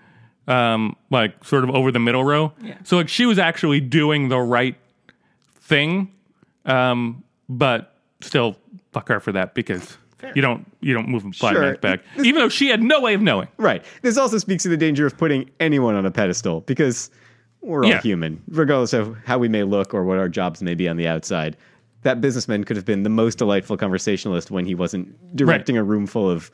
um, 0.47 0.95
like 1.11 1.43
sort 1.45 1.63
of 1.63 1.69
over 1.71 1.91
the 1.91 1.99
middle 1.99 2.23
row. 2.23 2.53
Yeah. 2.61 2.77
So 2.83 2.97
like 2.97 3.09
she 3.09 3.25
was 3.25 3.37
actually 3.39 3.79
doing 3.79 4.29
the 4.29 4.39
right 4.39 4.75
thing, 5.65 6.11
um, 6.65 7.23
but 7.49 7.95
still 8.21 8.55
fuck 8.93 9.09
her 9.09 9.19
for 9.19 9.31
that 9.33 9.53
because. 9.53 9.97
You 10.33 10.41
don't 10.41 10.65
you 10.79 10.91
don't 10.95 11.07
move 11.07 11.23
a 11.23 11.29
blind 11.39 11.55
Sure. 11.57 11.77
back, 11.77 11.99
even 12.17 12.35
though 12.41 12.49
she 12.49 12.67
had 12.69 12.81
no 12.81 12.99
way 12.99 13.13
of 13.13 13.21
knowing. 13.21 13.47
Right. 13.57 13.83
This 14.01 14.17
also 14.17 14.39
speaks 14.39 14.63
to 14.63 14.69
the 14.69 14.77
danger 14.77 15.05
of 15.05 15.15
putting 15.17 15.51
anyone 15.59 15.93
on 15.93 16.03
a 16.03 16.09
pedestal 16.09 16.61
because 16.61 17.11
we're 17.61 17.83
all 17.83 17.89
Yeah. 17.91 18.01
human, 18.01 18.41
regardless 18.47 18.93
of 18.93 19.15
how 19.25 19.37
we 19.37 19.49
may 19.49 19.61
look 19.61 19.93
or 19.93 20.03
what 20.03 20.17
our 20.17 20.27
jobs 20.29 20.63
may 20.63 20.73
be 20.73 20.87
on 20.89 20.97
the 20.97 21.07
outside. 21.07 21.55
That 22.01 22.21
businessman 22.21 22.63
could 22.63 22.75
have 22.75 22.85
been 22.85 23.03
the 23.03 23.09
most 23.09 23.37
delightful 23.37 23.77
conversationalist 23.77 24.49
when 24.49 24.65
he 24.65 24.73
wasn't 24.73 25.13
directing 25.35 25.77
a 25.77 25.83
room 25.83 26.07
full 26.07 26.27
of 26.27 26.49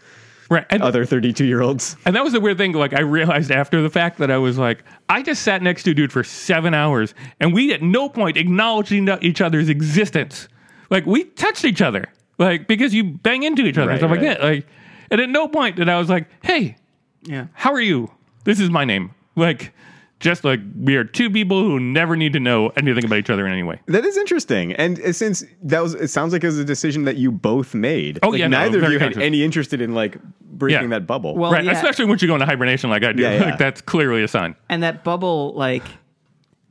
Right. 0.52 0.66
And, 0.70 0.84
other 0.84 1.06
32 1.06 1.46
year 1.46 1.62
olds. 1.62 1.96
And 2.04 2.14
that 2.14 2.26
was 2.26 2.34
the 2.34 2.42
weird 2.42 2.58
thing. 2.58 2.74
Like, 2.74 2.94
I 2.94 3.00
realized 3.00 3.52
after 3.52 3.82
the 3.82 3.90
fact 3.90 4.18
that 4.18 4.30
I 4.30 4.38
was 4.38 4.58
like, 4.58 4.84
I 5.08 5.22
just 5.24 5.44
sat 5.44 5.62
next 5.62 5.84
to 5.84 5.92
a 5.92 5.94
dude 5.94 6.12
for 6.12 6.26
seven 6.26 6.74
hours, 6.74 7.14
and 7.40 7.54
we 7.54 7.72
at 7.72 7.82
no 7.82 8.10
point 8.10 8.36
acknowledged 8.36 8.92
each 8.92 9.40
other's 9.40 9.70
existence. 9.70 10.50
Like, 10.90 11.06
we 11.06 11.24
touched 11.24 11.64
each 11.64 11.82
other, 11.82 12.04
like 12.38 12.68
because 12.68 12.94
you 12.94 13.06
bang 13.06 13.44
into 13.44 13.66
each 13.66 13.78
other 13.78 13.92
and 13.92 14.02
Right, 14.02 14.10
stuff 14.10 14.12
like 14.12 14.20
that. 14.20 14.44
Like, 14.44 14.68
and 15.10 15.22
at 15.22 15.30
no 15.30 15.48
point 15.48 15.78
did 15.78 15.88
I 15.88 15.98
was 15.98 16.10
like, 16.10 16.28
"Hey, 16.44 16.76
yeah. 17.24 17.48
how 17.54 17.72
are 17.72 17.80
you? 17.80 18.12
This 18.44 18.60
is 18.60 18.70
my 18.70 18.84
name." 18.84 19.12
Like, 19.38 19.74
just 20.22 20.44
like 20.46 20.60
we 20.80 20.96
are 20.96 21.04
two 21.04 21.30
people 21.30 21.62
who 21.64 21.80
never 21.80 22.16
need 22.16 22.32
to 22.34 22.40
know 22.40 22.70
anything 22.78 23.04
about 23.04 23.18
each 23.20 23.30
other 23.30 23.46
in 23.46 23.52
any 23.52 23.64
way. 23.64 23.82
That 23.88 24.06
is 24.06 24.16
interesting. 24.16 24.72
And 24.74 25.00
uh, 25.02 25.12
since 25.12 25.44
that 25.64 25.82
was, 25.82 25.94
it 25.96 26.08
sounds 26.08 26.32
like 26.32 26.44
it 26.44 26.48
was 26.48 26.60
a 26.60 26.64
decision 26.66 27.04
that 27.06 27.18
you 27.18 27.32
both 27.32 27.74
made. 27.74 28.20
Oh, 28.24 28.30
Like, 28.30 28.40
yeah, 28.40 28.48
no, 28.48 28.60
neither 28.60 28.78
of 28.78 28.82
very 28.84 28.94
you 28.94 29.00
had 29.00 29.08
conscious. 29.14 29.24
any 29.24 29.44
interest 29.44 29.74
in 29.74 29.94
like 29.94 30.18
breaking 30.42 30.84
Yeah. 30.84 31.00
that 31.00 31.08
bubble. 31.08 31.36
Well, 31.36 31.52
right. 31.52 31.66
yeah. 31.66 31.72
Especially 31.74 32.06
once 32.06 32.22
you 32.22 32.28
go 32.30 32.36
into 32.36 32.46
hibernation 32.46 32.90
like 32.90 33.04
I 33.04 33.12
do. 33.14 33.24
Yeah, 33.24 33.34
yeah. 33.40 33.46
Like, 33.46 33.58
that's 33.58 33.82
clearly 33.82 34.24
a 34.24 34.28
sign. 34.28 34.56
and 34.70 34.82
that 34.84 35.04
bubble 35.04 35.54
like 35.54 35.84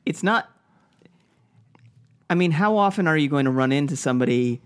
it's 0.07 0.23
not 0.23 0.49
i 2.29 2.35
mean 2.35 2.51
how 2.53 2.77
often 2.77 3.07
are 3.07 3.17
you 3.17 3.29
going 3.29 3.45
to 3.45 3.51
run 3.51 3.73
into 3.73 3.97
somebody 3.97 4.61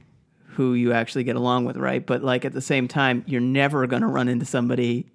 who 0.49 0.75
you 0.75 0.93
actually 0.93 1.25
get 1.25 1.35
along 1.37 1.65
with 1.65 1.77
right 1.77 2.07
but 2.07 2.23
like 2.23 2.45
at 2.45 2.53
the 2.53 2.61
same 2.61 2.87
time 2.87 3.25
you're 3.27 3.41
never 3.41 3.87
going 3.87 4.03
to 4.03 4.07
run 4.09 4.29
into 4.29 4.45
somebody 4.45 5.07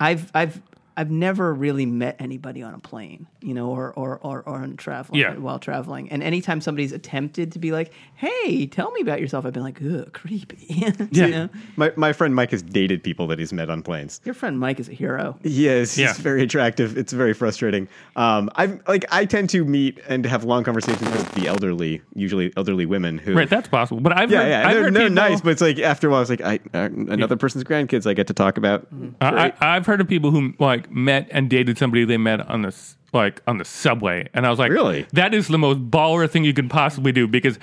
i've 0.00 0.30
i've 0.34 0.60
I've 1.00 1.10
never 1.10 1.54
really 1.54 1.86
met 1.86 2.16
anybody 2.18 2.62
on 2.62 2.74
a 2.74 2.78
plane, 2.78 3.26
you 3.40 3.54
know, 3.54 3.70
or 3.70 3.90
or 3.94 4.18
or, 4.22 4.42
or 4.42 4.56
on 4.56 4.76
traveling 4.76 5.18
Yeah. 5.18 5.34
while 5.36 5.58
traveling. 5.58 6.10
And 6.10 6.22
anytime 6.22 6.60
somebody's 6.60 6.92
attempted 6.92 7.52
to 7.52 7.58
be 7.58 7.72
like, 7.72 7.90
"Hey, 8.16 8.66
tell 8.66 8.90
me 8.90 9.00
about 9.00 9.18
yourself," 9.18 9.46
I've 9.46 9.54
been 9.54 9.62
like, 9.62 9.80
"Ugh, 9.82 10.12
creepy." 10.12 10.58
You 10.68 11.06
Yeah. 11.10 11.26
know? 11.28 11.48
my, 11.76 11.92
my 11.96 12.12
friend 12.12 12.34
Mike 12.34 12.50
has 12.50 12.60
dated 12.60 13.02
people 13.02 13.26
that 13.28 13.38
he's 13.38 13.50
met 13.52 13.70
on 13.70 13.82
planes. 13.82 14.20
Your 14.24 14.34
friend 14.34 14.58
Mike 14.58 14.78
is 14.78 14.90
a 14.90 14.92
hero. 14.92 15.38
He 15.42 15.68
is. 15.68 15.96
Yeah. 15.96 16.08
He's 16.08 16.18
very 16.18 16.42
attractive. 16.42 16.98
It's 16.98 17.14
very 17.14 17.32
frustrating. 17.32 17.88
Um, 18.16 18.50
I 18.56 18.78
like. 18.86 19.06
I 19.10 19.24
tend 19.24 19.48
to 19.50 19.64
meet 19.64 20.00
and 20.06 20.26
have 20.26 20.44
long 20.44 20.64
conversations 20.64 21.08
with 21.10 21.32
the 21.32 21.48
elderly, 21.48 22.02
usually 22.14 22.52
elderly 22.58 22.84
women 22.84 23.16
who. 23.16 23.34
Right. 23.34 23.48
That's 23.48 23.68
possible. 23.68 24.02
But 24.02 24.18
I've 24.18 24.30
yeah, 24.30 24.42
heard, 24.42 24.48
yeah. 24.50 24.68
I've 24.68 24.74
They're, 24.74 24.82
heard 24.84 24.94
they're 24.94 25.08
people, 25.08 25.14
nice, 25.30 25.40
but 25.40 25.50
it's 25.50 25.62
like 25.62 25.78
after 25.78 26.08
a 26.08 26.10
while, 26.10 26.20
it's 26.20 26.28
like 26.30 26.42
I 26.42 26.56
uh, 26.74 26.90
another 26.92 27.36
person's 27.36 27.64
grandkids 27.64 28.06
I 28.06 28.12
get 28.12 28.26
to 28.26 28.34
talk 28.34 28.58
about. 28.58 28.86
I, 29.22 29.52
I, 29.60 29.76
I've 29.76 29.86
heard 29.86 30.00
of 30.02 30.08
people 30.08 30.30
who 30.30 30.52
like 30.58 30.89
met 30.90 31.28
and 31.30 31.48
dated 31.48 31.78
somebody 31.78 32.04
they 32.04 32.16
met 32.16 32.40
on 32.48 32.62
this 32.62 32.96
like 33.12 33.42
on 33.46 33.58
the 33.58 33.64
subway, 33.64 34.28
and 34.34 34.46
I 34.46 34.50
was 34.50 34.58
like, 34.58 34.70
Really? 34.70 35.06
That 35.12 35.34
is 35.34 35.48
the 35.48 35.58
most 35.58 35.90
baller 35.90 36.30
thing 36.30 36.44
you 36.44 36.54
can 36.54 36.68
possibly 36.68 37.12
do 37.12 37.26
because 37.26 37.58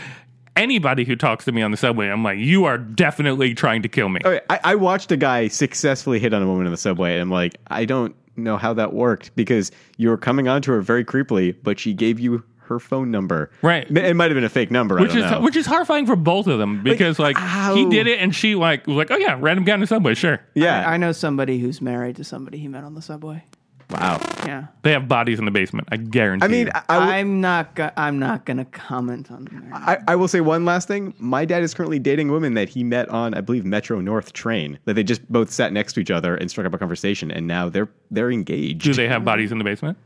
anybody 0.57 1.05
who 1.05 1.15
talks 1.15 1.45
to 1.45 1.51
me 1.51 1.61
on 1.61 1.71
the 1.71 1.77
subway, 1.77 2.09
I'm 2.09 2.23
like, 2.23 2.39
you 2.39 2.65
are 2.65 2.77
definitely 2.77 3.53
trying 3.53 3.83
to 3.83 3.89
kill 3.89 4.09
me. 4.09 4.19
Oh, 4.25 4.31
okay, 4.31 4.45
I, 4.49 4.59
I 4.63 4.75
watched 4.75 5.11
a 5.11 5.17
guy 5.17 5.47
successfully 5.47 6.19
hit 6.19 6.33
on 6.33 6.41
a 6.41 6.47
woman 6.47 6.65
in 6.65 6.71
the 6.71 6.77
subway, 6.77 7.13
and 7.13 7.21
I'm 7.21 7.31
like, 7.31 7.57
I 7.67 7.85
don't 7.85 8.15
know 8.35 8.57
how 8.57 8.73
that 8.73 8.93
worked 8.93 9.35
because 9.35 9.71
you 9.97 10.09
were 10.09 10.17
coming 10.17 10.47
on 10.47 10.61
to 10.63 10.71
her 10.71 10.81
very 10.81 11.05
creepily, 11.05 11.55
but 11.63 11.79
she 11.79 11.93
gave 11.93 12.19
you 12.19 12.43
her 12.67 12.79
phone 12.79 13.11
number. 13.11 13.49
Right. 13.61 13.89
It 13.89 14.15
might 14.15 14.31
have 14.31 14.35
been 14.35 14.43
a 14.43 14.49
fake 14.49 14.71
number. 14.71 14.95
Which 14.99 15.11
I 15.11 15.15
don't 15.15 15.23
is 15.25 15.31
know. 15.31 15.41
which 15.41 15.55
is 15.55 15.65
horrifying 15.65 16.05
for 16.05 16.15
both 16.15 16.47
of 16.47 16.59
them 16.59 16.83
because 16.83 17.19
like, 17.19 17.37
how- 17.37 17.75
he 17.75 17.89
did 17.89 18.07
it 18.07 18.19
and 18.19 18.33
she 18.35 18.55
like 18.55 18.85
was 18.87 18.95
like, 18.95 19.11
oh 19.11 19.17
yeah, 19.17 19.37
random 19.39 19.65
guy 19.65 19.71
down 19.73 19.79
the 19.81 19.87
subway. 19.87 20.13
Sure, 20.13 20.39
yeah. 20.53 20.87
I, 20.87 20.93
I 20.93 20.97
know 20.97 21.11
somebody 21.11 21.59
who's 21.59 21.81
married 21.81 22.15
to 22.17 22.23
somebody 22.23 22.57
he 22.57 22.67
met 22.67 22.83
on 22.83 22.93
the 22.95 23.01
subway. 23.01 23.43
wow. 23.89 24.19
Yeah. 24.45 24.67
they 24.83 24.91
have 24.91 25.07
bodies 25.07 25.39
in 25.39 25.45
the 25.45 25.51
basement. 25.51 25.87
I 25.91 25.97
guarantee. 25.97 26.45
I 26.45 26.47
mean, 26.49 26.65
you. 26.67 26.71
I, 26.75 26.83
I 26.89 26.97
will- 26.97 27.03
I'm 27.13 27.41
not. 27.41 27.75
Go- 27.75 27.91
I'm 27.97 28.19
not 28.19 28.45
going 28.45 28.57
to 28.57 28.65
comment 28.65 29.31
on 29.31 29.45
that. 29.71 29.73
I, 30.07 30.13
I 30.13 30.15
will 30.15 30.27
say 30.27 30.41
one 30.41 30.65
last 30.65 30.87
thing. 30.89 31.13
My 31.19 31.45
dad 31.45 31.63
is 31.63 31.73
currently 31.73 31.97
dating 31.99 32.29
a 32.29 32.31
woman 32.33 32.53
that 32.55 32.67
he 32.69 32.83
met 32.83 33.07
on, 33.09 33.33
I 33.33 33.41
believe, 33.41 33.63
Metro 33.65 33.99
North 34.01 34.33
train. 34.33 34.77
That 34.85 34.93
they 34.95 35.03
just 35.03 35.25
both 35.31 35.51
sat 35.51 35.71
next 35.73 35.93
to 35.93 35.99
each 36.01 36.11
other 36.11 36.35
and 36.35 36.49
struck 36.49 36.65
up 36.65 36.73
a 36.73 36.77
conversation, 36.77 37.31
and 37.31 37.47
now 37.47 37.69
they're 37.69 37.87
they're 38.11 38.31
engaged. 38.31 38.81
do 38.83 38.93
they 38.93 39.07
have 39.07 39.23
bodies 39.23 39.51
in 39.53 39.57
the 39.57 39.63
basement? 39.63 39.97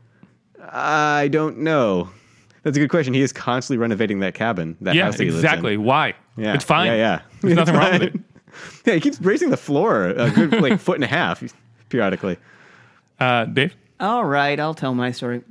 I 0.60 1.28
don't 1.32 1.58
know. 1.58 2.10
That's 2.62 2.76
a 2.76 2.80
good 2.80 2.90
question. 2.90 3.12
He 3.14 3.22
is 3.22 3.32
constantly 3.32 3.78
renovating 3.78 4.20
that 4.20 4.34
cabin, 4.34 4.76
that 4.82 4.94
Yeah, 4.94 5.04
house 5.04 5.16
that 5.16 5.24
he 5.24 5.30
lives 5.30 5.42
in. 5.42 5.46
exactly. 5.48 5.76
Why? 5.76 6.14
Yeah, 6.36 6.54
it's 6.54 6.64
fine. 6.64 6.86
Yeah, 6.86 6.94
yeah. 6.96 7.20
There's 7.40 7.54
nothing 7.56 7.74
wrong 7.74 7.92
with 7.92 8.02
it. 8.02 8.14
Yeah, 8.84 8.92
he 8.94 9.00
keeps 9.00 9.18
raising 9.20 9.48
the 9.48 9.56
floor 9.56 10.08
a 10.08 10.30
good 10.30 10.60
like 10.60 10.78
foot 10.78 10.96
and 10.96 11.04
a 11.04 11.06
half 11.06 11.42
periodically. 11.88 12.36
Uh, 13.18 13.46
Dave. 13.46 13.74
All 13.98 14.24
right, 14.26 14.60
I'll 14.60 14.74
tell 14.74 14.94
my 14.94 15.10
story. 15.10 15.42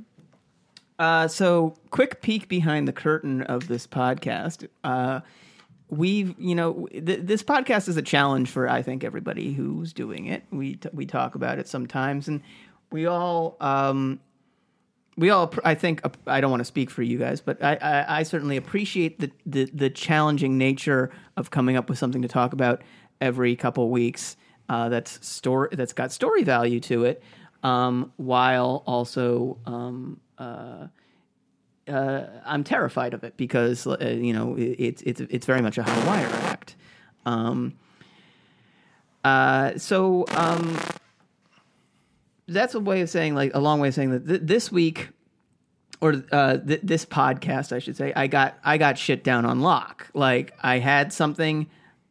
Uh, 1.00 1.26
so, 1.26 1.74
quick 1.90 2.22
peek 2.22 2.46
behind 2.48 2.86
the 2.86 2.92
curtain 2.92 3.42
of 3.42 3.66
this 3.66 3.88
podcast. 3.88 4.68
Uh, 4.84 5.18
we've, 5.88 6.34
you 6.38 6.54
know, 6.54 6.86
th- 6.92 7.22
this 7.22 7.42
podcast 7.42 7.88
is 7.88 7.96
a 7.96 8.02
challenge 8.02 8.48
for 8.50 8.68
I 8.68 8.82
think 8.82 9.02
everybody 9.02 9.52
who's 9.52 9.92
doing 9.92 10.26
it. 10.26 10.44
We 10.52 10.76
t- 10.76 10.88
we 10.92 11.04
talk 11.04 11.34
about 11.34 11.58
it 11.58 11.66
sometimes, 11.66 12.28
and 12.28 12.40
we 12.92 13.06
all 13.06 13.56
um, 13.60 14.20
we 15.16 15.30
all 15.30 15.52
i 15.64 15.74
think 15.74 16.00
i 16.26 16.40
don't 16.40 16.50
want 16.50 16.60
to 16.60 16.64
speak 16.64 16.90
for 16.90 17.02
you 17.02 17.18
guys 17.18 17.40
but 17.40 17.62
i 17.62 17.76
i, 17.76 18.18
I 18.18 18.22
certainly 18.22 18.56
appreciate 18.56 19.18
the, 19.20 19.30
the 19.46 19.70
the 19.72 19.90
challenging 19.90 20.58
nature 20.58 21.10
of 21.36 21.50
coming 21.50 21.76
up 21.76 21.88
with 21.88 21.98
something 21.98 22.22
to 22.22 22.28
talk 22.28 22.52
about 22.52 22.82
every 23.20 23.56
couple 23.56 23.90
weeks 23.90 24.36
uh, 24.68 24.88
that's 24.88 25.24
story 25.26 25.68
that's 25.72 25.92
got 25.92 26.12
story 26.12 26.44
value 26.44 26.80
to 26.80 27.04
it 27.04 27.22
um, 27.62 28.12
while 28.16 28.82
also 28.86 29.58
um, 29.66 30.20
uh, 30.38 30.86
uh, 31.88 32.26
I'm 32.44 32.64
terrified 32.64 33.14
of 33.14 33.24
it 33.24 33.36
because 33.36 33.86
uh, 33.86 33.96
you 34.00 34.32
know 34.32 34.56
it, 34.56 34.76
it's 34.78 35.02
it's 35.02 35.20
it's 35.20 35.46
very 35.46 35.62
much 35.62 35.78
a 35.78 35.82
high 35.82 36.06
wire 36.06 36.30
act. 36.44 36.76
Um, 37.26 37.74
uh, 39.24 39.78
so 39.78 40.24
um, 40.30 40.78
that's 42.48 42.74
a 42.74 42.80
way 42.80 43.00
of 43.00 43.10
saying 43.10 43.34
like 43.34 43.52
a 43.54 43.60
long 43.60 43.80
way 43.80 43.88
of 43.88 43.94
saying 43.94 44.10
that 44.10 44.26
th- 44.26 44.40
this 44.44 44.72
week 44.72 45.10
or 46.00 46.22
uh, 46.32 46.58
th- 46.58 46.80
this 46.82 47.06
podcast, 47.06 47.72
I 47.72 47.78
should 47.78 47.96
say, 47.96 48.12
I 48.14 48.26
got 48.26 48.58
I 48.64 48.76
got 48.76 48.98
shit 48.98 49.22
down 49.22 49.44
on 49.46 49.60
lock. 49.60 50.08
Like 50.14 50.52
I 50.60 50.78
had 50.78 51.12
something 51.12 51.68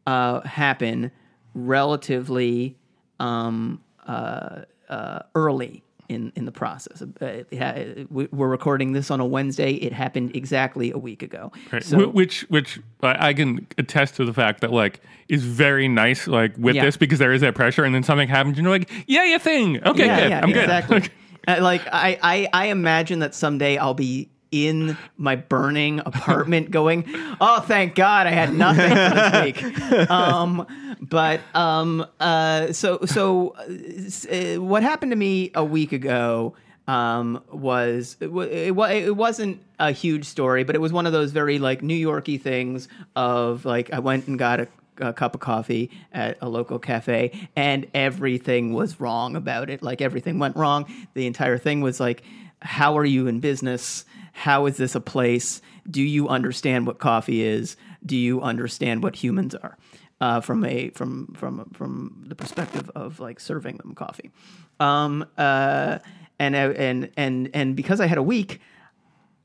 uh, 0.07 0.41
happen 0.41 1.11
relatively 1.53 2.77
um, 3.19 3.83
uh, 4.07 4.61
uh, 4.89 5.19
early 5.35 5.83
in 6.11 6.31
in 6.35 6.45
the 6.45 6.51
process. 6.51 7.01
Uh, 7.01 7.25
it 7.25 7.47
ha- 7.57 8.05
we- 8.09 8.27
we're 8.31 8.47
recording 8.49 8.91
this 8.91 9.09
on 9.09 9.19
a 9.19 9.25
Wednesday. 9.25 9.73
It 9.73 9.93
happened 9.93 10.35
exactly 10.35 10.91
a 10.91 10.97
week 10.97 11.23
ago. 11.23 11.51
Right. 11.71 11.83
So, 11.83 12.07
which 12.09 12.41
which 12.49 12.79
I 13.01 13.33
can 13.33 13.65
attest 13.77 14.15
to 14.17 14.25
the 14.25 14.33
fact 14.33 14.61
that 14.61 14.71
like 14.71 15.01
is 15.29 15.43
very 15.43 15.87
nice 15.87 16.27
like 16.27 16.53
with 16.57 16.75
Yeah. 16.75 16.85
this 16.85 16.97
because 16.97 17.19
there 17.19 17.31
is 17.33 17.41
that 17.41 17.55
pressure 17.55 17.83
and 17.83 17.95
then 17.95 18.03
something 18.03 18.27
happens 18.27 18.57
and 18.57 18.65
you're 18.65 18.77
like 18.77 18.89
yeah 19.07 19.23
yeah 19.23 19.37
thing 19.37 19.81
okay 19.85 20.05
yeah, 20.05 20.19
good 20.19 20.29
yeah, 20.29 20.39
I'm 20.43 20.51
good 20.51 20.63
exactly. 20.63 21.01
Uh, 21.47 21.57
like 21.59 21.81
I, 21.91 22.19
I, 22.21 22.47
I 22.53 22.65
imagine 22.67 23.17
that 23.19 23.33
someday 23.33 23.75
I'll 23.77 23.95
be 23.95 24.29
in 24.51 24.97
my 25.17 25.35
burning 25.35 25.99
apartment 25.99 26.71
going, 26.71 27.05
"Oh, 27.39 27.61
thank 27.61 27.95
God, 27.95 28.27
I 28.27 28.31
had 28.31 28.53
nothing 28.53 28.89
for 28.89 29.15
this 29.15 29.43
week." 29.43 30.09
Um, 30.11 30.97
but 31.01 31.41
um, 31.53 32.05
uh, 32.19 32.73
so 32.73 32.99
so 33.05 33.55
uh, 33.57 34.33
uh, 34.33 34.61
what 34.61 34.83
happened 34.83 35.11
to 35.11 35.15
me 35.15 35.51
a 35.55 35.63
week 35.63 35.91
ago 35.91 36.55
um, 36.87 37.41
was 37.51 38.17
it, 38.19 38.27
it, 38.27 38.77
it 38.77 39.15
wasn't 39.15 39.61
a 39.79 39.91
huge 39.91 40.25
story, 40.25 40.63
but 40.63 40.75
it 40.75 40.79
was 40.79 40.91
one 40.91 41.05
of 41.05 41.13
those 41.13 41.31
very 41.31 41.59
like 41.59 41.81
New 41.81 41.95
Yorky 41.95 42.37
things 42.37 42.87
of 43.15 43.65
like 43.65 43.91
I 43.93 43.99
went 43.99 44.27
and 44.27 44.37
got 44.37 44.59
a 44.59 44.67
a 44.99 45.13
cup 45.13 45.33
of 45.33 45.41
coffee 45.41 45.89
at 46.13 46.37
a 46.41 46.49
local 46.49 46.77
cafe 46.77 47.49
and 47.55 47.87
everything 47.93 48.71
was 48.73 48.99
wrong 48.99 49.35
about 49.35 49.69
it. 49.69 49.81
Like 49.81 50.01
everything 50.01 50.37
went 50.37 50.55
wrong. 50.55 50.85
The 51.15 51.25
entire 51.25 51.57
thing 51.57 51.81
was 51.81 51.99
like 51.99 52.23
how 52.61 52.97
are 52.97 53.05
you 53.05 53.27
in 53.27 53.39
business 53.39 54.05
how 54.31 54.65
is 54.65 54.77
this 54.77 54.95
a 54.95 55.01
place 55.01 55.61
do 55.89 56.01
you 56.01 56.27
understand 56.27 56.87
what 56.87 56.99
coffee 56.99 57.43
is 57.43 57.75
do 58.05 58.15
you 58.15 58.41
understand 58.41 59.03
what 59.03 59.15
humans 59.15 59.55
are 59.55 59.77
uh, 60.19 60.39
from 60.39 60.63
a 60.65 60.89
from 60.91 61.33
from 61.35 61.69
from 61.73 62.23
the 62.27 62.35
perspective 62.35 62.89
of 62.95 63.19
like 63.19 63.39
serving 63.39 63.77
them 63.77 63.93
coffee 63.95 64.31
um 64.79 65.25
uh 65.37 65.99
and 66.39 66.55
and 66.55 67.09
and 67.17 67.49
and 67.53 67.75
because 67.75 67.99
i 67.99 68.05
had 68.05 68.17
a 68.17 68.23
week 68.23 68.59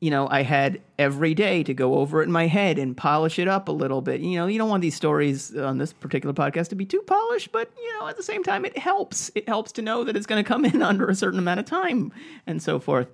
you 0.01 0.11
know, 0.11 0.29
I 0.29 0.43
had 0.43 0.83
every 0.99 1.35
day 1.35 1.63
to 1.63 1.73
go 1.73 1.95
over 1.95 2.21
it 2.21 2.27
in 2.27 2.33
my 2.33 2.47
head 2.47 2.79
and 2.79 2.97
polish 2.97 3.39
it 3.39 3.49
up 3.49 3.69
a 3.69 3.73
little 3.73 4.03
bit. 4.03 4.21
You 4.21 4.37
know, 4.37 4.47
you 4.47 4.59
don't 4.59 4.69
want 4.69 4.83
these 4.83 4.95
stories 4.95 5.57
on 5.57 5.79
this 5.79 5.93
particular 5.93 6.35
podcast 6.35 6.69
to 6.69 6.75
be 6.75 6.85
too 6.85 7.01
polished, 7.07 7.51
but 7.51 7.71
you 7.81 7.99
know, 7.99 8.07
at 8.07 8.17
the 8.17 8.23
same 8.23 8.43
time, 8.43 8.65
it 8.67 8.77
helps. 8.77 9.31
It 9.35 9.49
helps 9.49 9.73
to 9.73 9.83
know 9.83 10.05
that 10.05 10.17
it's 10.17 10.27
going 10.27 10.43
to 10.43 10.47
come 10.47 10.65
in 10.65 10.83
under 10.91 11.09
a 11.09 11.15
certain 11.15 11.39
amount 11.39 11.61
of 11.61 11.67
time 11.67 12.13
and 12.47 12.63
so 12.63 12.79
forth. 12.79 13.09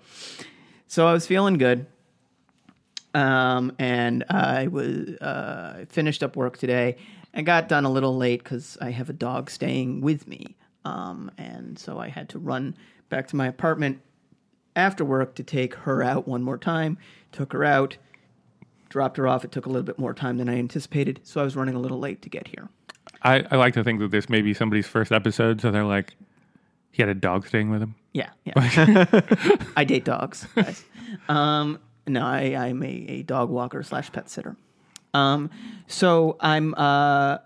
So 0.92 1.06
I 1.06 1.14
was 1.14 1.26
feeling 1.26 1.56
good. 1.56 1.86
Um, 3.14 3.72
and 3.78 4.24
I 4.28 4.66
was 4.66 5.08
uh, 5.22 5.86
finished 5.88 6.22
up 6.22 6.36
work 6.36 6.58
today. 6.58 6.96
I 7.32 7.40
got 7.40 7.66
done 7.66 7.86
a 7.86 7.90
little 7.90 8.14
late 8.14 8.44
because 8.44 8.76
I 8.78 8.90
have 8.90 9.08
a 9.08 9.14
dog 9.14 9.48
staying 9.48 10.02
with 10.02 10.28
me, 10.28 10.54
um, 10.84 11.30
and 11.38 11.78
so 11.78 11.98
I 11.98 12.08
had 12.08 12.28
to 12.28 12.38
run 12.38 12.76
back 13.08 13.26
to 13.28 13.36
my 13.36 13.46
apartment 13.46 14.02
after 14.76 15.02
work 15.02 15.34
to 15.36 15.42
take 15.42 15.74
her 15.76 16.02
out 16.02 16.28
one 16.28 16.42
more 16.42 16.58
time. 16.58 16.98
Took 17.32 17.54
her 17.54 17.64
out, 17.64 17.96
dropped 18.90 19.16
her 19.16 19.26
off. 19.26 19.46
It 19.46 19.50
took 19.50 19.64
a 19.64 19.70
little 19.70 19.86
bit 19.86 19.98
more 19.98 20.12
time 20.12 20.36
than 20.36 20.50
I 20.50 20.58
anticipated, 20.58 21.20
so 21.22 21.40
I 21.40 21.44
was 21.44 21.56
running 21.56 21.74
a 21.74 21.80
little 21.80 22.00
late 22.00 22.20
to 22.20 22.28
get 22.28 22.48
here. 22.48 22.68
I, 23.22 23.46
I 23.50 23.56
like 23.56 23.72
to 23.74 23.84
think 23.84 24.00
that 24.00 24.10
this 24.10 24.28
may 24.28 24.42
be 24.42 24.52
somebody's 24.52 24.88
first 24.88 25.10
episode 25.10 25.62
so 25.62 25.70
they're 25.70 25.84
like 25.84 26.16
he 26.92 27.02
had 27.02 27.08
a 27.08 27.14
dog 27.14 27.46
staying 27.46 27.70
with 27.70 27.82
him 27.82 27.94
Yeah, 28.12 28.30
yeah. 28.44 28.54
I 29.76 29.84
date 29.84 30.04
dogs. 30.04 30.46
Guys. 30.54 30.84
Um, 31.28 31.80
no, 32.06 32.24
I, 32.24 32.54
I'm 32.54 32.82
a, 32.82 32.86
a 32.86 33.22
dog 33.22 33.50
walker 33.50 33.82
slash 33.82 34.12
pet 34.12 34.28
sitter. 34.28 34.56
Um, 35.14 35.50
so 35.86 36.36
I'm 36.40 36.74
uh, 36.74 37.38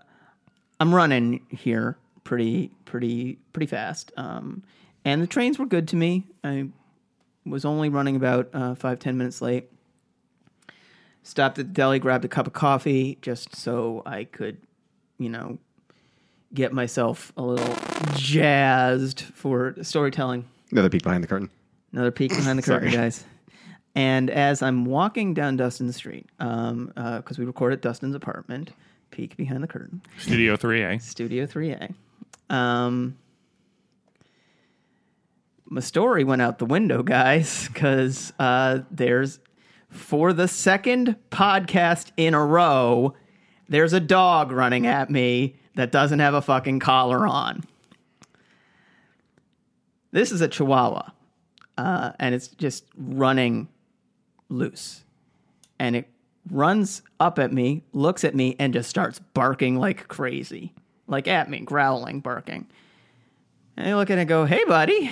I'm 0.79 0.93
running 0.93 1.45
here 1.49 1.97
pretty 2.23 2.71
pretty 2.85 3.39
pretty 3.53 3.67
fast. 3.67 4.11
Um, 4.17 4.63
and 5.05 5.21
the 5.21 5.27
trains 5.27 5.59
were 5.59 5.65
good 5.65 5.87
to 5.89 5.95
me. 5.95 6.25
I 6.43 6.69
was 7.45 7.65
only 7.65 7.89
running 7.89 8.15
about 8.15 8.49
uh, 8.53 8.75
five 8.75 8.99
ten 8.99 9.17
minutes 9.17 9.41
late. 9.41 9.69
Stopped 11.23 11.59
at 11.59 11.67
the 11.67 11.73
deli, 11.73 11.99
grabbed 11.99 12.23
a 12.23 12.29
cup 12.29 12.47
of 12.47 12.53
coffee 12.53 13.17
just 13.21 13.53
so 13.53 14.01
I 14.05 14.23
could, 14.23 14.59
you 15.17 15.29
know, 15.29 15.57
get 16.57 16.73
myself 16.73 17.31
a 17.37 17.41
little 17.43 17.75
jazzed 18.15 19.21
for 19.21 19.75
storytelling. 19.83 20.43
Another 20.71 20.89
peek 20.89 21.03
behind 21.03 21.23
the 21.23 21.27
curtain. 21.27 21.51
Another 21.93 22.09
peek 22.09 22.31
behind 22.31 22.57
the 22.57 22.63
curtain, 22.63 22.91
guys. 22.91 23.23
And 23.93 24.31
as 24.31 24.63
I'm 24.63 24.83
walking 24.83 25.35
down 25.35 25.55
Dustin 25.55 25.91
Street, 25.93 26.25
um, 26.39 26.91
because 26.95 27.37
we 27.37 27.45
record 27.45 27.73
at 27.73 27.81
Dustin's 27.81 28.15
apartment, 28.15 28.71
peek 29.11 29.37
behind 29.37 29.61
the 29.63 29.67
curtain, 29.67 30.01
Studio 30.17 30.57
3A 30.57 30.99
Studio 30.99 31.45
3A. 31.45 31.93
Um, 32.49 33.17
my 35.65 35.81
story 35.81 36.23
went 36.23 36.41
out 36.41 36.57
the 36.57 36.65
window, 36.65 37.03
guys, 37.03 37.67
because 37.67 38.33
uh, 38.39 38.79
there's 38.89 39.39
for 39.89 40.33
the 40.33 40.47
second 40.47 41.17
podcast 41.29 42.11
in 42.17 42.33
a 42.33 42.43
row, 42.43 43.13
there's 43.69 43.93
a 43.93 43.99
dog 43.99 44.51
running 44.51 44.87
at 44.87 45.11
me 45.11 45.55
that 45.77 45.91
doesn't 45.91 46.19
have 46.19 46.33
a 46.33 46.41
fucking 46.41 46.79
collar 46.79 47.27
on. 47.27 47.63
This 50.11 50.31
is 50.31 50.41
a 50.41 50.47
Chihuahua, 50.47 51.11
uh, 51.77 52.11
and 52.19 52.33
it's 52.33 52.47
just 52.47 52.85
running 52.97 53.69
loose, 54.49 55.03
and 55.77 55.95
it 55.95 56.09
runs 56.49 57.03
up 57.19 57.37
at 57.37 57.53
me, 57.53 57.83
looks 57.93 58.23
at 58.23 58.33
me, 58.33 58.55
and 58.57 58.73
just 58.73 58.89
starts 58.89 59.19
barking 59.19 59.77
like 59.77 60.07
crazy, 60.07 60.73
like 61.05 61.27
at 61.27 61.47
me, 61.47 61.59
growling, 61.59 62.21
barking. 62.21 62.65
And 63.75 63.87
I 63.87 63.95
look 63.95 64.09
at 64.09 64.17
it 64.17 64.21
and 64.21 64.29
go, 64.29 64.45
"Hey, 64.45 64.63
buddy," 64.63 65.11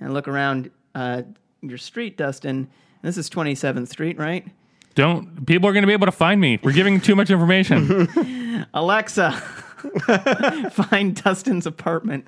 and 0.00 0.08
I 0.08 0.12
look 0.12 0.26
around 0.26 0.70
uh, 0.94 1.22
your 1.60 1.78
street, 1.78 2.16
Dustin. 2.16 2.68
This 3.02 3.18
is 3.18 3.28
27th 3.28 3.88
Street, 3.88 4.16
right? 4.16 4.46
don't 4.94 5.44
people 5.44 5.68
are 5.68 5.72
going 5.72 5.82
to 5.82 5.88
be 5.88 5.92
able 5.92 6.06
to 6.06 6.12
find 6.12 6.40
me 6.40 6.56
we're 6.62 6.70
giving 6.72 7.00
too 7.00 7.16
much 7.16 7.28
information 7.28 8.06
Alexa, 8.74 9.32
find 10.70 11.14
Dustin's 11.22 11.66
apartment. 11.66 12.26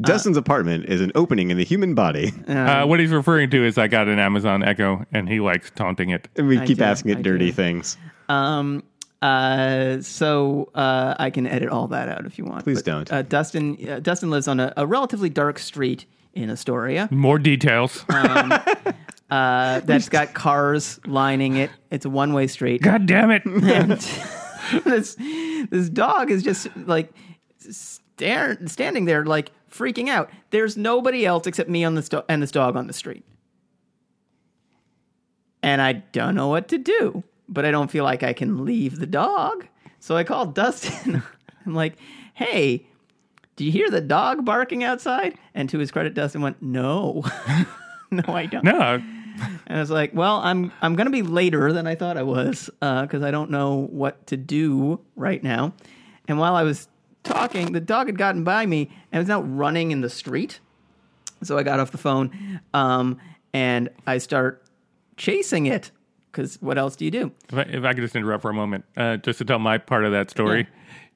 Dustin's 0.00 0.36
apartment 0.36 0.84
is 0.86 1.00
an 1.00 1.12
opening 1.14 1.50
in 1.50 1.56
the 1.56 1.64
human 1.64 1.94
body. 1.94 2.32
uh, 2.46 2.84
what 2.86 3.00
he's 3.00 3.10
referring 3.10 3.48
to 3.50 3.64
is 3.64 3.78
I 3.78 3.88
got 3.88 4.06
an 4.08 4.18
Amazon 4.18 4.62
Echo 4.62 5.04
and 5.12 5.28
he 5.28 5.40
likes 5.40 5.70
taunting 5.74 6.10
it 6.10 6.28
And 6.36 6.46
we 6.46 6.58
I 6.58 6.66
keep 6.66 6.78
do, 6.78 6.84
asking 6.84 7.16
I 7.16 7.18
it 7.20 7.22
dirty 7.22 7.46
do. 7.46 7.52
things. 7.52 7.96
Um, 8.28 8.82
uh, 9.22 10.00
so 10.02 10.70
uh, 10.74 11.14
I 11.18 11.30
can 11.30 11.46
edit 11.46 11.70
all 11.70 11.88
that 11.88 12.08
out 12.08 12.26
if 12.26 12.38
you 12.38 12.44
want. 12.44 12.64
Please 12.64 12.78
But, 12.82 12.84
don't. 12.84 13.12
Uh, 13.12 13.22
Dustin, 13.22 13.78
uh, 13.88 14.00
Dustin 14.00 14.30
lives 14.30 14.46
on 14.46 14.60
a, 14.60 14.72
a 14.76 14.86
relatively 14.86 15.30
dark 15.30 15.58
street 15.58 16.04
in 16.34 16.50
Astoria. 16.50 17.08
more 17.10 17.38
details 17.38 18.04
Uh, 19.30 19.80
that's 19.80 20.08
got 20.08 20.32
cars 20.32 20.98
lining 21.06 21.56
it. 21.56 21.70
It's 21.90 22.06
a 22.06 22.10
one 22.10 22.32
way 22.32 22.46
street. 22.46 22.80
god 22.80 23.04
damn 23.06 23.30
it 23.30 23.44
and 23.44 23.92
this 24.84 25.16
this 25.70 25.88
dog 25.88 26.30
is 26.30 26.42
just 26.42 26.68
like 26.76 27.12
stare, 27.58 28.58
standing 28.66 29.04
there 29.04 29.24
like 29.24 29.50
freaking 29.70 30.08
out. 30.08 30.30
There's 30.50 30.76
nobody 30.76 31.24
else 31.26 31.46
except 31.46 31.68
me 31.68 31.84
on 31.84 31.94
this 31.94 32.08
do- 32.08 32.24
and 32.28 32.42
this 32.42 32.50
dog 32.50 32.76
on 32.76 32.86
the 32.86 32.92
street. 32.92 33.24
And 35.62 35.82
I 35.82 35.92
don't 35.92 36.34
know 36.34 36.48
what 36.48 36.68
to 36.68 36.78
do, 36.78 37.24
but 37.48 37.64
I 37.64 37.70
don't 37.70 37.90
feel 37.90 38.04
like 38.04 38.22
I 38.22 38.32
can 38.32 38.64
leave 38.64 38.98
the 38.98 39.06
dog. 39.06 39.66
So 40.00 40.16
I 40.16 40.24
called 40.24 40.54
Dustin. 40.54 41.22
I'm 41.66 41.74
like, 41.74 41.96
"Hey, 42.34 42.86
do 43.56 43.64
you 43.64 43.72
hear 43.72 43.90
the 43.90 44.00
dog 44.00 44.44
barking 44.44 44.84
outside?" 44.84 45.36
And 45.54 45.68
to 45.70 45.78
his 45.78 45.90
credit, 45.90 46.14
Dustin 46.14 46.40
went, 46.40 46.62
"No." 46.62 47.24
no, 48.10 48.22
I 48.28 48.46
don't. 48.46 48.64
no 48.64 49.02
And 49.66 49.76
I 49.76 49.80
was 49.80 49.90
like, 49.90 50.12
well, 50.14 50.40
I'm 50.42 50.72
I'm 50.80 50.94
gonna 50.96 51.10
be 51.10 51.22
later 51.22 51.72
than 51.72 51.86
I 51.86 51.94
thought 51.94 52.16
I 52.16 52.22
was 52.22 52.70
because 52.80 53.22
I 53.22 53.30
don't 53.30 53.50
know 53.50 53.88
what 53.90 54.26
to 54.28 54.36
do 54.36 55.00
right 55.16 55.42
now. 55.42 55.72
And 56.26 56.38
while 56.38 56.54
I 56.54 56.62
was 56.62 56.88
talking, 57.22 57.72
the 57.72 57.80
dog 57.80 58.06
had 58.06 58.18
gotten 58.18 58.44
by 58.44 58.66
me 58.66 58.90
and 59.12 59.20
was 59.20 59.28
now 59.28 59.42
running 59.42 59.90
in 59.90 60.00
the 60.00 60.10
street. 60.10 60.60
So 61.42 61.56
I 61.56 61.62
got 61.62 61.78
off 61.78 61.92
the 61.92 61.98
phone, 61.98 62.60
um, 62.74 63.18
and 63.52 63.90
I 64.06 64.18
start 64.18 64.64
chasing 65.16 65.66
it 65.66 65.92
because 66.32 66.60
what 66.60 66.78
else 66.78 66.96
do 66.96 67.04
you 67.04 67.10
do? 67.10 67.32
If 67.50 67.58
I, 67.58 67.62
if 67.62 67.84
I 67.84 67.94
could 67.94 68.02
just 68.02 68.16
interrupt 68.16 68.42
for 68.42 68.50
a 68.50 68.54
moment, 68.54 68.84
uh, 68.96 69.18
just 69.18 69.38
to 69.38 69.44
tell 69.44 69.58
my 69.58 69.78
part 69.78 70.04
of 70.04 70.12
that 70.12 70.30
story, 70.30 70.66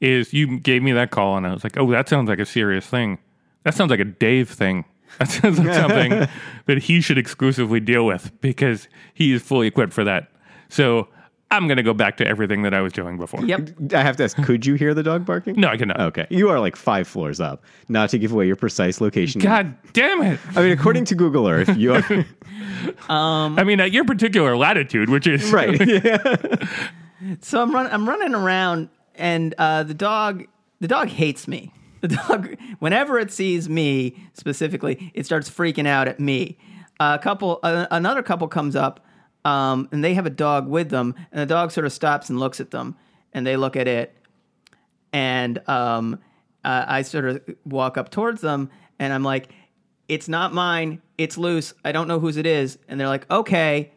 is 0.00 0.32
you 0.32 0.58
gave 0.58 0.82
me 0.82 0.92
that 0.92 1.10
call 1.10 1.36
and 1.36 1.46
I 1.46 1.52
was 1.52 1.64
like, 1.64 1.76
oh, 1.76 1.90
that 1.90 2.08
sounds 2.08 2.28
like 2.28 2.38
a 2.38 2.46
serious 2.46 2.86
thing. 2.86 3.18
That 3.64 3.74
sounds 3.74 3.90
like 3.90 4.00
a 4.00 4.04
Dave 4.04 4.48
thing. 4.50 4.84
That 5.18 5.28
sounds 5.28 5.58
like 5.58 5.74
something 5.74 6.10
that 6.66 6.78
he 6.78 7.00
should 7.00 7.18
exclusively 7.18 7.80
deal 7.80 8.06
with 8.06 8.32
because 8.40 8.88
he 9.14 9.32
is 9.32 9.42
fully 9.42 9.66
equipped 9.66 9.92
for 9.92 10.04
that. 10.04 10.30
So 10.68 11.08
I'm 11.52 11.68
going 11.68 11.76
to 11.76 11.82
go 11.82 11.92
back 11.92 12.16
to 12.16 12.26
everything 12.26 12.62
that 12.62 12.72
I 12.72 12.80
was 12.80 12.94
doing 12.94 13.18
before. 13.18 13.44
Yep. 13.44 13.92
I 13.92 14.02
have 14.02 14.16
to 14.16 14.24
ask, 14.24 14.42
could 14.42 14.64
you 14.64 14.74
hear 14.74 14.94
the 14.94 15.02
dog 15.02 15.26
barking? 15.26 15.60
No, 15.60 15.68
I 15.68 15.76
cannot. 15.76 16.00
Okay. 16.00 16.26
You 16.30 16.48
are 16.48 16.58
like 16.58 16.76
five 16.76 17.06
floors 17.06 17.40
up. 17.40 17.62
Not 17.90 18.08
to 18.10 18.18
give 18.18 18.32
away 18.32 18.46
your 18.46 18.56
precise 18.56 19.02
location. 19.02 19.40
God 19.42 19.76
damn 19.92 20.22
it. 20.22 20.40
I 20.56 20.62
mean, 20.62 20.72
according 20.72 21.04
to 21.06 21.14
Google 21.14 21.46
Earth, 21.46 21.76
you 21.76 21.92
are. 21.92 22.24
I 23.10 23.64
mean, 23.64 23.80
at 23.80 23.92
your 23.92 24.06
particular 24.06 24.56
latitude, 24.56 25.10
which 25.10 25.26
is 25.26 25.52
right. 25.52 25.78
Yeah. 25.86 26.56
So 27.40 27.62
I'm 27.62 27.72
running. 27.72 27.92
I'm 27.92 28.08
running 28.08 28.34
around, 28.34 28.88
and 29.14 29.54
uh, 29.58 29.82
the 29.82 29.94
dog. 29.94 30.46
The 30.80 30.88
dog 30.88 31.08
hates 31.08 31.46
me. 31.46 31.70
The 32.02 32.08
dog, 32.08 32.56
whenever 32.80 33.18
it 33.18 33.32
sees 33.32 33.68
me 33.68 34.16
specifically, 34.34 35.10
it 35.14 35.24
starts 35.24 35.48
freaking 35.48 35.86
out 35.86 36.08
at 36.08 36.20
me. 36.20 36.58
a 37.00 37.18
couple, 37.18 37.60
uh, 37.62 37.86
another 37.90 38.22
couple 38.22 38.48
comes 38.48 38.76
up, 38.76 39.06
um, 39.44 39.88
and 39.92 40.04
they 40.04 40.14
have 40.14 40.26
a 40.26 40.30
dog 40.30 40.68
with 40.68 40.90
them, 40.90 41.14
and 41.30 41.40
the 41.40 41.46
dog 41.46 41.70
sort 41.70 41.86
of 41.86 41.92
stops 41.92 42.28
and 42.28 42.38
looks 42.38 42.60
at 42.60 42.70
them, 42.70 42.96
and 43.32 43.46
they 43.46 43.56
look 43.56 43.76
at 43.76 43.88
it, 43.88 44.14
and 45.12 45.66
um, 45.68 46.18
uh, 46.64 46.84
I 46.86 47.02
sort 47.02 47.24
of 47.24 47.40
walk 47.64 47.96
up 47.96 48.10
towards 48.10 48.40
them, 48.40 48.70
and 48.98 49.12
I'm 49.12 49.24
like, 49.24 49.52
"It's 50.08 50.28
not 50.28 50.52
mine. 50.52 51.00
It's 51.18 51.38
loose. 51.38 51.72
I 51.84 51.92
don't 51.92 52.08
know 52.08 52.20
whose 52.20 52.36
it 52.36 52.46
is." 52.46 52.78
And 52.88 52.98
they're 53.00 53.08
like, 53.08 53.30
"Okay." 53.30 53.92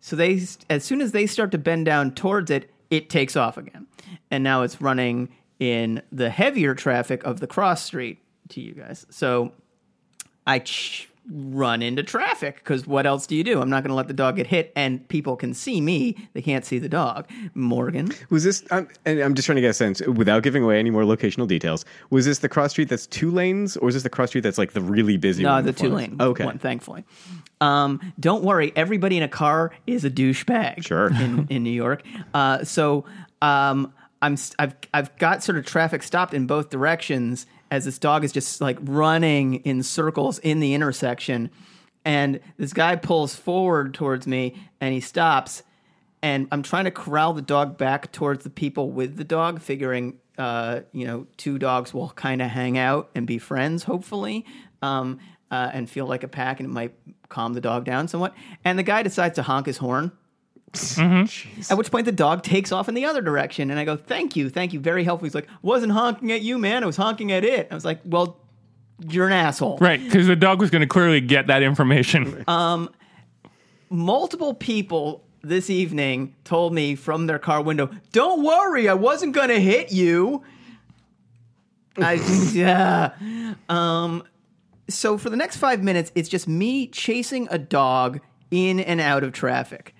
So 0.00 0.16
they, 0.16 0.40
as 0.70 0.84
soon 0.84 1.00
as 1.00 1.12
they 1.12 1.26
start 1.26 1.50
to 1.52 1.58
bend 1.58 1.86
down 1.86 2.14
towards 2.14 2.50
it, 2.50 2.70
it 2.90 3.10
takes 3.10 3.36
off 3.36 3.56
again, 3.56 3.86
and 4.30 4.44
now 4.44 4.62
it's 4.62 4.80
running 4.80 5.28
in 5.58 6.02
the 6.12 6.30
heavier 6.30 6.74
traffic 6.74 7.22
of 7.24 7.40
the 7.40 7.46
cross 7.46 7.84
street 7.84 8.18
to 8.50 8.60
you 8.60 8.72
guys. 8.72 9.06
So 9.10 9.52
I 10.46 10.60
ch- 10.60 11.08
run 11.30 11.82
into 11.82 12.02
traffic 12.02 12.56
because 12.56 12.86
what 12.86 13.04
else 13.04 13.26
do 13.26 13.36
you 13.36 13.44
do? 13.44 13.60
I'm 13.60 13.68
not 13.68 13.82
going 13.82 13.90
to 13.90 13.94
let 13.94 14.08
the 14.08 14.14
dog 14.14 14.36
get 14.36 14.46
hit, 14.46 14.72
and 14.74 15.06
people 15.08 15.36
can 15.36 15.52
see 15.52 15.78
me; 15.80 16.16
they 16.32 16.40
can't 16.40 16.64
see 16.64 16.78
the 16.78 16.88
dog. 16.88 17.28
Morgan, 17.54 18.12
Was 18.30 18.44
this? 18.44 18.64
Um, 18.70 18.88
and 19.04 19.20
I'm 19.20 19.34
just 19.34 19.44
trying 19.44 19.56
to 19.56 19.60
get 19.60 19.68
a 19.70 19.74
sense, 19.74 20.00
without 20.06 20.42
giving 20.42 20.62
away 20.64 20.78
any 20.78 20.88
more 20.90 21.02
locational 21.02 21.46
details. 21.46 21.84
Was 22.08 22.24
this 22.24 22.38
the 22.38 22.48
cross 22.48 22.70
street 22.70 22.88
that's 22.88 23.06
two 23.06 23.30
lanes, 23.30 23.76
or 23.76 23.88
is 23.90 23.94
this 23.94 24.04
the 24.04 24.08
cross 24.10 24.30
street 24.30 24.40
that's 24.40 24.56
like 24.56 24.72
the 24.72 24.80
really 24.80 25.18
busy? 25.18 25.42
no, 25.42 25.50
one 25.52 25.64
the 25.66 25.72
two 25.74 25.90
lane 25.90 26.16
Okay. 26.18 26.46
one, 26.46 26.58
thankfully. 26.58 27.04
Um, 27.60 28.00
don't 28.18 28.42
worry, 28.44 28.72
everybody 28.74 29.16
in 29.18 29.22
a 29.22 29.28
car 29.28 29.72
is 29.86 30.04
a 30.06 30.10
douchebag. 30.10 30.82
Sure. 30.86 31.08
in, 31.08 31.46
in 31.50 31.62
New 31.62 31.70
York. 31.70 32.04
Uh, 32.32 32.64
so 32.64 33.04
um, 33.42 33.92
I'm 34.20 34.36
I've 34.58 34.74
I've 34.92 35.16
got 35.18 35.42
sort 35.42 35.58
of 35.58 35.64
traffic 35.64 36.02
stopped 36.02 36.34
in 36.34 36.46
both 36.46 36.70
directions 36.70 37.46
as 37.70 37.84
this 37.84 37.98
dog 37.98 38.24
is 38.24 38.32
just 38.32 38.60
like 38.60 38.78
running 38.82 39.56
in 39.56 39.82
circles 39.82 40.38
in 40.38 40.60
the 40.60 40.74
intersection, 40.74 41.50
and 42.04 42.40
this 42.56 42.72
guy 42.72 42.96
pulls 42.96 43.34
forward 43.34 43.94
towards 43.94 44.26
me 44.26 44.56
and 44.80 44.92
he 44.94 45.00
stops, 45.00 45.62
and 46.22 46.48
I'm 46.50 46.62
trying 46.62 46.84
to 46.84 46.90
corral 46.90 47.32
the 47.32 47.42
dog 47.42 47.78
back 47.78 48.12
towards 48.12 48.44
the 48.44 48.50
people 48.50 48.90
with 48.90 49.16
the 49.16 49.24
dog, 49.24 49.60
figuring. 49.60 50.18
Uh, 50.36 50.82
you 50.92 51.04
know, 51.04 51.26
two 51.36 51.58
dogs 51.58 51.92
will 51.92 52.10
kind 52.10 52.40
of 52.40 52.48
hang 52.48 52.78
out 52.78 53.10
and 53.16 53.26
be 53.26 53.38
friends, 53.38 53.82
hopefully, 53.82 54.46
um, 54.82 55.18
uh, 55.50 55.68
and 55.74 55.90
feel 55.90 56.06
like 56.06 56.22
a 56.22 56.28
pack, 56.28 56.60
and 56.60 56.68
it 56.68 56.72
might 56.72 56.94
calm 57.28 57.54
the 57.54 57.60
dog 57.60 57.84
down 57.84 58.06
somewhat. 58.06 58.34
And 58.64 58.78
the 58.78 58.84
guy 58.84 59.02
decides 59.02 59.34
to 59.34 59.42
honk 59.42 59.66
his 59.66 59.78
horn, 59.78 60.12
at 61.70 61.78
which 61.78 61.90
point 61.90 62.04
the 62.04 62.12
dog 62.12 62.42
takes 62.42 62.72
off 62.72 62.88
in 62.88 62.94
the 62.94 63.04
other 63.04 63.22
direction, 63.22 63.70
and 63.70 63.78
I 63.78 63.84
go, 63.84 63.96
"Thank 63.96 64.36
you, 64.36 64.50
thank 64.50 64.72
you, 64.72 64.80
very 64.80 65.04
helpful." 65.04 65.26
He's 65.26 65.34
like, 65.34 65.48
"Wasn't 65.62 65.92
honking 65.92 66.32
at 66.32 66.42
you, 66.42 66.58
man. 66.58 66.82
I 66.82 66.86
was 66.86 66.96
honking 66.96 67.32
at 67.32 67.44
it." 67.44 67.68
I 67.70 67.74
was 67.74 67.84
like, 67.84 68.00
"Well, 68.04 68.38
you're 69.08 69.26
an 69.26 69.32
asshole." 69.32 69.78
Right, 69.78 70.02
because 70.02 70.26
the 70.26 70.36
dog 70.36 70.60
was 70.60 70.70
going 70.70 70.80
to 70.80 70.86
clearly 70.86 71.20
get 71.20 71.46
that 71.46 71.62
information. 71.62 72.44
Multiple 73.90 74.52
people 74.52 75.24
this 75.42 75.70
evening 75.70 76.34
told 76.44 76.74
me 76.74 76.94
from 76.94 77.26
their 77.26 77.38
car 77.38 77.62
window, 77.62 77.90
"Don't 78.12 78.42
worry, 78.42 78.88
I 78.88 78.94
wasn't 78.94 79.34
going 79.34 79.48
to 79.48 79.60
hit 79.60 79.92
you." 79.92 80.42
I 81.96 82.14
yeah. 82.52 83.54
Um. 83.68 84.24
So 84.90 85.18
for 85.18 85.28
the 85.30 85.36
next 85.36 85.56
five 85.56 85.82
minutes, 85.82 86.12
it's 86.14 86.28
just 86.28 86.48
me 86.48 86.86
chasing 86.86 87.46
a 87.50 87.58
dog 87.58 88.20
in 88.50 88.80
and 88.80 89.00
out 89.00 89.22
of 89.22 89.32
traffic. 89.32 89.94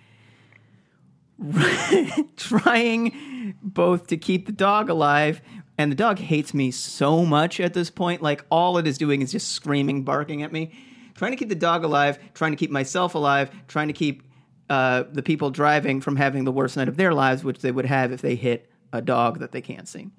trying 2.36 3.54
both 3.62 4.08
to 4.08 4.16
keep 4.16 4.46
the 4.46 4.52
dog 4.52 4.88
alive 4.88 5.40
and 5.76 5.92
the 5.92 5.96
dog 5.96 6.18
hates 6.18 6.52
me 6.52 6.70
so 6.70 7.24
much 7.24 7.60
at 7.60 7.74
this 7.74 7.90
point 7.90 8.20
like 8.20 8.44
all 8.50 8.78
it 8.78 8.86
is 8.86 8.98
doing 8.98 9.22
is 9.22 9.30
just 9.30 9.52
screaming 9.52 10.02
barking 10.02 10.42
at 10.42 10.52
me. 10.52 10.72
Trying 11.14 11.32
to 11.32 11.36
keep 11.36 11.48
the 11.48 11.54
dog 11.54 11.84
alive 11.84 12.18
trying 12.34 12.52
to 12.52 12.56
keep 12.56 12.70
myself 12.70 13.14
alive 13.14 13.50
trying 13.68 13.88
to 13.88 13.94
keep 13.94 14.22
uh, 14.68 15.04
the 15.12 15.22
people 15.22 15.50
driving 15.50 16.00
from 16.00 16.16
having 16.16 16.44
the 16.44 16.52
worst 16.52 16.76
night 16.76 16.88
of 16.88 16.96
their 16.96 17.14
lives 17.14 17.44
which 17.44 17.60
they 17.60 17.72
would 17.72 17.86
have 17.86 18.12
if 18.12 18.20
they 18.20 18.34
hit 18.34 18.70
a 18.92 19.00
dog 19.00 19.38
that 19.38 19.52
they 19.52 19.60
can't 19.60 19.88
see. 19.88 20.10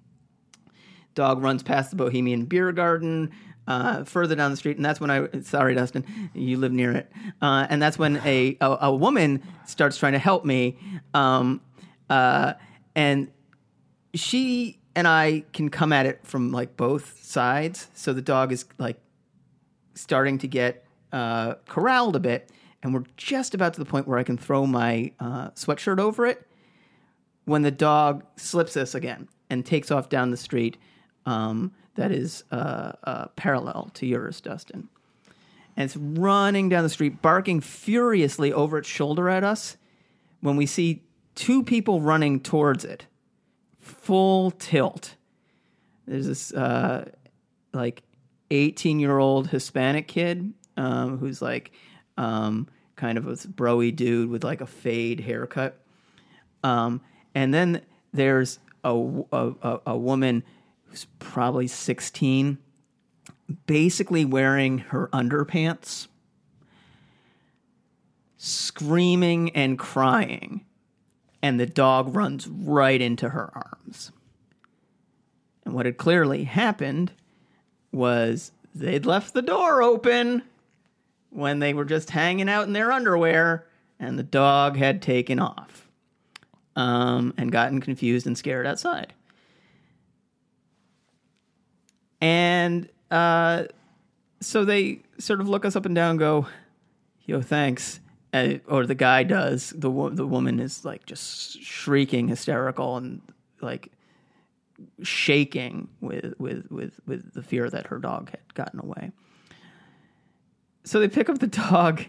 Dog 1.16 1.42
runs 1.42 1.64
past 1.64 1.90
the 1.90 1.96
bohemian 1.98 2.46
beer 2.46 2.72
garden 2.72 3.32
uh, 3.70 4.04
further 4.04 4.36
down 4.36 4.52
the 4.52 4.58
street 4.58 4.76
and 4.76 4.84
that's 4.84 5.00
when 5.00 5.10
i 5.10 5.28
sorry 5.42 5.76
dustin 5.76 6.04
you 6.34 6.58
live 6.58 6.72
near 6.72 6.92
it. 6.92 7.10
Uh, 7.42 7.68
and 7.70 7.82
that's 7.82 7.98
when 7.98 8.18
a, 8.26 8.58
a, 8.60 8.78
a 8.82 8.96
woman 8.96 9.42
starts 9.66 9.98
trying 9.98 10.14
to 10.14 10.20
help 10.20 10.44
me. 10.44 10.78
Um, 11.14 11.62
uh, 12.10 12.54
and 12.96 13.32
she 14.14 14.80
and 14.96 15.08
i 15.08 15.44
can 15.54 15.70
come 15.70 15.94
at 15.94 16.06
it 16.06 16.20
from 16.26 16.52
like 16.52 16.76
both 16.76 17.24
sides. 17.24 17.88
So 17.94 18.12
the 18.12 18.22
dog 18.22 18.52
is 18.52 18.66
like 18.78 19.00
starting 19.94 20.40
to 20.40 20.48
get 20.48 20.86
uh, 21.14 21.56
corralled 21.68 22.16
a 22.16 22.20
bit 22.20 22.50
and 22.82 22.94
we're 22.94 23.04
just 23.18 23.54
about 23.54 23.74
to 23.74 23.80
the 23.80 23.86
point 23.86 24.08
where 24.08 24.18
i 24.18 24.24
can 24.24 24.38
throw 24.38 24.66
my 24.66 25.12
uh, 25.20 25.50
sweatshirt 25.52 26.00
over 26.00 26.26
it 26.26 26.46
when 27.46 27.64
the 27.64 27.72
dog 27.72 28.24
slips 28.36 28.78
us 28.78 28.94
again 28.94 29.28
and 29.50 29.66
takes 29.66 29.90
off 29.90 30.08
down 30.10 30.30
the 30.30 30.38
street. 30.38 30.78
Um, 31.26 31.72
that 32.00 32.14
is 32.14 32.46
uh, 32.50 32.94
uh, 33.04 33.26
parallel 33.36 33.92
to 33.96 34.06
yours, 34.06 34.40
Dustin. 34.40 34.88
And 35.76 35.84
it's 35.84 35.98
running 35.98 36.70
down 36.70 36.84
the 36.84 36.90
street, 36.90 37.22
barking 37.22 37.60
furiously 37.60 38.54
over 38.54 38.78
its 38.78 38.88
shoulder 38.88 39.28
at 39.28 39.44
us 39.44 39.76
when 40.40 40.56
we 40.56 40.66
see 40.66 41.04
two 41.36 41.62
people 41.62 42.00
running 42.00 42.40
towards 42.40 42.86
it, 42.86 43.06
full 43.82 44.52
tilt. 44.52 45.16
There's 46.08 46.26
this 46.26 46.54
uh, 46.54 47.12
like 47.74 48.04
18 48.50 49.02
year 49.02 49.18
old 49.18 49.48
Hispanic 49.50 50.08
kid 50.08 50.54
um, 50.78 51.18
who's 51.18 51.42
like 51.42 51.74
um, 52.18 52.70
kind 52.96 53.18
of 53.18 53.28
a 53.28 53.32
broy 53.34 53.94
dude 53.94 54.30
with 54.30 54.46
like 54.46 54.62
a 54.62 54.66
fade 54.66 55.20
haircut. 55.20 55.78
Um, 56.64 57.02
and 57.36 57.54
then 57.54 57.82
there's 58.14 58.60
a, 58.86 58.96
a, 59.34 59.52
a, 59.62 59.80
a 59.88 59.98
woman 59.98 60.44
who's 60.90 61.06
probably 61.20 61.68
16, 61.68 62.58
basically 63.66 64.26
wearing 64.26 64.80
her 64.80 65.08
underpants, 65.14 66.08
screaming 68.38 69.52
and 69.56 69.78
crying. 69.78 70.66
And 71.42 71.60
the 71.60 71.66
dog 71.66 72.16
runs 72.16 72.48
right 72.48 73.00
into 73.00 73.30
her 73.30 73.50
arms. 73.54 74.12
And 75.64 75.74
what 75.74 75.86
had 75.86 75.98
clearly 75.98 76.44
happened 76.44 77.14
was 77.92 78.52
they'd 78.76 79.06
left 79.06 79.34
the 79.34 79.42
door 79.42 79.82
open 79.82 80.44
when 81.30 81.60
they 81.60 81.74
were 81.74 81.86
just 81.86 82.10
hanging 82.10 82.50
out 82.50 82.68
in 82.68 82.74
their 82.74 82.92
underwear, 82.92 83.66
and 84.00 84.18
the 84.18 84.24
dog 84.24 84.78
had 84.78 85.02
taken 85.02 85.40
off 85.40 85.88
um, 86.76 87.34
and 87.38 87.52
gotten 87.52 87.82
confused 87.82 88.26
and 88.26 88.38
scared 88.38 88.66
outside. 88.66 89.14
And 92.22 92.90
uh, 93.12 93.66
so 94.42 94.66
they 94.66 95.02
sort 95.18 95.42
of 95.42 95.50
look 95.50 95.66
us 95.66 95.76
up 95.76 95.86
and 95.86 95.96
down 95.96 96.12
and 96.12 96.20
go, 96.20 96.48
yo, 97.26 97.42
thanks. 97.42 98.00
Uh, 98.32 98.56
or 98.68 98.86
the 98.86 98.96
guy 98.96 99.24
does. 99.24 99.74
The, 99.76 99.90
wo- 99.90 100.10
the 100.10 100.28
woman 100.28 100.60
is 100.60 100.86
like 100.86 101.06
just 101.06 101.62
shrieking 101.62 102.28
hysterical 102.28 102.98
and 102.98 103.22
like 103.62 103.92
shaking 105.02 105.88
with, 106.00 106.36
with, 106.38 106.70
with, 106.70 107.00
with 107.08 107.34
the 107.34 107.42
fear 107.42 107.70
that 107.70 107.88
her 107.88 107.98
dog 107.98 108.30
had 108.30 108.54
gotten 108.54 108.80
away. 108.80 109.12
So 110.84 111.00
they 111.00 111.08
pick 111.08 111.30
up 111.30 111.40
the 111.40 111.48
dog 111.48 112.04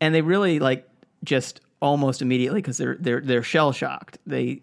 and 0.00 0.14
they 0.14 0.22
really 0.22 0.58
like 0.58 0.88
just 1.22 1.60
almost 1.80 2.22
immediately 2.22 2.60
because 2.60 2.78
they're 2.78 2.96
they're 2.98 3.20
they're 3.20 3.42
shell 3.42 3.72
shocked. 3.72 4.18
They 4.26 4.62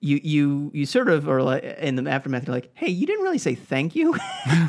you 0.00 0.20
you 0.22 0.70
you 0.74 0.86
sort 0.86 1.08
of 1.08 1.28
are 1.28 1.42
like 1.42 1.62
in 1.62 1.96
the 1.96 2.10
aftermath. 2.10 2.46
You're 2.46 2.54
like, 2.56 2.70
hey, 2.74 2.88
you 2.90 3.06
didn't 3.06 3.22
really 3.22 3.38
say 3.38 3.54
thank 3.54 3.94
you. 3.94 4.16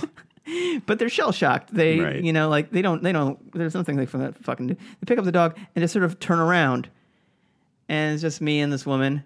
but 0.85 0.99
they're 0.99 1.09
shell 1.09 1.31
shocked. 1.31 1.73
They, 1.73 1.99
Right. 1.99 2.23
you 2.23 2.33
know, 2.33 2.49
like 2.49 2.71
they 2.71 2.81
don't, 2.81 3.01
they 3.03 3.11
don't. 3.11 3.51
There's 3.53 3.73
nothing 3.75 3.95
they 3.97 4.05
from 4.05 4.21
that 4.21 4.37
fucking 4.43 4.67
do. 4.67 4.73
They 4.73 5.05
pick 5.07 5.17
up 5.19 5.25
the 5.25 5.31
dog 5.31 5.57
and 5.75 5.81
just 5.83 5.93
sort 5.93 6.03
of 6.03 6.19
turn 6.19 6.39
around, 6.39 6.89
and 7.87 8.13
it's 8.13 8.21
just 8.21 8.41
me 8.41 8.59
and 8.59 8.71
this 8.73 8.85
woman. 8.85 9.23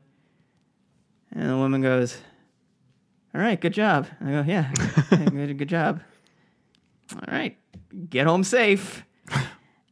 And 1.32 1.50
the 1.50 1.58
woman 1.58 1.82
goes, 1.82 2.18
"All 3.34 3.42
right, 3.42 3.60
good 3.60 3.74
job." 3.74 4.08
I 4.22 4.26
go, 4.26 4.44
"Yeah, 4.48 4.72
yeah, 5.12 5.26
good, 5.30 5.58
good 5.58 5.70
job." 5.70 6.02
All 7.14 7.22
right, 7.34 7.58
get 8.10 8.28
home 8.28 8.44
safe. 8.44 9.04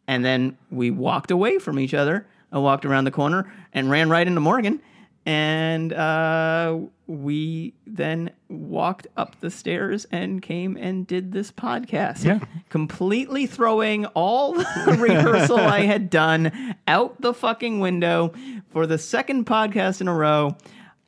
And 0.05 0.24
then 0.26 0.57
we 0.70 0.91
walked 0.91 1.32
away 1.32 1.59
from 1.59 1.80
each 1.80 1.93
other. 1.93 2.28
I 2.51 2.57
walked 2.57 2.84
around 2.84 3.05
the 3.05 3.11
corner 3.11 3.49
and 3.72 3.89
ran 3.89 4.09
right 4.09 4.28
into 4.28 4.41
Morgan. 4.41 4.82
And 5.26 5.93
uh, 5.93 6.80
we 7.07 7.74
then 7.88 8.32
walked 8.49 9.07
up 9.15 9.39
the 9.39 9.49
stairs 9.49 10.05
and 10.11 10.41
came 10.41 10.76
and 10.76 11.07
did 11.07 11.32
this 11.32 11.51
podcast. 11.51 12.26
Yeah. 12.26 12.39
Completely 12.69 13.47
throwing 13.47 14.05
all 14.07 14.53
the 14.53 14.97
rehearsal 14.99 15.57
I 15.57 15.82
had 15.82 16.09
done 16.09 16.76
out 16.88 17.21
the 17.21 17.34
fucking 17.34 17.80
window 17.80 18.34
for 18.71 18.86
the 18.86 18.97
second 18.97 19.45
podcast 19.45 20.01
in 20.01 20.09
a 20.09 20.13
row. 20.13 20.57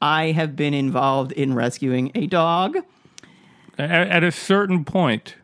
I 0.01 0.31
have 0.31 0.55
been 0.55 0.73
involved 0.73 1.31
in 1.33 1.53
rescuing 1.53 2.11
a 2.15 2.27
dog. 2.27 2.77
At, 3.77 3.89
at 4.07 4.23
a 4.23 4.31
certain 4.31 4.85
point, 4.85 5.35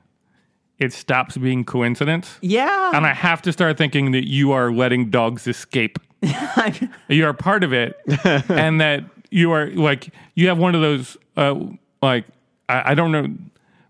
it 0.77 0.93
stops 0.93 1.37
being 1.37 1.63
coincidence. 1.63 2.37
Yeah. 2.41 2.91
And 2.93 3.05
I 3.05 3.13
have 3.13 3.41
to 3.43 3.51
start 3.51 3.77
thinking 3.77 4.11
that 4.11 4.27
you 4.27 4.51
are 4.51 4.71
letting 4.71 5.09
dogs 5.09 5.47
escape. 5.47 5.99
you 7.09 7.25
are 7.25 7.33
part 7.33 7.63
of 7.63 7.73
it, 7.73 7.97
and 8.49 8.79
that 8.81 9.03
you 9.29 9.51
are 9.51 9.67
like 9.71 10.09
you 10.35 10.47
have 10.49 10.57
one 10.57 10.75
of 10.75 10.81
those 10.81 11.17
uh, 11.37 11.55
like 12.01 12.25
I, 12.69 12.91
I 12.91 12.93
don't 12.93 13.11
know 13.11 13.27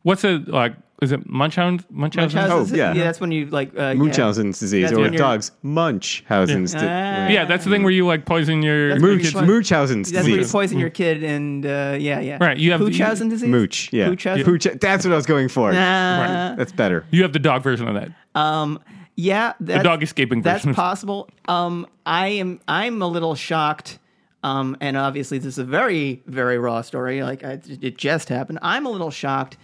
what's 0.03 0.23
it 0.23 0.47
like. 0.47 0.73
Is 1.01 1.11
it 1.11 1.27
Munchausen? 1.27 1.83
Munchausen? 1.89 2.37
Munchausen's- 2.39 2.71
Oh, 2.73 2.75
yeah. 2.75 2.93
that's 2.93 3.19
when 3.19 3.31
you 3.31 3.47
like 3.47 3.69
uh, 3.75 3.85
yeah. 3.87 3.93
Munchausen's 3.95 4.59
disease, 4.59 4.83
That's 4.83 4.93
or 4.95 5.01
with 5.01 5.17
dogs, 5.17 5.51
Munchausen's 5.63 6.73
disease. 6.73 6.87
Ah. 6.87 7.27
Yeah, 7.27 7.45
that's 7.45 7.63
the 7.63 7.71
thing 7.71 7.81
where 7.81 7.91
you 7.91 8.05
like 8.05 8.23
poison 8.27 8.61
your, 8.61 8.89
That's 8.89 9.01
your 9.01 9.17
kids. 9.17 9.33
Munchausen's 9.33 10.11
That's 10.11 10.27
when 10.27 10.39
you 10.39 10.45
poison 10.45 10.77
your 10.77 10.91
kid, 10.91 11.23
and 11.23 11.65
uh, 11.65 11.97
yeah, 11.99 12.19
yeah. 12.19 12.37
Right, 12.39 12.55
you 12.55 12.71
have- 12.71 12.81
Munchausen 12.81 13.29
disease. 13.29 13.49
Mooch, 13.49 13.89
yeah. 13.91 14.09
Munchausen. 14.09 14.45
Pooch, 14.45 14.67
that's 14.79 15.03
what 15.03 15.11
I 15.11 15.15
was 15.15 15.25
going 15.25 15.49
for. 15.49 15.71
Uh, 15.71 16.53
That's 16.55 16.71
better. 16.71 17.03
You 17.09 17.23
have 17.23 17.33
the 17.33 17.39
dog 17.39 17.63
version 17.63 17.87
of 17.87 17.95
that. 17.95 18.11
um, 18.39 18.79
yeah, 19.21 19.53
that's, 19.59 19.83
dog 19.83 20.01
escaping 20.01 20.41
That's 20.41 20.63
version. 20.63 20.73
possible. 20.75 21.29
Um, 21.47 21.85
I 22.05 22.29
am. 22.29 22.59
I'm 22.67 23.01
a 23.01 23.07
little 23.07 23.35
shocked. 23.35 23.99
Um, 24.43 24.75
and 24.81 24.97
obviously 24.97 25.37
this 25.37 25.45
is 25.45 25.59
a 25.59 25.63
very, 25.63 26.23
very 26.25 26.57
raw 26.57 26.81
story. 26.81 27.21
Like 27.21 27.43
I, 27.43 27.59
it 27.67 27.97
just 27.97 28.29
happened. 28.29 28.57
I'm 28.63 28.87
a 28.87 28.89
little 28.89 29.11
shocked 29.11 29.57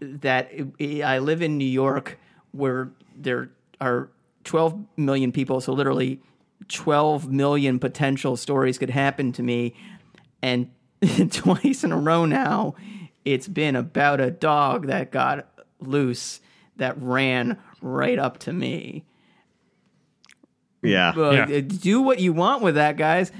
that 0.00 0.52
it, 0.78 1.02
I 1.02 1.18
live 1.18 1.42
in 1.42 1.58
New 1.58 1.64
York, 1.64 2.16
where 2.52 2.90
there 3.16 3.50
are 3.80 4.08
12 4.44 4.78
million 4.96 5.32
people. 5.32 5.60
So 5.60 5.72
literally, 5.72 6.20
12 6.68 7.28
million 7.28 7.80
potential 7.80 8.36
stories 8.36 8.78
could 8.78 8.90
happen 8.90 9.32
to 9.32 9.42
me, 9.42 9.74
and 10.40 10.70
twice 11.32 11.82
in 11.82 11.90
a 11.90 11.98
row 11.98 12.24
now, 12.24 12.76
it's 13.24 13.48
been 13.48 13.74
about 13.74 14.20
a 14.20 14.30
dog 14.30 14.86
that 14.86 15.10
got 15.10 15.48
loose 15.80 16.40
that 16.76 17.00
ran 17.02 17.58
right 17.80 18.18
up 18.18 18.38
to 18.40 18.52
me. 18.52 19.04
Yeah. 20.82 21.12
But 21.14 21.50
Yeah. 21.50 21.56
uh, 21.58 21.60
do 21.60 22.00
what 22.00 22.20
you 22.20 22.32
want 22.32 22.62
with 22.62 22.74
that, 22.76 22.96
guys. 22.96 23.32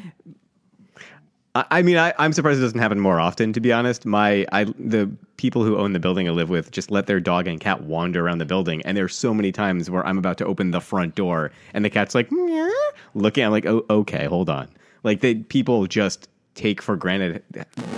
I 1.54 1.64
I 1.70 1.82
mean, 1.82 1.96
I, 1.96 2.12
I'm 2.18 2.32
surprised 2.32 2.58
it 2.58 2.62
doesn't 2.62 2.78
happen 2.78 3.00
more 3.00 3.18
often. 3.18 3.52
To 3.54 3.60
be 3.60 3.72
honest, 3.72 4.06
my 4.06 4.46
I 4.52 4.64
the 4.64 5.10
people 5.36 5.64
who 5.64 5.76
own 5.78 5.94
the 5.94 5.98
building 5.98 6.28
I 6.28 6.32
live 6.32 6.50
with 6.50 6.70
just 6.70 6.90
let 6.90 7.06
their 7.06 7.18
dog 7.18 7.46
and 7.46 7.58
cat 7.58 7.82
wander 7.82 8.24
around 8.24 8.38
the 8.38 8.44
building, 8.46 8.82
and 8.82 8.96
there's 8.96 9.16
so 9.16 9.32
many 9.34 9.52
times 9.52 9.90
where 9.90 10.06
I'm 10.06 10.18
about 10.18 10.36
to 10.38 10.44
open 10.44 10.70
the 10.70 10.80
front 10.80 11.14
door, 11.14 11.50
and 11.74 11.84
the 11.84 11.90
cat's 11.90 12.14
like 12.14 12.30
"Meow," 12.30 12.68
looking. 13.14 13.44
I'm 13.44 13.50
like, 13.50 13.66
oh, 13.66 13.84
okay, 13.90 14.26
hold 14.26 14.48
on. 14.50 14.68
Like 15.02 15.20
they 15.20 15.36
people 15.36 15.86
just 15.86 16.28
take 16.54 16.82
for 16.82 16.94
granted. 16.94 17.42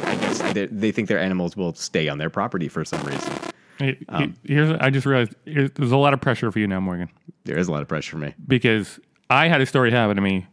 I 0.04 0.16
guess 0.16 0.40
they, 0.52 0.66
they 0.66 0.92
think 0.92 1.08
their 1.08 1.18
animals 1.18 1.56
will 1.56 1.74
stay 1.74 2.08
on 2.08 2.18
their 2.18 2.30
property 2.30 2.68
for 2.68 2.84
some 2.84 3.02
reason. 3.02 3.32
Hey, 3.78 3.98
um, 4.08 4.34
he- 4.44 4.54
Here's 4.54 4.70
I 4.80 4.90
just 4.90 5.06
realized 5.06 5.34
here's, 5.44 5.70
there's 5.72 5.92
a 5.92 5.96
lot 5.96 6.14
of 6.14 6.20
pressure 6.20 6.50
for 6.52 6.58
you 6.58 6.66
now, 6.66 6.80
Morgan, 6.80 7.08
There 7.44 7.58
is 7.58 7.68
a 7.68 7.72
lot 7.72 7.82
of 7.82 7.88
pressure 7.88 8.12
for 8.12 8.18
me. 8.18 8.34
because 8.46 9.00
I 9.30 9.48
had 9.48 9.60
a 9.60 9.66
story 9.66 9.90
happen 9.90 10.16
to 10.16 10.22
me 10.22 10.46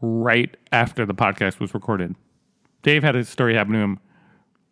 right 0.00 0.56
after 0.72 1.04
the 1.06 1.14
podcast 1.14 1.60
was 1.60 1.74
recorded. 1.74 2.14
Dave 2.82 3.02
had 3.02 3.16
a 3.16 3.24
story 3.24 3.54
happen 3.54 3.72
to 3.74 3.78
him 3.78 3.98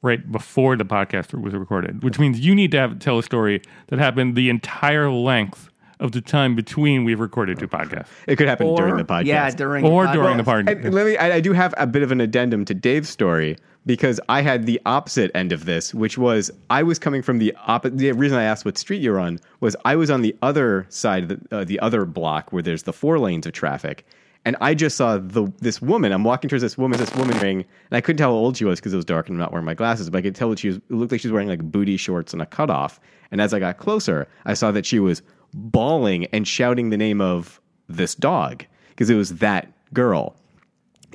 right 0.02 0.30
before 0.30 0.76
the 0.76 0.84
podcast 0.84 1.38
was 1.40 1.54
recorded, 1.54 2.02
which 2.02 2.18
means 2.18 2.40
you 2.40 2.54
need 2.54 2.70
to 2.72 2.78
have 2.78 2.98
tell 2.98 3.18
a 3.18 3.22
story 3.22 3.60
that 3.88 3.98
happened 3.98 4.36
the 4.36 4.48
entire 4.48 5.10
length 5.10 5.68
of 6.00 6.12
the 6.12 6.20
time 6.20 6.54
between 6.54 7.04
we've 7.04 7.18
recorded 7.18 7.58
two 7.58 7.66
podcasts. 7.66 8.06
It 8.28 8.36
could 8.36 8.46
happen 8.48 8.72
during 8.76 8.96
the 8.96 9.04
podcast. 9.04 9.24
Yeah, 9.24 9.50
during 9.50 9.84
Or 9.84 10.06
the 10.06 10.12
during 10.12 10.36
the 10.36 10.44
podcast. 10.44 10.66
podcast. 10.66 10.84
And 10.86 10.94
let 10.94 11.06
me. 11.06 11.16
I, 11.16 11.34
I 11.36 11.40
do 11.40 11.52
have 11.52 11.74
a 11.76 11.86
bit 11.88 12.02
of 12.02 12.12
an 12.12 12.20
addendum 12.20 12.64
to 12.66 12.74
Dave's 12.74 13.08
story 13.08 13.56
because 13.88 14.20
I 14.28 14.42
had 14.42 14.66
the 14.66 14.78
opposite 14.84 15.30
end 15.34 15.50
of 15.50 15.64
this, 15.64 15.94
which 15.94 16.18
was 16.18 16.50
I 16.68 16.82
was 16.82 16.98
coming 16.98 17.22
from 17.22 17.38
the 17.38 17.56
opposite. 17.66 17.96
The 17.96 18.12
reason 18.12 18.36
I 18.36 18.42
asked 18.42 18.66
what 18.66 18.76
street 18.76 19.00
you're 19.00 19.18
on 19.18 19.40
was 19.60 19.74
I 19.86 19.96
was 19.96 20.10
on 20.10 20.20
the 20.20 20.36
other 20.42 20.84
side 20.90 21.22
of 21.22 21.28
the, 21.30 21.56
uh, 21.56 21.64
the 21.64 21.80
other 21.80 22.04
block 22.04 22.52
where 22.52 22.62
there's 22.62 22.82
the 22.82 22.92
four 22.92 23.18
lanes 23.18 23.46
of 23.46 23.54
traffic, 23.54 24.04
and 24.44 24.56
I 24.60 24.74
just 24.74 24.98
saw 24.98 25.16
the 25.16 25.50
this 25.60 25.80
woman. 25.80 26.12
I'm 26.12 26.22
walking 26.22 26.50
towards 26.50 26.60
this 26.60 26.76
woman, 26.76 26.98
this 26.98 27.14
woman 27.14 27.38
ring, 27.38 27.60
and 27.90 27.96
I 27.96 28.02
couldn't 28.02 28.18
tell 28.18 28.32
how 28.32 28.36
old 28.36 28.58
she 28.58 28.66
was 28.66 28.78
because 28.78 28.92
it 28.92 28.96
was 28.96 29.06
dark 29.06 29.30
and 29.30 29.36
I'm 29.36 29.40
not 29.40 29.52
wearing 29.52 29.64
my 29.64 29.72
glasses, 29.72 30.10
but 30.10 30.18
I 30.18 30.22
could 30.22 30.34
tell 30.34 30.50
that 30.50 30.58
she 30.58 30.68
was. 30.68 30.76
It 30.76 30.90
looked 30.90 31.10
like 31.10 31.22
she 31.22 31.28
was 31.28 31.32
wearing 31.32 31.48
like 31.48 31.62
booty 31.62 31.96
shorts 31.96 32.34
and 32.34 32.42
a 32.42 32.46
cutoff. 32.46 33.00
And 33.30 33.40
as 33.40 33.54
I 33.54 33.58
got 33.58 33.78
closer, 33.78 34.28
I 34.44 34.52
saw 34.52 34.70
that 34.70 34.84
she 34.84 35.00
was 35.00 35.22
bawling 35.54 36.26
and 36.26 36.46
shouting 36.46 36.90
the 36.90 36.98
name 36.98 37.22
of 37.22 37.58
this 37.88 38.14
dog 38.14 38.66
because 38.90 39.08
it 39.08 39.14
was 39.14 39.36
that 39.36 39.72
girl 39.94 40.36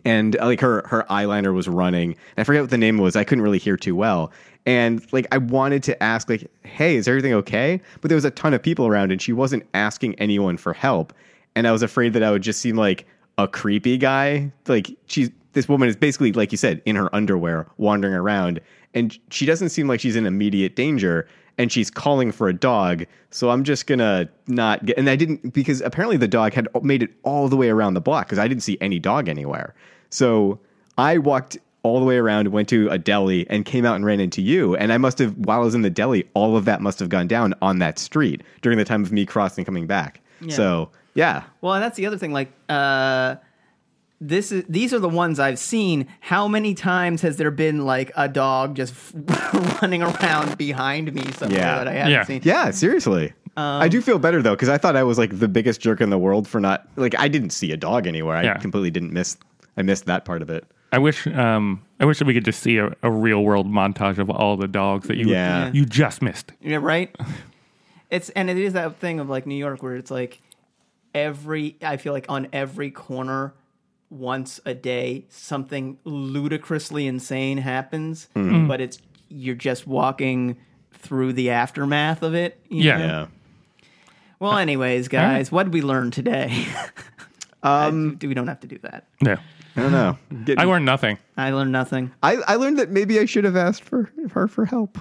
and 0.06 0.40
uh, 0.40 0.46
like 0.46 0.60
her 0.60 0.86
her 0.88 1.06
eyeliner 1.10 1.54
was 1.54 1.68
running. 1.68 2.16
I 2.38 2.44
forget 2.44 2.64
what 2.64 2.70
the 2.70 2.78
name 2.78 2.98
was. 2.98 3.16
I 3.16 3.24
couldn't 3.24 3.44
really 3.44 3.60
hear 3.60 3.78
too 3.78 3.96
well. 3.96 4.32
And 4.66 5.06
like 5.12 5.28
I 5.32 5.38
wanted 5.38 5.84
to 5.84 6.04
ask 6.04 6.30
like, 6.30 6.50
"Hey, 6.64 6.96
is 6.96 7.08
everything 7.08 7.34
okay?" 7.34 7.82
But 8.02 8.10
there 8.10 8.16
was 8.16 8.26
a 8.26 8.32
ton 8.32 8.54
of 8.54 8.62
people 8.62 8.88
around 8.88 9.12
and 9.12 9.22
she 9.22 9.34
wasn't 9.34 9.66
asking 9.74 10.16
anyone 10.16 10.58
for 10.58 10.74
help. 10.74 11.14
And 11.56 11.68
I 11.68 11.72
was 11.72 11.84
afraid 11.84 12.14
that 12.14 12.24
I 12.24 12.32
would 12.32 12.42
just 12.42 12.62
seem 12.62 12.76
like 12.76 13.06
a 13.38 13.48
creepy 13.48 13.98
guy. 13.98 14.52
Like 14.68 14.92
she's 15.08 15.30
this 15.54 15.70
woman 15.70 15.88
is 15.88 15.96
basically 15.96 16.32
like 16.34 16.52
you 16.52 16.58
said 16.58 16.82
in 16.86 16.96
her 16.96 17.14
underwear 17.16 17.68
wandering 17.78 18.14
around 18.14 18.60
and 18.94 19.18
she 19.30 19.46
doesn't 19.46 19.70
seem 19.70 19.88
like 19.88 20.00
she's 20.00 20.16
in 20.16 20.26
immediate 20.26 20.76
danger 20.76 21.28
and 21.58 21.72
she's 21.72 21.90
calling 21.90 22.32
for 22.32 22.48
a 22.48 22.54
dog. 22.54 23.06
So 23.32 23.50
I'm 23.50 23.64
just 23.64 23.88
gonna 23.88 24.30
not 24.48 24.86
get. 24.86 24.98
And 24.98 25.10
I 25.10 25.16
didn't 25.16 25.54
because 25.54 25.82
apparently 25.82 26.18
the 26.18 26.28
dog 26.28 26.54
had 26.54 26.68
made 26.82 27.04
it 27.04 27.12
all 27.24 27.50
the 27.50 27.58
way 27.58 27.70
around 27.70 27.94
the 27.94 28.02
block 28.02 28.28
because 28.28 28.40
I 28.40 28.48
didn't 28.48 28.64
see 28.64 28.78
any 28.82 29.00
dog 29.00 29.28
anywhere. 29.28 29.74
So 30.10 30.60
I 30.98 31.18
walked 31.18 31.58
all 31.84 32.00
the 32.00 32.06
way 32.06 32.18
around, 32.18 32.48
went 32.48 32.70
to 32.70 32.88
a 32.90 32.98
deli, 32.98 33.46
and 33.50 33.66
came 33.66 33.86
out 33.86 33.96
and 33.96 34.06
ran 34.06 34.22
into 34.22 34.42
you. 34.42 34.74
And 34.78 34.94
I 34.94 34.98
must 34.98 35.20
have, 35.20 35.36
while 35.38 35.60
I 35.60 35.64
was 35.66 35.76
in 35.76 35.82
the 35.82 35.90
deli, 35.90 36.26
all 36.34 36.56
of 36.56 36.64
that 36.66 36.80
must 36.82 36.98
have 37.00 37.10
gone 37.10 37.28
down 37.28 37.54
on 37.62 37.80
that 37.80 38.00
street 38.00 38.42
during 38.62 38.78
the 38.78 38.86
time 38.86 39.04
of 39.04 39.12
me 39.12 39.26
crossing 39.26 39.62
and 39.62 39.66
coming 39.66 39.86
back. 39.86 40.22
So 40.50 40.90
yeah, 41.14 41.44
Well, 41.62 41.74
and 41.74 41.84
that's 41.84 41.98
the 41.98 42.06
other 42.06 42.18
thing. 42.18 42.32
Like, 42.34 42.52
uh, 42.70 43.36
this 44.22 44.52
is 44.52 44.64
these 44.70 44.94
are 44.94 45.00
the 45.00 45.10
ones 45.10 45.40
I've 45.40 45.60
seen. 45.60 46.08
How 46.22 46.48
many 46.48 46.74
times 46.74 47.22
has 47.24 47.38
there 47.38 47.52
been 47.52 47.86
like 47.86 48.12
a 48.16 48.30
dog 48.30 48.76
just 48.76 48.94
running 49.82 50.02
around 50.04 50.58
behind 50.58 51.14
me 51.14 51.24
somewhere 51.34 51.60
Yeah. 51.60 51.78
that 51.80 51.88
I 51.88 51.92
haven't 51.94 52.12
Yeah. 52.14 52.24
seen? 52.24 52.42
yeah, 52.44 52.72
seriously. 52.72 53.34
I 53.56 53.88
do 53.88 54.02
feel 54.02 54.18
better 54.18 54.42
though 54.42 54.56
because 54.56 54.70
I 54.70 54.78
thought 54.80 54.96
I 54.96 55.04
was 55.04 55.18
like 55.18 55.38
the 55.38 55.48
biggest 55.48 55.80
jerk 55.82 56.02
in 56.02 56.10
the 56.10 56.18
world 56.18 56.48
for 56.48 56.60
not 56.60 56.88
like 56.96 57.14
I 57.20 57.28
didn't 57.28 57.52
see 57.52 57.72
a 57.72 57.78
dog 57.78 58.08
anywhere. 58.08 58.36
I 58.38 58.44
Yeah. 58.44 58.58
completely 58.58 58.90
didn't 58.92 59.14
miss. 59.14 59.38
I 59.78 59.82
missed 59.84 60.06
that 60.06 60.26
part 60.26 60.42
of 60.42 60.50
it. 60.50 60.66
I 60.92 61.00
wish 61.00 61.28
um, 61.28 61.82
I 62.00 62.06
wish 62.06 62.20
that 62.20 62.26
we 62.26 62.34
could 62.34 62.46
just 62.46 62.62
see 62.62 62.78
a, 62.78 62.96
a 63.04 63.12
real 63.12 63.44
world 63.44 63.68
montage 63.68 64.20
of 64.20 64.30
all 64.30 64.58
the 64.58 64.68
dogs 64.68 65.08
that 65.08 65.18
you 65.18 65.28
Yeah. 65.30 65.70
you 65.74 65.86
just 65.86 66.22
missed. 66.22 66.52
Yeah, 66.62 66.78
right. 66.82 67.14
It's 68.10 68.30
and 68.30 68.48
it 68.48 68.58
is 68.60 68.74
that 68.74 68.98
thing 68.98 69.20
of 69.20 69.28
like 69.28 69.48
New 69.48 69.56
York 69.56 69.82
where 69.82 69.96
it's 69.96 70.12
like 70.12 70.40
every 71.16 71.76
I 71.82 71.98
feel 71.98 72.14
like 72.14 72.26
on 72.30 72.48
every 72.54 72.92
corner 72.92 73.54
once 74.14 74.60
a 74.66 74.74
day 74.74 75.26
something 75.30 75.98
ludicrously 76.06 77.08
insane 77.08 77.58
happens, 77.58 78.28
Mm-hmm. 78.36 78.68
but 78.68 78.80
it's 78.82 79.00
you're 79.30 79.56
just 79.56 79.88
walking 79.88 80.58
through 80.92 81.34
the 81.34 81.50
aftermath 81.50 82.22
of 82.24 82.34
it. 82.36 82.60
you 82.70 82.84
Yeah. 82.84 82.98
know? 82.98 83.06
Yeah. 83.06 83.26
Well, 84.40 84.58
anyways, 84.58 85.08
guys, 85.08 85.52
what 85.52 85.64
did 85.64 85.74
we 85.74 85.82
learn 85.82 86.12
today? 86.12 86.66
um, 87.64 88.16
do 88.16 88.28
we 88.28 88.34
don't 88.34 88.48
have 88.48 88.60
to 88.62 88.68
do 88.68 88.78
that. 88.80 89.08
Yeah, 89.22 89.38
I 89.76 89.82
don't 89.82 89.92
know. 89.92 90.18
Get- 90.44 90.60
I 90.60 90.64
learned 90.66 90.86
nothing. 90.86 91.18
I 91.38 91.52
learned 91.52 91.72
nothing. 91.72 92.12
I, 92.22 92.38
I 92.48 92.56
learned 92.56 92.78
that 92.80 92.90
maybe 92.90 93.20
I 93.20 93.26
should 93.26 93.44
have 93.46 93.56
asked 93.56 93.84
for 93.84 94.12
her 94.34 94.48
for 94.48 94.66
help. 94.66 94.98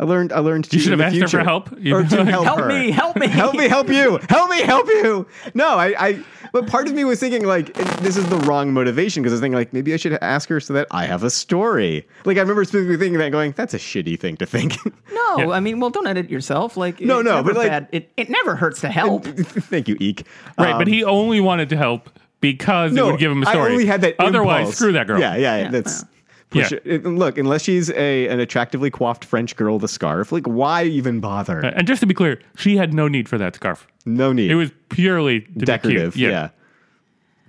I 0.00 0.04
learned 0.04 0.32
I 0.32 0.38
learned 0.38 0.64
to 0.70 0.76
You 0.76 0.80
should 0.82 0.92
in 0.94 1.00
have 1.00 1.12
the 1.12 1.20
asked 1.22 1.32
her 1.32 1.38
for 1.38 1.44
future- 1.44 1.44
help. 1.44 1.78
You 1.80 1.96
or 1.96 2.02
to 2.04 2.24
help, 2.24 2.44
Help 2.44 2.60
her. 2.60 2.68
me! 2.68 2.90
Help 2.92 3.16
me! 3.16 3.26
help 3.26 3.54
me 3.56 3.68
help 3.68 3.88
you 3.88 4.18
help 4.28 4.48
me 4.50 4.62
help 4.62 4.86
you 4.86 5.26
no 5.54 5.76
I, 5.76 5.94
I 5.98 6.24
but 6.52 6.66
part 6.66 6.86
of 6.88 6.94
me 6.94 7.04
was 7.04 7.20
thinking 7.20 7.44
like 7.44 7.72
this 8.00 8.16
is 8.16 8.28
the 8.28 8.36
wrong 8.38 8.72
motivation 8.72 9.22
because 9.22 9.32
I 9.32 9.36
was 9.36 9.40
thinking 9.40 9.56
like 9.56 9.72
maybe 9.72 9.92
I 9.94 9.96
should 9.96 10.14
ask 10.22 10.48
her 10.48 10.60
so 10.60 10.72
that 10.74 10.86
I 10.90 11.06
have 11.06 11.22
a 11.24 11.30
story. 11.30 12.06
Like 12.24 12.36
I 12.36 12.40
remember 12.40 12.64
specifically 12.64 12.96
thinking 12.96 13.18
that, 13.18 13.30
going, 13.32 13.52
"That's 13.56 13.74
a 13.74 13.78
shitty 13.78 14.18
thing 14.18 14.36
to 14.38 14.46
think." 14.46 14.76
No, 15.18 15.38
Yeah. 15.38 15.50
I 15.50 15.60
mean, 15.60 15.80
well, 15.80 15.90
don't 15.90 16.06
edit 16.06 16.30
yourself. 16.30 16.76
Like, 16.76 17.00
No, 17.00 17.20
no, 17.22 17.42
but, 17.42 17.56
like- 17.56 17.68
bad. 17.68 17.88
it 17.92 18.10
it 18.16 18.30
never 18.30 18.54
hurts 18.54 18.80
to 18.82 18.88
help. 18.88 19.24
Thank 19.26 19.88
you, 19.88 19.96
Eek. 20.00 20.24
Right, 20.56 20.72
Um, 20.72 20.78
but 20.78 20.86
he 20.86 21.02
only 21.04 21.40
wanted 21.40 21.68
to 21.70 21.76
help 21.76 22.08
because 22.40 22.96
it 22.96 23.04
would 23.04 23.18
give 23.18 23.32
him 23.32 23.42
a 23.42 23.46
story. 23.46 23.68
I 23.70 23.72
only 23.72 23.86
had 23.86 24.00
that. 24.02 24.14
Otherwise, 24.20 24.60
impulse. 24.60 24.76
screw 24.76 24.92
that 24.92 25.06
girl. 25.08 25.18
Yeah, 25.18 25.34
yeah, 25.36 25.56
Yeah, 25.62 25.70
that's. 25.70 26.02
yeah. 26.02 26.08
Push 26.50 26.72
it- 26.72 26.82
it- 26.84 27.04
Look, 27.04 27.38
unless 27.38 27.62
she's 27.62 27.90
a 27.90 28.28
an 28.28 28.40
attractively 28.40 28.90
coiffed 28.90 29.24
French 29.24 29.56
girl 29.56 29.74
with 29.74 29.84
a 29.84 29.88
scarf, 29.88 30.32
like 30.32 30.46
why 30.46 30.84
even 30.84 31.20
bother? 31.20 31.60
And 31.60 31.86
just 31.86 32.00
to 32.00 32.06
be 32.06 32.14
clear, 32.14 32.40
she 32.56 32.76
had 32.76 32.92
no 32.94 33.08
need 33.08 33.28
for 33.28 33.38
that 33.38 33.54
scarf. 33.56 33.86
no 34.06 34.32
need. 34.32 34.50
It 34.50 34.54
was 34.54 34.70
purely 34.88 35.40
to 35.42 35.50
be 35.52 35.64
decorative. 35.66 36.14
cute. 36.14 36.30
Yeah. 36.30 36.48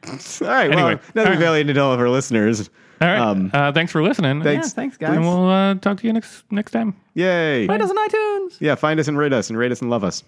All 0.07 0.13
right. 0.47 0.71
Anyway, 0.71 0.95
well, 0.95 0.99
nothing 1.15 1.17
all 1.17 1.25
right. 1.25 1.39
valiant 1.39 1.67
to 1.67 1.73
tell 1.73 1.91
of 1.93 1.99
our 1.99 2.09
listeners. 2.09 2.69
All 3.01 3.07
right. 3.07 3.19
Um, 3.19 3.49
uh, 3.53 3.71
thanks 3.71 3.91
for 3.91 4.01
listening. 4.03 4.41
thanks. 4.43 4.67
yeah, 4.67 4.73
thanks, 4.73 4.97
guys. 4.97 5.15
And 5.15 5.23
we'll 5.25 5.49
uh, 5.49 5.75
talk 5.75 5.99
to 5.99 6.07
you 6.07 6.13
next 6.13 6.43
next 6.51 6.71
time. 6.71 6.95
Yay. 7.15 7.67
Find 7.67 7.81
us 7.81 7.89
on 7.89 7.97
iTunes. 7.97 8.57
Yeah, 8.59 8.75
find 8.75 8.99
us 8.99 9.07
and 9.07 9.17
rate 9.17 9.33
us 9.33 9.49
and 9.49 9.57
rate 9.57 9.71
us 9.71 9.81
and 9.81 9.89
love 9.89 10.03
us. 10.03 10.23